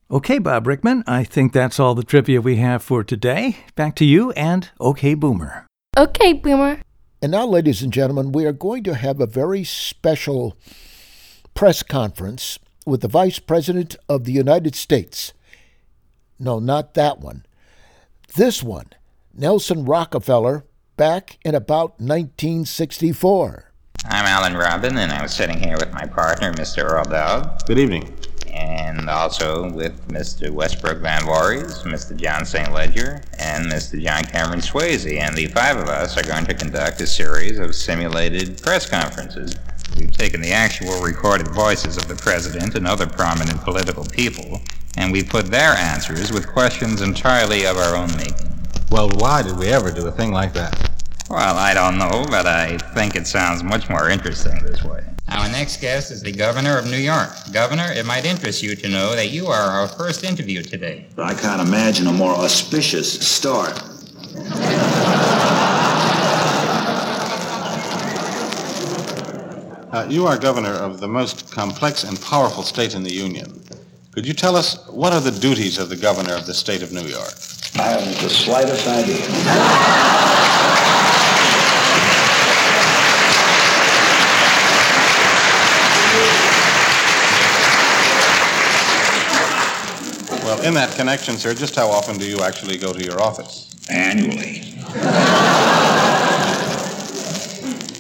Okay, 0.10 0.40
Bob 0.40 0.66
Brickman, 0.66 1.04
I 1.06 1.24
think 1.24 1.54
that's 1.54 1.80
all 1.80 1.94
the 1.94 2.02
trivia 2.02 2.42
we 2.42 2.56
have 2.56 2.82
for 2.82 3.04
today. 3.04 3.58
Back 3.76 3.94
to 3.98 4.06
you 4.06 4.32
and 4.32 4.72
OK 4.80 5.14
Boomer. 5.14 5.68
Okay, 5.96 6.34
Boomer. 6.34 6.82
And 7.22 7.32
now, 7.32 7.46
ladies 7.46 7.84
and 7.84 7.94
gentlemen, 7.94 8.32
we 8.32 8.48
are 8.48 8.54
going 8.54 8.82
to 8.86 8.96
have 8.96 9.22
a 9.22 9.28
very 9.28 9.64
special 9.64 10.58
press 11.54 11.84
conference 11.84 12.58
with 12.88 13.02
the 13.02 13.08
Vice 13.08 13.38
President 13.38 13.98
of 14.10 14.24
the 14.24 14.32
United 14.32 14.74
States. 14.74 15.34
No, 16.40 16.58
not 16.58 16.96
that 16.96 17.20
one. 17.20 17.46
This 18.36 18.64
one, 18.64 18.86
Nelson 19.34 19.84
Rockefeller, 19.84 20.64
back 20.96 21.38
in 21.44 21.54
about 21.54 22.00
1964. 22.00 23.74
I'm 24.06 24.26
Alen 24.26 24.58
Robin, 24.58 24.98
and 24.98 25.12
I'm 25.12 25.28
sitting 25.28 25.60
here 25.60 25.76
with 25.78 25.92
my 25.92 26.06
partner, 26.06 26.54
Mr. 26.54 26.90
Earle 26.90 27.04
Doud. 27.04 27.62
Good 27.68 27.78
evening. 27.78 28.18
And 28.54 29.10
also 29.10 29.70
with 29.72 30.08
Mr. 30.08 30.50
Westbrook 30.50 31.00
Van 31.00 31.24
Voorhis, 31.24 31.84
Mr. 31.84 32.16
John 32.16 32.46
St. 32.46 32.72
Ledger, 32.72 33.22
and 33.38 33.66
Mr. 33.66 34.02
John 34.02 34.24
Cameron 34.24 34.62
Swayze. 34.62 35.20
And 35.20 35.36
the 35.36 35.48
five 35.48 35.76
of 35.76 35.90
us 35.90 36.18
are 36.18 36.24
going 36.24 36.46
to 36.46 36.54
conduct 36.54 37.02
a 37.02 37.08
series 37.08 37.60
of 37.60 37.76
simulated 37.76 38.62
press 38.62 38.90
conferences. 38.90 39.58
We've 39.98 40.10
taken 40.10 40.40
the 40.40 40.54
actual 40.54 41.02
recorded 41.02 41.50
voices 41.50 41.98
of 41.98 42.08
the 42.08 42.16
president 42.16 42.76
and 42.76 42.88
other 42.88 43.08
prominent 43.08 43.60
political 43.62 44.06
people, 44.06 44.62
and 44.98 45.12
we 45.12 45.24
put 45.24 45.46
their 45.48 45.74
answers 45.74 46.32
with 46.32 46.48
questions 46.48 47.02
entirely 47.02 47.66
of 47.66 47.78
our 47.78 47.96
own 47.96 48.16
making. 48.18 48.50
Well, 48.92 49.10
why 49.16 49.42
did 49.42 49.58
we 49.58 49.68
ever 49.68 49.92
do 49.92 50.08
a 50.08 50.12
thing 50.12 50.32
like 50.32 50.54
that? 50.54 50.92
Well, 51.30 51.58
I 51.58 51.74
don't 51.74 51.98
know, 51.98 52.26
but 52.30 52.46
I 52.46 52.78
think 52.94 53.16
it 53.16 53.26
sounds 53.26 53.64
much 53.64 53.90
more 53.90 54.10
interesting 54.10 54.60
this 54.64 54.84
way. 54.84 55.02
Our 55.30 55.48
next 55.48 55.80
guest 55.80 56.12
is 56.12 56.22
the 56.22 56.34
governor 56.34 56.78
of 56.78 56.86
New 56.86 56.98
York. 56.98 57.30
Governor, 57.54 57.90
it 57.94 58.06
might 58.06 58.26
interest 58.26 58.62
you 58.62 58.76
to 58.76 58.90
know 58.90 59.16
that 59.16 59.30
you 59.30 59.48
are 59.48 59.62
our 59.62 59.88
first 59.88 60.26
interview 60.26 60.62
today. 60.62 61.06
I 61.18 61.34
can't 61.34 61.66
imagine 61.66 62.08
a 62.08 62.12
more 62.12 62.34
auspicious 62.34 63.26
start. 63.26 63.82
Uh, 69.94 70.06
you 70.10 70.26
are 70.26 70.38
governor 70.38 70.74
of 70.74 71.00
the 71.00 71.08
most 71.08 71.52
complex 71.52 72.04
and 72.04 72.20
powerful 72.22 72.64
state 72.64 72.96
in 72.96 73.04
the 73.04 73.14
Union. 73.14 73.62
Could 74.12 74.28
you 74.28 74.34
tell 74.34 74.58
us 74.58 74.76
what 74.90 75.14
are 75.14 75.22
the 75.22 75.32
duties 75.32 75.78
of 75.78 75.88
the 75.88 75.96
governor 75.96 76.34
of 76.36 76.46
the 76.46 76.54
state 76.54 76.84
of 76.84 76.92
New 76.92 77.08
York? 77.08 77.34
I 77.76 77.84
haven't 77.84 78.18
the 78.22 78.30
slightest 78.30 78.86
idea. 78.86 79.26
Well, 90.44 90.62
in 90.64 90.74
that 90.74 90.94
connection, 90.98 91.38
sir, 91.38 91.54
just 91.54 91.76
how 91.76 91.88
often 91.88 92.18
do 92.18 92.26
you 92.26 92.42
actually 92.42 92.78
go 92.78 92.92
to 92.92 93.02
your 93.02 93.22
office? 93.22 93.70
Annually. 93.90 94.76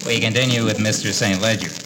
We 0.05 0.19
continue 0.19 0.65
with 0.65 0.79
Mr. 0.79 1.13
St. 1.13 1.41
Ledger. 1.41 1.80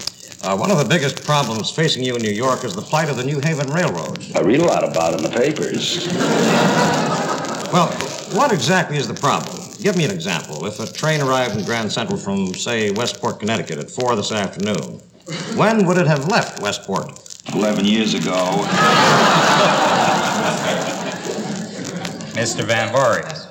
Uh, 0.45 0.55
one 0.55 0.69
of 0.69 0.77
the 0.77 0.85
biggest 0.85 1.23
problems 1.25 1.71
facing 1.71 2.03
you 2.03 2.15
in 2.15 2.21
New 2.21 2.29
York 2.29 2.63
is 2.63 2.75
the 2.75 2.81
plight 2.81 3.09
of 3.09 3.17
the 3.17 3.23
New 3.23 3.39
Haven 3.39 3.67
Railroad. 3.71 4.23
I 4.35 4.41
read 4.41 4.59
a 4.59 4.63
lot 4.63 4.83
about 4.83 5.15
it 5.15 5.25
in 5.25 5.31
the 5.31 5.35
papers. 5.35 6.07
Well, 7.73 7.87
what 8.31 8.51
exactly 8.51 8.97
is 8.97 9.07
the 9.07 9.15
problem? 9.15 9.59
Give 9.81 9.97
me 9.97 10.05
an 10.05 10.11
example. 10.11 10.67
If 10.67 10.79
a 10.79 10.85
train 10.85 11.21
arrived 11.21 11.57
in 11.57 11.65
Grand 11.65 11.91
Central 11.91 12.15
from, 12.15 12.53
say, 12.53 12.91
Westport, 12.91 13.39
Connecticut 13.39 13.79
at 13.79 13.89
4 13.89 14.15
this 14.15 14.31
afternoon, 14.31 15.01
when 15.55 15.83
would 15.87 15.97
it 15.97 16.05
have 16.05 16.27
left 16.27 16.61
Westport? 16.61 17.19
11 17.51 17.83
years 17.83 18.13
ago. 18.13 18.45
Mr. 22.35 22.63
Van 22.63 22.93
Voorhis. 22.93 23.47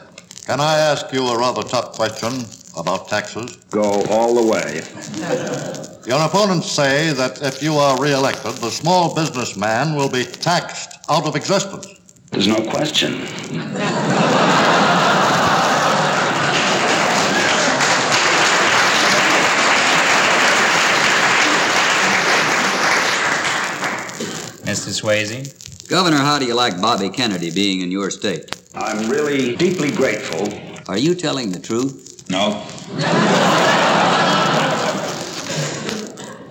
Can 0.47 0.61
I 0.61 0.78
ask 0.78 1.12
you 1.12 1.26
a 1.26 1.36
rather 1.36 1.64
tough 1.64 1.90
question 1.97 2.45
about 2.77 3.09
taxes? 3.09 3.57
Go 3.70 4.05
all 4.11 4.35
the 4.35 4.51
way. 4.51 4.83
Your 6.07 6.25
opponents 6.25 6.70
say 6.70 7.12
that 7.12 7.41
if 7.43 7.62
you 7.62 7.75
are 7.75 8.01
reelected, 8.01 8.53
the 8.57 8.70
small 8.70 9.14
businessman 9.14 9.95
will 9.97 10.11
be 10.11 10.25
taxed 10.25 10.91
out 11.09 11.27
of 11.27 11.37
existence. 11.37 11.87
There's 12.31 12.49
no 12.49 12.61
question. 12.70 13.20
Mr. 24.64 24.91
Swayze. 24.91 25.89
Governor, 25.89 26.16
how 26.16 26.39
do 26.39 26.47
you 26.47 26.55
like 26.55 26.81
Bobby 26.81 27.09
Kennedy 27.09 27.51
being 27.51 27.83
in 27.83 27.91
your 27.91 28.11
state? 28.11 28.57
I'm 28.75 29.09
really 29.09 29.55
deeply 29.55 29.91
grateful. 29.93 30.49
Are 30.89 30.99
you 30.99 31.14
telling 31.14 31.53
the 31.53 31.61
truth? 31.61 32.04
No. 32.29 32.66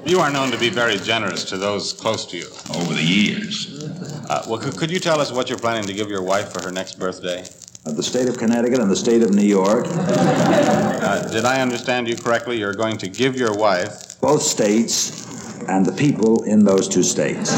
You 0.06 0.20
are 0.20 0.30
known 0.30 0.52
to 0.52 0.58
be 0.58 0.70
very 0.70 0.98
generous 0.98 1.46
to 1.46 1.58
those 1.58 1.94
close 1.94 2.26
to 2.28 2.38
you. 2.38 2.48
Over 2.76 2.94
the 2.94 3.02
years. 3.02 3.84
Uh, 4.30 4.46
well, 4.48 4.60
could, 4.60 4.76
could 4.78 4.92
you 4.92 5.00
tell 5.00 5.20
us 5.20 5.32
what 5.32 5.50
you're 5.50 5.58
planning 5.58 5.86
to 5.86 5.94
give 5.94 6.10
your 6.10 6.22
wife 6.22 6.52
for 6.52 6.62
her 6.62 6.72
next 6.72 7.00
birthday? 7.00 7.46
Uh, 7.86 7.92
the 7.92 8.04
state 8.04 8.28
of 8.30 8.38
Connecticut 8.38 8.80
and 8.80 8.92
the 8.92 8.96
state 8.96 9.24
of 9.24 9.34
New 9.34 9.46
York. 9.46 9.86
Uh, 9.90 11.28
did 11.32 11.46
I 11.46 11.62
understand 11.62 12.08
you 12.08 12.16
correctly? 12.16 12.58
You're 12.58 12.74
going 12.74 12.98
to 12.98 13.08
give 13.08 13.36
your 13.36 13.54
wife. 13.56 14.20
Both 14.22 14.44
states 14.44 15.28
and 15.68 15.86
the 15.86 15.92
people 15.94 16.44
in 16.44 16.64
those 16.64 16.88
two 16.88 17.04
states. 17.04 17.58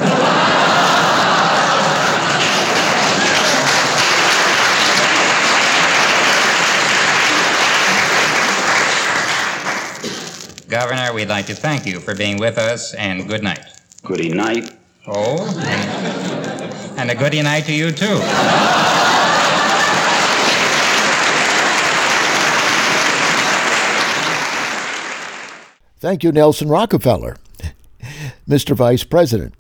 Governor, 10.76 11.14
we'd 11.14 11.30
like 11.30 11.46
to 11.46 11.56
thank 11.56 11.86
you 11.86 12.02
for 12.02 12.14
being 12.14 12.36
with 12.36 12.58
us 12.58 12.94
and 12.96 13.30
good 13.30 13.42
night. 13.42 13.64
Goody 14.04 14.34
night. 14.34 14.76
Oh, 15.08 15.38
and, 15.66 17.00
and 17.00 17.10
a 17.10 17.16
goody 17.16 17.42
night 17.42 17.64
to 17.68 17.74
you, 17.74 17.92
too. 17.92 18.20
Thank 26.02 26.26
you, 26.26 26.34
Nelson 26.34 26.68
Rockefeller, 26.68 27.38
Mr. 28.46 28.76
Vice 28.76 29.06
President, 29.06 29.54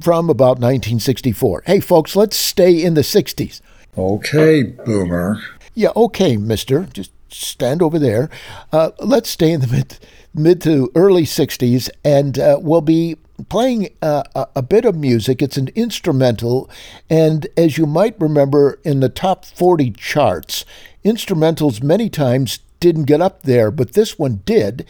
from 0.00 0.30
about 0.30 0.60
1964. 0.60 1.64
Hey, 1.66 1.80
folks, 1.80 2.14
let's 2.14 2.36
stay 2.36 2.80
in 2.80 2.94
the 2.94 3.00
60s. 3.00 3.60
Okay, 3.98 4.62
Boomer. 4.62 5.40
Yeah, 5.74 5.90
okay, 5.96 6.36
mister. 6.36 6.84
Just 6.92 7.10
stand 7.28 7.82
over 7.82 7.98
there. 7.98 8.30
Uh, 8.70 8.92
let's 9.00 9.28
stay 9.28 9.50
in 9.50 9.60
the 9.60 9.66
mid, 9.66 9.98
mid 10.34 10.60
to 10.62 10.90
early 10.94 11.24
60s, 11.24 11.88
and 12.04 12.38
uh, 12.38 12.58
we'll 12.60 12.80
be 12.80 13.16
playing 13.48 13.88
uh, 14.02 14.24
a, 14.34 14.46
a 14.56 14.62
bit 14.62 14.84
of 14.84 14.96
music. 14.96 15.40
It's 15.40 15.56
an 15.56 15.68
instrumental, 15.74 16.68
and 17.08 17.46
as 17.56 17.78
you 17.78 17.86
might 17.86 18.20
remember 18.20 18.80
in 18.84 19.00
the 19.00 19.08
top 19.08 19.44
40 19.44 19.92
charts, 19.92 20.64
instrumentals 21.04 21.82
many 21.82 22.08
times 22.08 22.60
didn't 22.80 23.04
get 23.04 23.22
up 23.22 23.42
there, 23.44 23.70
but 23.70 23.94
this 23.94 24.18
one 24.18 24.42
did. 24.44 24.84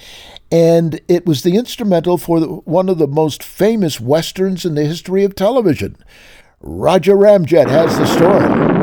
And 0.51 1.01
it 1.07 1.27
was 1.27 1.43
the 1.43 1.57
instrumental 1.57 2.19
for 2.19 2.41
the, 2.41 2.47
one 2.49 2.89
of 2.89 2.99
the 2.99 3.07
most 3.07 3.43
famous 3.43 4.01
westerns 4.01 4.65
in 4.65 4.75
the 4.75 4.85
history 4.85 5.23
of 5.23 5.37
television. 5.37 5.97
Roger 6.61 7.15
Ramjet 7.15 7.69
has 7.69 7.97
the 7.97 8.07
story. 8.07 8.74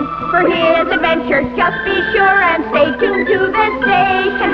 Nation. 0.00 0.30
For 0.30 0.40
his 0.48 0.88
adventures, 0.92 1.46
just 1.56 1.84
be 1.84 1.94
sure 2.12 2.42
and 2.42 2.64
stay 2.70 2.98
tuned 2.98 3.26
to 3.26 3.38
this 3.52 3.82
station. 3.82 4.50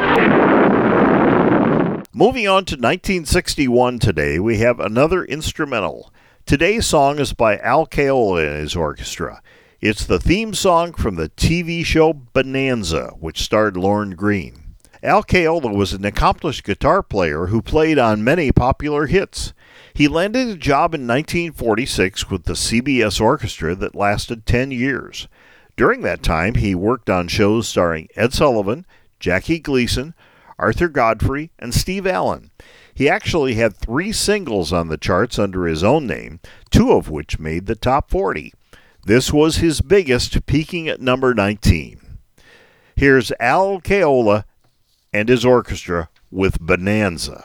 Moving 2.12 2.48
on 2.48 2.64
to 2.66 2.76
1961 2.76 3.98
today, 3.98 4.38
we 4.38 4.58
have 4.58 4.80
another 4.80 5.24
instrumental. 5.24 6.12
Today's 6.46 6.86
song 6.86 7.18
is 7.18 7.32
by 7.34 7.58
Al 7.58 7.86
Caiola 7.86 8.46
and 8.46 8.60
his 8.60 8.76
orchestra. 8.76 9.42
It's 9.80 10.06
the 10.06 10.18
theme 10.18 10.54
song 10.54 10.94
from 10.94 11.16
the 11.16 11.28
TV 11.28 11.84
show 11.84 12.14
Bonanza, 12.14 13.12
which 13.20 13.42
starred 13.42 13.76
Lorne 13.76 14.12
Greene. 14.12 14.65
Al 15.02 15.22
Caiola 15.22 15.72
was 15.72 15.92
an 15.92 16.04
accomplished 16.04 16.64
guitar 16.64 17.02
player 17.02 17.46
who 17.46 17.60
played 17.60 17.98
on 17.98 18.24
many 18.24 18.50
popular 18.52 19.06
hits. 19.06 19.52
He 19.92 20.08
landed 20.08 20.48
a 20.48 20.56
job 20.56 20.94
in 20.94 21.06
1946 21.06 22.30
with 22.30 22.44
the 22.44 22.54
CBS 22.54 23.20
Orchestra 23.20 23.74
that 23.74 23.94
lasted 23.94 24.46
10 24.46 24.70
years. 24.70 25.28
During 25.76 26.02
that 26.02 26.22
time, 26.22 26.54
he 26.54 26.74
worked 26.74 27.10
on 27.10 27.28
shows 27.28 27.68
starring 27.68 28.08
Ed 28.16 28.32
Sullivan, 28.32 28.86
Jackie 29.20 29.58
Gleason, 29.58 30.14
Arthur 30.58 30.88
Godfrey, 30.88 31.50
and 31.58 31.74
Steve 31.74 32.06
Allen. 32.06 32.50
He 32.94 33.10
actually 33.10 33.54
had 33.54 33.76
three 33.76 34.10
singles 34.12 34.72
on 34.72 34.88
the 34.88 34.96
charts 34.96 35.38
under 35.38 35.66
his 35.66 35.84
own 35.84 36.06
name, 36.06 36.40
two 36.70 36.92
of 36.92 37.10
which 37.10 37.38
made 37.38 37.66
the 37.66 37.76
top 37.76 38.10
40. 38.10 38.54
This 39.04 39.32
was 39.32 39.56
his 39.56 39.82
biggest, 39.82 40.46
peaking 40.46 40.88
at 40.88 41.00
number 41.00 41.34
19. 41.34 42.00
Here's 42.96 43.30
Al 43.38 43.80
Caiola 43.82 44.46
and 45.16 45.30
his 45.30 45.46
orchestra 45.46 46.10
with 46.30 46.60
Bonanza. 46.60 47.42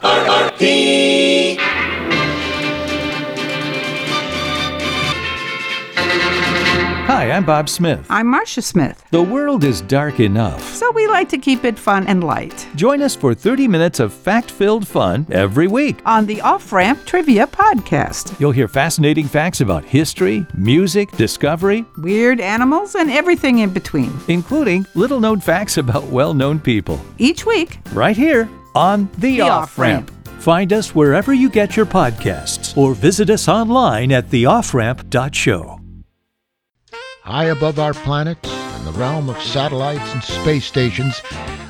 Hi, 7.07 7.29
I'm 7.31 7.43
Bob 7.45 7.67
Smith. 7.67 8.05
I'm 8.09 8.27
Marcia 8.27 8.61
Smith. 8.61 9.03
The 9.11 9.21
world 9.21 9.63
is 9.65 9.81
dark 9.81 10.19
enough. 10.21 10.61
So 10.73 10.89
we 10.91 11.07
like 11.07 11.27
to 11.29 11.37
keep 11.37 11.65
it 11.65 11.77
fun 11.77 12.07
and 12.07 12.23
light. 12.23 12.67
Join 12.75 13.01
us 13.01 13.15
for 13.15 13.33
30 13.33 13.67
minutes 13.67 13.99
of 13.99 14.13
fact 14.13 14.49
filled 14.49 14.87
fun 14.87 15.27
every 15.29 15.67
week 15.67 16.01
on 16.05 16.25
the 16.25 16.39
Off 16.41 16.71
Ramp 16.71 17.05
Trivia 17.05 17.47
Podcast. 17.47 18.39
You'll 18.39 18.51
hear 18.53 18.67
fascinating 18.69 19.27
facts 19.27 19.59
about 19.59 19.83
history, 19.83 20.45
music, 20.53 21.11
discovery, 21.13 21.83
weird 21.97 22.39
animals, 22.39 22.95
and 22.95 23.11
everything 23.11 23.59
in 23.59 23.71
between, 23.71 24.13
including 24.29 24.85
little 24.95 25.19
known 25.19 25.41
facts 25.41 25.77
about 25.77 26.05
well 26.05 26.33
known 26.33 26.59
people. 26.59 26.99
Each 27.17 27.45
week, 27.45 27.79
right 27.93 28.15
here 28.15 28.49
on 28.73 29.09
The, 29.17 29.37
the 29.37 29.41
Off 29.41 29.77
Ramp. 29.77 30.11
Find 30.39 30.71
us 30.71 30.95
wherever 30.95 31.33
you 31.33 31.49
get 31.49 31.75
your 31.75 31.85
podcasts 31.85 32.77
or 32.77 32.93
visit 32.93 33.29
us 33.29 33.47
online 33.49 34.11
at 34.13 34.29
theofframp.show. 34.29 35.80
High 37.23 37.45
above 37.45 37.77
our 37.77 37.93
planet, 37.93 38.39
in 38.43 38.85
the 38.85 38.93
realm 38.93 39.29
of 39.29 39.39
satellites 39.43 40.11
and 40.11 40.23
space 40.23 40.65
stations, 40.65 41.21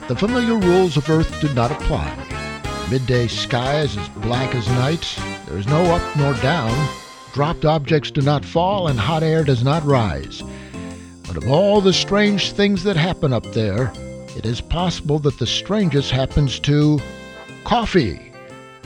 the 0.07 0.15
familiar 0.15 0.55
rules 0.55 0.95
of 0.95 1.09
Earth 1.09 1.41
do 1.41 1.53
not 1.53 1.71
apply. 1.71 2.15
Midday 2.89 3.27
sky 3.27 3.81
is 3.81 3.97
as 3.97 4.07
black 4.09 4.55
as 4.55 4.65
night, 4.69 5.19
there 5.47 5.57
is 5.57 5.67
no 5.67 5.83
up 5.93 6.17
nor 6.17 6.35
down, 6.35 6.71
dropped 7.33 7.65
objects 7.65 8.11
do 8.11 8.21
not 8.21 8.45
fall, 8.45 8.87
and 8.87 8.97
hot 8.97 9.23
air 9.23 9.43
does 9.43 9.61
not 9.61 9.83
rise. 9.83 10.41
But 11.27 11.35
of 11.35 11.49
all 11.49 11.81
the 11.81 11.93
strange 11.93 12.53
things 12.53 12.83
that 12.83 12.95
happen 12.95 13.33
up 13.33 13.45
there, 13.51 13.91
it 14.37 14.45
is 14.45 14.61
possible 14.61 15.19
that 15.19 15.37
the 15.37 15.47
strangest 15.47 16.11
happens 16.11 16.59
to 16.61 16.97
coffee. 17.65 18.30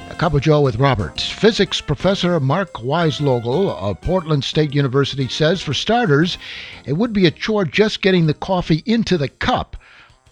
Of 0.10 0.42
Joe 0.42 0.62
with 0.62 0.78
Robert. 0.78 1.22
Physics 1.22 1.82
professor 1.82 2.40
Mark 2.40 2.74
Weislogel 2.74 3.70
of 3.76 4.02
Portland 4.02 4.44
State 4.44 4.74
University 4.74 5.28
says, 5.28 5.62
for 5.62 5.74
starters, 5.74 6.38
it 6.86 6.94
would 6.94 7.14
be 7.14 7.26
a 7.26 7.32
chore 7.32 7.66
just 7.66 8.02
getting 8.02 8.26
the 8.26 8.34
coffee 8.34 8.82
into 8.86 9.18
the 9.18 9.28
cup. 9.28 9.78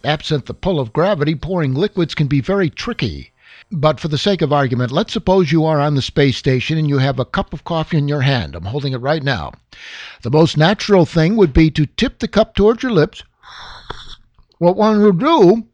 Absent 0.03 0.47
the 0.47 0.53
pull 0.53 0.80
of 0.80 0.93
gravity, 0.93 1.36
pouring 1.36 1.74
liquids 1.76 2.15
can 2.15 2.28
be 2.28 2.41
very 2.41 2.69
tricky. 2.69 3.32
But 3.71 3.99
for 3.99 4.07
the 4.07 4.17
sake 4.17 4.41
of 4.41 4.51
argument, 4.51 4.91
let's 4.91 5.13
suppose 5.13 5.51
you 5.51 5.63
are 5.65 5.80
on 5.80 5.95
the 5.95 6.01
space 6.01 6.38
station 6.38 6.78
and 6.78 6.89
you 6.89 6.97
have 6.97 7.19
a 7.19 7.26
cup 7.26 7.53
of 7.53 7.63
coffee 7.63 7.97
in 7.97 8.07
your 8.07 8.21
hand. 8.21 8.55
I'm 8.55 8.65
holding 8.65 8.93
it 8.93 8.97
right 8.97 9.24
now. 9.24 9.51
The 10.21 10.32
most 10.32 10.57
natural 10.57 11.05
thing 11.05 11.36
would 11.36 11.53
be 11.53 11.69
to 11.71 11.86
tip 11.86 12.19
the 12.19 12.28
cup 12.28 12.55
towards 12.55 12.84
your 12.84 12.91
lips. 12.91 13.24
What 14.57 14.78
one 14.78 15.01
would 15.03 15.19
do 15.19 15.67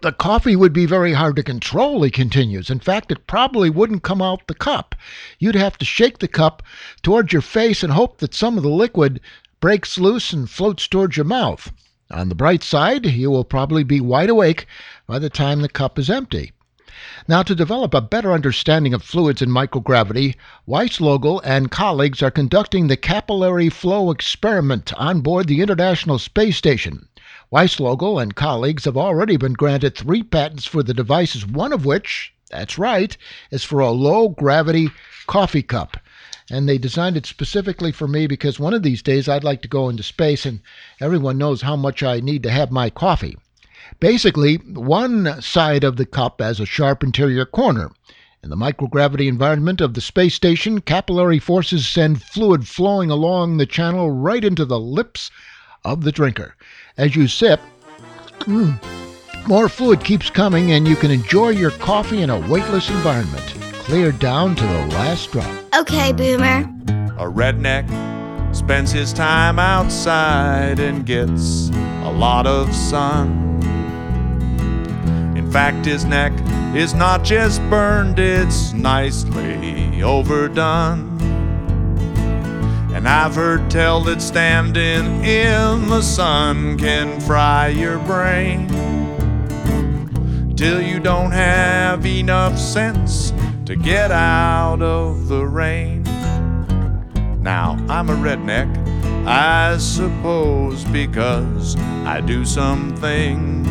the 0.00 0.10
coffee 0.10 0.56
would 0.56 0.72
be 0.72 0.86
very 0.86 1.12
hard 1.12 1.36
to 1.36 1.42
control, 1.44 2.02
he 2.02 2.10
continues. 2.10 2.68
In 2.68 2.80
fact, 2.80 3.12
it 3.12 3.28
probably 3.28 3.70
wouldn't 3.70 4.02
come 4.02 4.20
out 4.20 4.44
the 4.48 4.54
cup. 4.54 4.96
You'd 5.38 5.54
have 5.54 5.78
to 5.78 5.84
shake 5.84 6.18
the 6.18 6.26
cup 6.26 6.64
towards 7.00 7.32
your 7.32 7.42
face 7.42 7.84
and 7.84 7.92
hope 7.92 8.18
that 8.18 8.34
some 8.34 8.56
of 8.56 8.64
the 8.64 8.70
liquid 8.70 9.20
breaks 9.60 9.96
loose 9.96 10.32
and 10.32 10.50
floats 10.50 10.88
towards 10.88 11.16
your 11.16 11.26
mouth. 11.26 11.70
On 12.10 12.28
the 12.28 12.34
bright 12.34 12.64
side, 12.64 13.06
you 13.06 13.30
will 13.30 13.44
probably 13.44 13.84
be 13.84 14.00
wide 14.00 14.30
awake 14.30 14.66
by 15.06 15.20
the 15.20 15.30
time 15.30 15.60
the 15.60 15.68
cup 15.68 15.96
is 15.96 16.10
empty. 16.10 16.50
Now, 17.28 17.44
to 17.44 17.54
develop 17.54 17.94
a 17.94 18.00
better 18.00 18.32
understanding 18.32 18.94
of 18.94 19.04
fluids 19.04 19.42
and 19.42 19.52
microgravity, 19.52 20.34
Weislogel 20.66 21.40
and 21.44 21.70
colleagues 21.70 22.20
are 22.20 22.32
conducting 22.32 22.88
the 22.88 22.96
capillary 22.96 23.68
flow 23.68 24.10
experiment 24.10 24.92
on 24.94 25.20
board 25.20 25.46
the 25.46 25.60
International 25.60 26.18
Space 26.18 26.56
Station. 26.56 27.06
Weislogel 27.50 28.22
and 28.22 28.34
colleagues 28.34 28.84
have 28.84 28.98
already 28.98 29.38
been 29.38 29.54
granted 29.54 29.94
three 29.94 30.22
patents 30.22 30.66
for 30.66 30.82
the 30.82 30.92
devices, 30.92 31.46
one 31.46 31.72
of 31.72 31.86
which, 31.86 32.34
that's 32.50 32.76
right, 32.76 33.16
is 33.50 33.64
for 33.64 33.80
a 33.80 33.90
low 33.90 34.28
gravity 34.28 34.90
coffee 35.26 35.62
cup. 35.62 35.96
And 36.50 36.68
they 36.68 36.76
designed 36.76 37.16
it 37.16 37.24
specifically 37.24 37.90
for 37.90 38.06
me 38.06 38.26
because 38.26 38.60
one 38.60 38.74
of 38.74 38.82
these 38.82 39.00
days 39.00 39.30
I'd 39.30 39.44
like 39.44 39.62
to 39.62 39.68
go 39.68 39.88
into 39.88 40.02
space 40.02 40.44
and 40.44 40.60
everyone 41.00 41.38
knows 41.38 41.62
how 41.62 41.74
much 41.74 42.02
I 42.02 42.20
need 42.20 42.42
to 42.42 42.50
have 42.50 42.70
my 42.70 42.90
coffee. 42.90 43.38
Basically, 43.98 44.56
one 44.56 45.40
side 45.40 45.84
of 45.84 45.96
the 45.96 46.04
cup 46.04 46.42
has 46.42 46.60
a 46.60 46.66
sharp 46.66 47.02
interior 47.02 47.46
corner. 47.46 47.90
In 48.42 48.50
the 48.50 48.56
microgravity 48.56 49.26
environment 49.26 49.80
of 49.80 49.94
the 49.94 50.02
space 50.02 50.34
station, 50.34 50.82
capillary 50.82 51.38
forces 51.38 51.86
send 51.88 52.22
fluid 52.22 52.68
flowing 52.68 53.10
along 53.10 53.56
the 53.56 53.64
channel 53.64 54.10
right 54.10 54.44
into 54.44 54.66
the 54.66 54.78
lips 54.78 55.30
of 55.84 56.02
the 56.02 56.12
drinker. 56.12 56.54
As 56.98 57.14
you 57.14 57.28
sip, 57.28 57.60
mm, 58.40 58.76
more 59.46 59.68
fluid 59.68 60.02
keeps 60.02 60.30
coming 60.30 60.72
and 60.72 60.88
you 60.88 60.96
can 60.96 61.12
enjoy 61.12 61.50
your 61.50 61.70
coffee 61.70 62.22
in 62.22 62.30
a 62.30 62.40
weightless 62.48 62.90
environment. 62.90 63.54
clear 63.88 64.12
down 64.12 64.54
to 64.54 64.66
the 64.66 64.86
last 64.88 65.32
drop. 65.32 65.48
Okay, 65.74 66.12
Boomer. 66.12 66.60
A 67.16 67.24
redneck 67.24 67.86
spends 68.54 68.90
his 68.90 69.14
time 69.14 69.58
outside 69.58 70.78
and 70.78 71.06
gets 71.06 71.70
a 72.02 72.12
lot 72.12 72.46
of 72.46 72.74
sun. 72.74 73.62
In 75.38 75.50
fact, 75.50 75.86
his 75.86 76.04
neck 76.04 76.32
is 76.76 76.92
not 76.92 77.24
just 77.24 77.62
burned, 77.70 78.18
it's 78.18 78.74
nicely 78.74 80.02
overdone. 80.02 81.17
And 82.92 83.08
I've 83.08 83.34
heard 83.34 83.70
tell 83.70 84.00
that 84.02 84.20
standing 84.20 85.24
in 85.24 85.88
the 85.88 86.02
sun 86.02 86.78
can 86.78 87.20
fry 87.20 87.68
your 87.68 87.98
brain 87.98 88.68
till 90.56 90.80
you 90.80 90.98
don't 90.98 91.30
have 91.30 92.04
enough 92.04 92.58
sense 92.58 93.32
to 93.66 93.76
get 93.76 94.10
out 94.10 94.82
of 94.82 95.28
the 95.28 95.46
rain. 95.46 96.02
Now, 97.42 97.76
I'm 97.88 98.10
a 98.10 98.14
redneck, 98.14 98.68
I 99.26 99.78
suppose, 99.78 100.84
because 100.86 101.76
I 102.04 102.20
do 102.20 102.44
some 102.44 102.96
things 102.96 103.68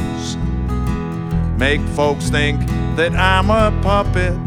make 1.58 1.82
folks 1.90 2.30
think 2.30 2.60
that 2.96 3.14
I'm 3.14 3.50
a 3.50 3.78
puppet 3.82 4.38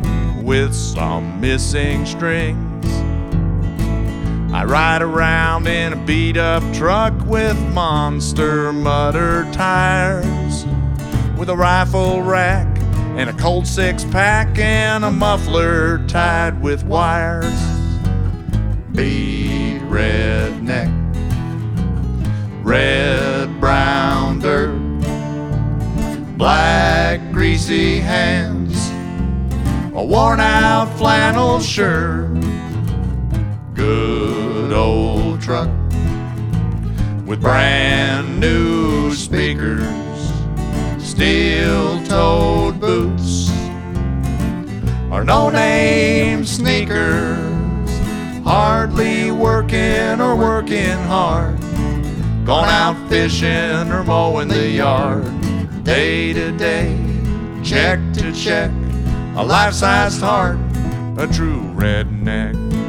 with 0.45 0.73
some 0.73 1.41
missing 1.41 2.07
strings. 2.07 2.70
I 4.53 4.65
ride 4.65 5.01
around 5.01 5.69
in 5.69 5.93
a 5.93 5.97
beat 6.05 6.37
up 6.37 6.63
truck 6.75 7.15
with 7.27 7.57
monster 7.73 8.73
mutter 8.73 9.49
tires, 9.53 10.67
with 11.39 11.49
a 11.49 11.57
rifle 11.57 12.23
rack 12.23 12.67
and 13.17 13.31
a 13.31 13.33
cold 13.35 13.67
six 13.67 14.05
pack 14.05 14.59
and 14.59 15.05
a 15.05 15.11
muffler 15.11 16.05
tied 16.09 16.61
with 16.61 16.83
wires. 16.85 17.61
Beat 18.93 19.81
redneck, 19.83 20.91
red 22.65 23.61
brown 23.61 24.41
dirt 24.41 24.91
black 26.41 27.21
greasy 27.33 28.01
hands, 28.01 28.89
a 29.95 30.03
worn 30.03 30.41
out 30.41 30.87
flannel 30.97 31.61
shirt, 31.61 32.33
good 33.75 34.40
old 34.81 35.41
truck 35.43 35.69
with 37.27 37.41
brand 37.41 38.41
new 38.41 39.15
speakers, 39.15 39.85
steel 40.99 42.03
toed 42.05 42.81
boots, 42.81 43.51
or 45.13 45.23
no 45.23 45.51
name 45.51 46.45
sneakers, 46.45 47.91
hardly 48.43 49.31
working 49.31 50.21
or 50.21 50.35
working 50.35 50.99
hard, 51.13 51.61
gone 52.47 52.69
out 52.69 52.97
fishing 53.11 53.93
or 53.93 54.03
mowing 54.03 54.49
the 54.49 54.69
yard 54.71 55.25
day 55.85 56.33
to 56.33 56.53
day, 56.53 56.97
check 57.63 57.99
to 58.15 58.33
check, 58.33 58.71
a 59.37 59.45
life 59.45 59.75
sized 59.75 60.21
heart, 60.21 60.59
a 61.19 61.27
true 61.27 61.63
redneck. 61.75 62.80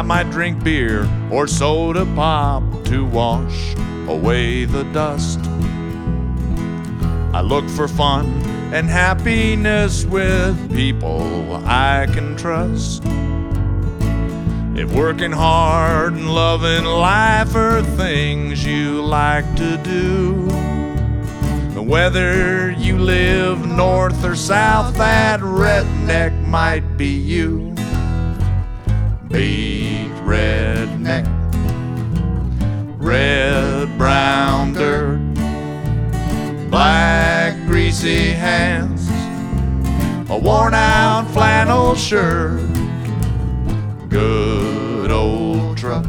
I 0.00 0.02
might 0.02 0.30
drink 0.30 0.64
beer 0.64 1.06
or 1.30 1.46
soda 1.46 2.06
pop 2.14 2.62
to 2.84 3.04
wash 3.04 3.74
away 4.08 4.64
the 4.64 4.84
dust. 4.94 5.40
I 7.34 7.42
look 7.42 7.68
for 7.68 7.86
fun 7.86 8.24
and 8.72 8.88
happiness 8.88 10.06
with 10.06 10.74
people 10.74 11.54
I 11.66 12.06
can 12.14 12.34
trust. 12.34 13.02
If 14.74 14.90
working 14.94 15.32
hard 15.32 16.14
and 16.14 16.32
loving 16.34 16.86
life 16.86 17.54
are 17.54 17.82
things 17.82 18.64
you 18.64 19.02
like 19.02 19.54
to 19.56 19.76
do, 19.76 20.48
whether 21.78 22.70
you 22.70 22.96
live 22.96 23.66
north 23.66 24.24
or 24.24 24.34
south, 24.34 24.96
that 24.96 25.40
redneck 25.40 26.32
might 26.46 26.96
be 26.96 27.08
you. 27.08 27.74
Beat 29.28 29.69
redneck, 30.30 31.26
red 32.98 33.98
brown 33.98 34.72
dirt, 34.72 35.18
black 36.70 37.56
greasy 37.66 38.30
hands, 38.30 39.08
a 40.30 40.38
worn 40.38 40.72
out 40.72 41.28
flannel 41.32 41.96
shirt. 41.96 42.60
Good 44.08 45.10
old 45.10 45.76
truck 45.76 46.06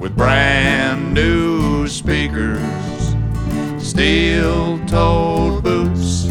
with 0.00 0.16
brand 0.16 1.14
new 1.14 1.86
speakers, 1.86 3.14
steel 3.78 4.84
toed 4.86 5.62
boots, 5.62 6.26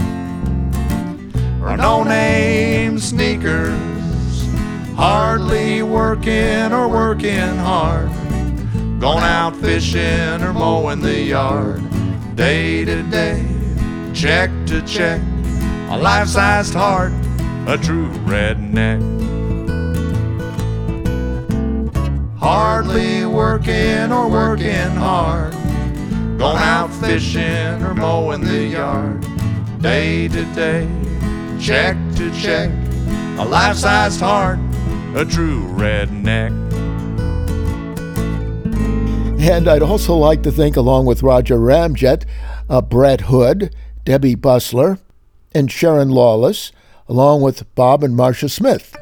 or 1.62 1.78
no 1.78 2.04
name 2.04 3.00
sneakers, 3.00 3.95
hardly 4.96 5.84
working 5.84 6.74
or 6.74 6.88
working 6.88 7.58
hard, 7.58 8.10
going 9.00 9.24
out 9.24 9.56
fishing 9.58 10.42
or 10.42 10.54
mowing 10.54 11.02
the 11.02 11.22
yard, 11.22 11.82
day 12.36 12.86
to 12.86 13.04
day, 13.04 13.46
check 14.14 14.50
to 14.66 14.82
check, 14.82 15.22
a 15.90 15.98
life 15.98 16.28
sized 16.28 16.74
heart, 16.74 17.12
a 17.68 17.78
true 17.78 18.10
redneck. 18.26 19.16
hardly 22.46 23.26
working 23.26 24.12
or 24.12 24.30
working 24.30 24.92
hard. 24.96 25.52
Going 26.38 26.58
out 26.58 26.92
fishing 26.94 27.82
or 27.82 27.96
mowing 27.96 28.42
the 28.42 28.66
yard. 28.66 29.26
Day 29.82 30.28
to 30.28 30.46
day, 30.54 30.88
check 31.60 31.98
to 32.18 32.30
check. 32.40 32.70
A 33.40 33.46
life 33.46 33.78
sized 33.78 34.20
heart, 34.20 34.60
a 35.16 35.24
true 35.24 35.64
redneck. 35.70 36.52
And 39.40 39.68
I'd 39.70 39.82
also 39.82 40.16
like 40.16 40.44
to 40.44 40.52
thank, 40.52 40.76
along 40.76 41.06
with 41.06 41.24
Roger 41.24 41.56
Ramjet, 41.56 42.26
uh, 42.70 42.82
Brett 42.82 43.22
Hood, 43.22 43.74
Debbie 44.04 44.36
Bussler, 44.36 45.00
and 45.54 45.72
Sharon 45.72 46.10
Lawless, 46.10 46.74
along 47.08 47.42
with 47.42 47.74
Bob 47.76 48.04
and 48.04 48.16
Marcia 48.16 48.50
Smith. 48.50 48.94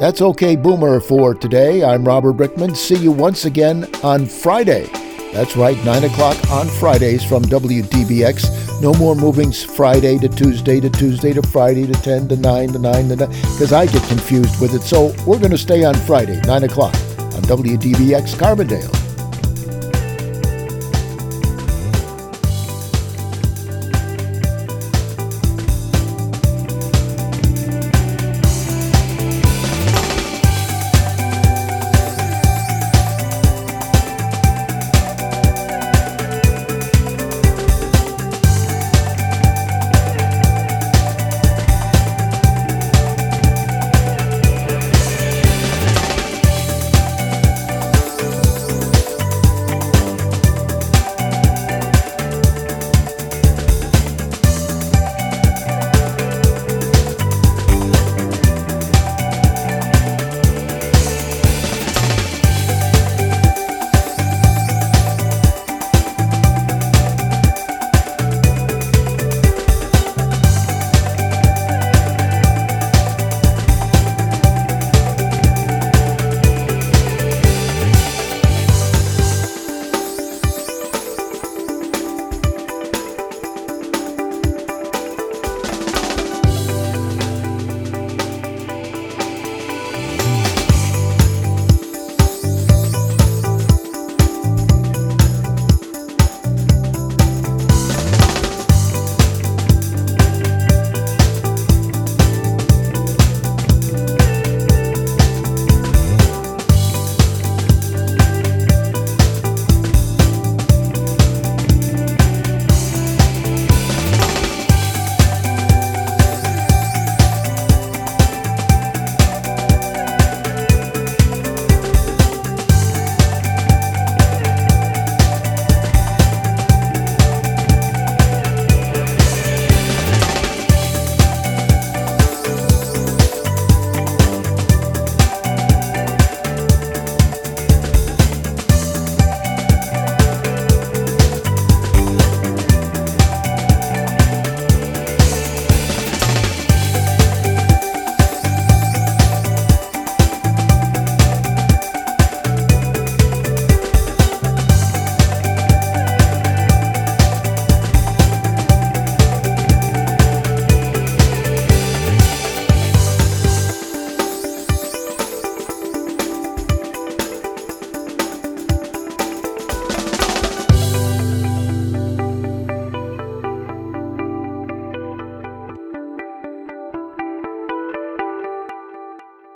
That's 0.00 0.22
OK 0.22 0.56
Boomer 0.56 0.98
for 1.00 1.34
today. 1.34 1.84
I'm 1.84 2.04
Robert 2.04 2.36
Brickman. 2.36 2.74
See 2.74 2.96
you 2.96 3.12
once 3.12 3.44
again 3.44 3.88
on 4.02 4.26
Friday. 4.26 4.88
That's 5.34 5.56
right, 5.56 5.76
9 5.84 6.04
o'clock 6.04 6.38
on 6.52 6.68
Fridays 6.68 7.24
from 7.24 7.42
WDBX. 7.42 8.80
No 8.80 8.94
more 8.94 9.16
movings 9.16 9.64
Friday 9.64 10.16
to 10.18 10.28
Tuesday 10.28 10.78
to 10.78 10.88
Tuesday 10.88 11.32
to 11.32 11.42
Friday 11.42 11.88
to 11.88 11.92
10 11.92 12.28
to 12.28 12.36
9 12.36 12.68
to 12.68 12.78
9 12.78 13.08
to 13.08 13.16
9, 13.16 13.28
because 13.28 13.72
I 13.72 13.86
get 13.86 14.06
confused 14.06 14.60
with 14.60 14.74
it. 14.74 14.82
So 14.82 15.12
we're 15.26 15.40
going 15.40 15.50
to 15.50 15.58
stay 15.58 15.82
on 15.82 15.94
Friday, 15.94 16.40
9 16.46 16.62
o'clock 16.62 16.94
on 17.18 17.42
WDBX 17.42 18.36
Carbondale. 18.36 19.03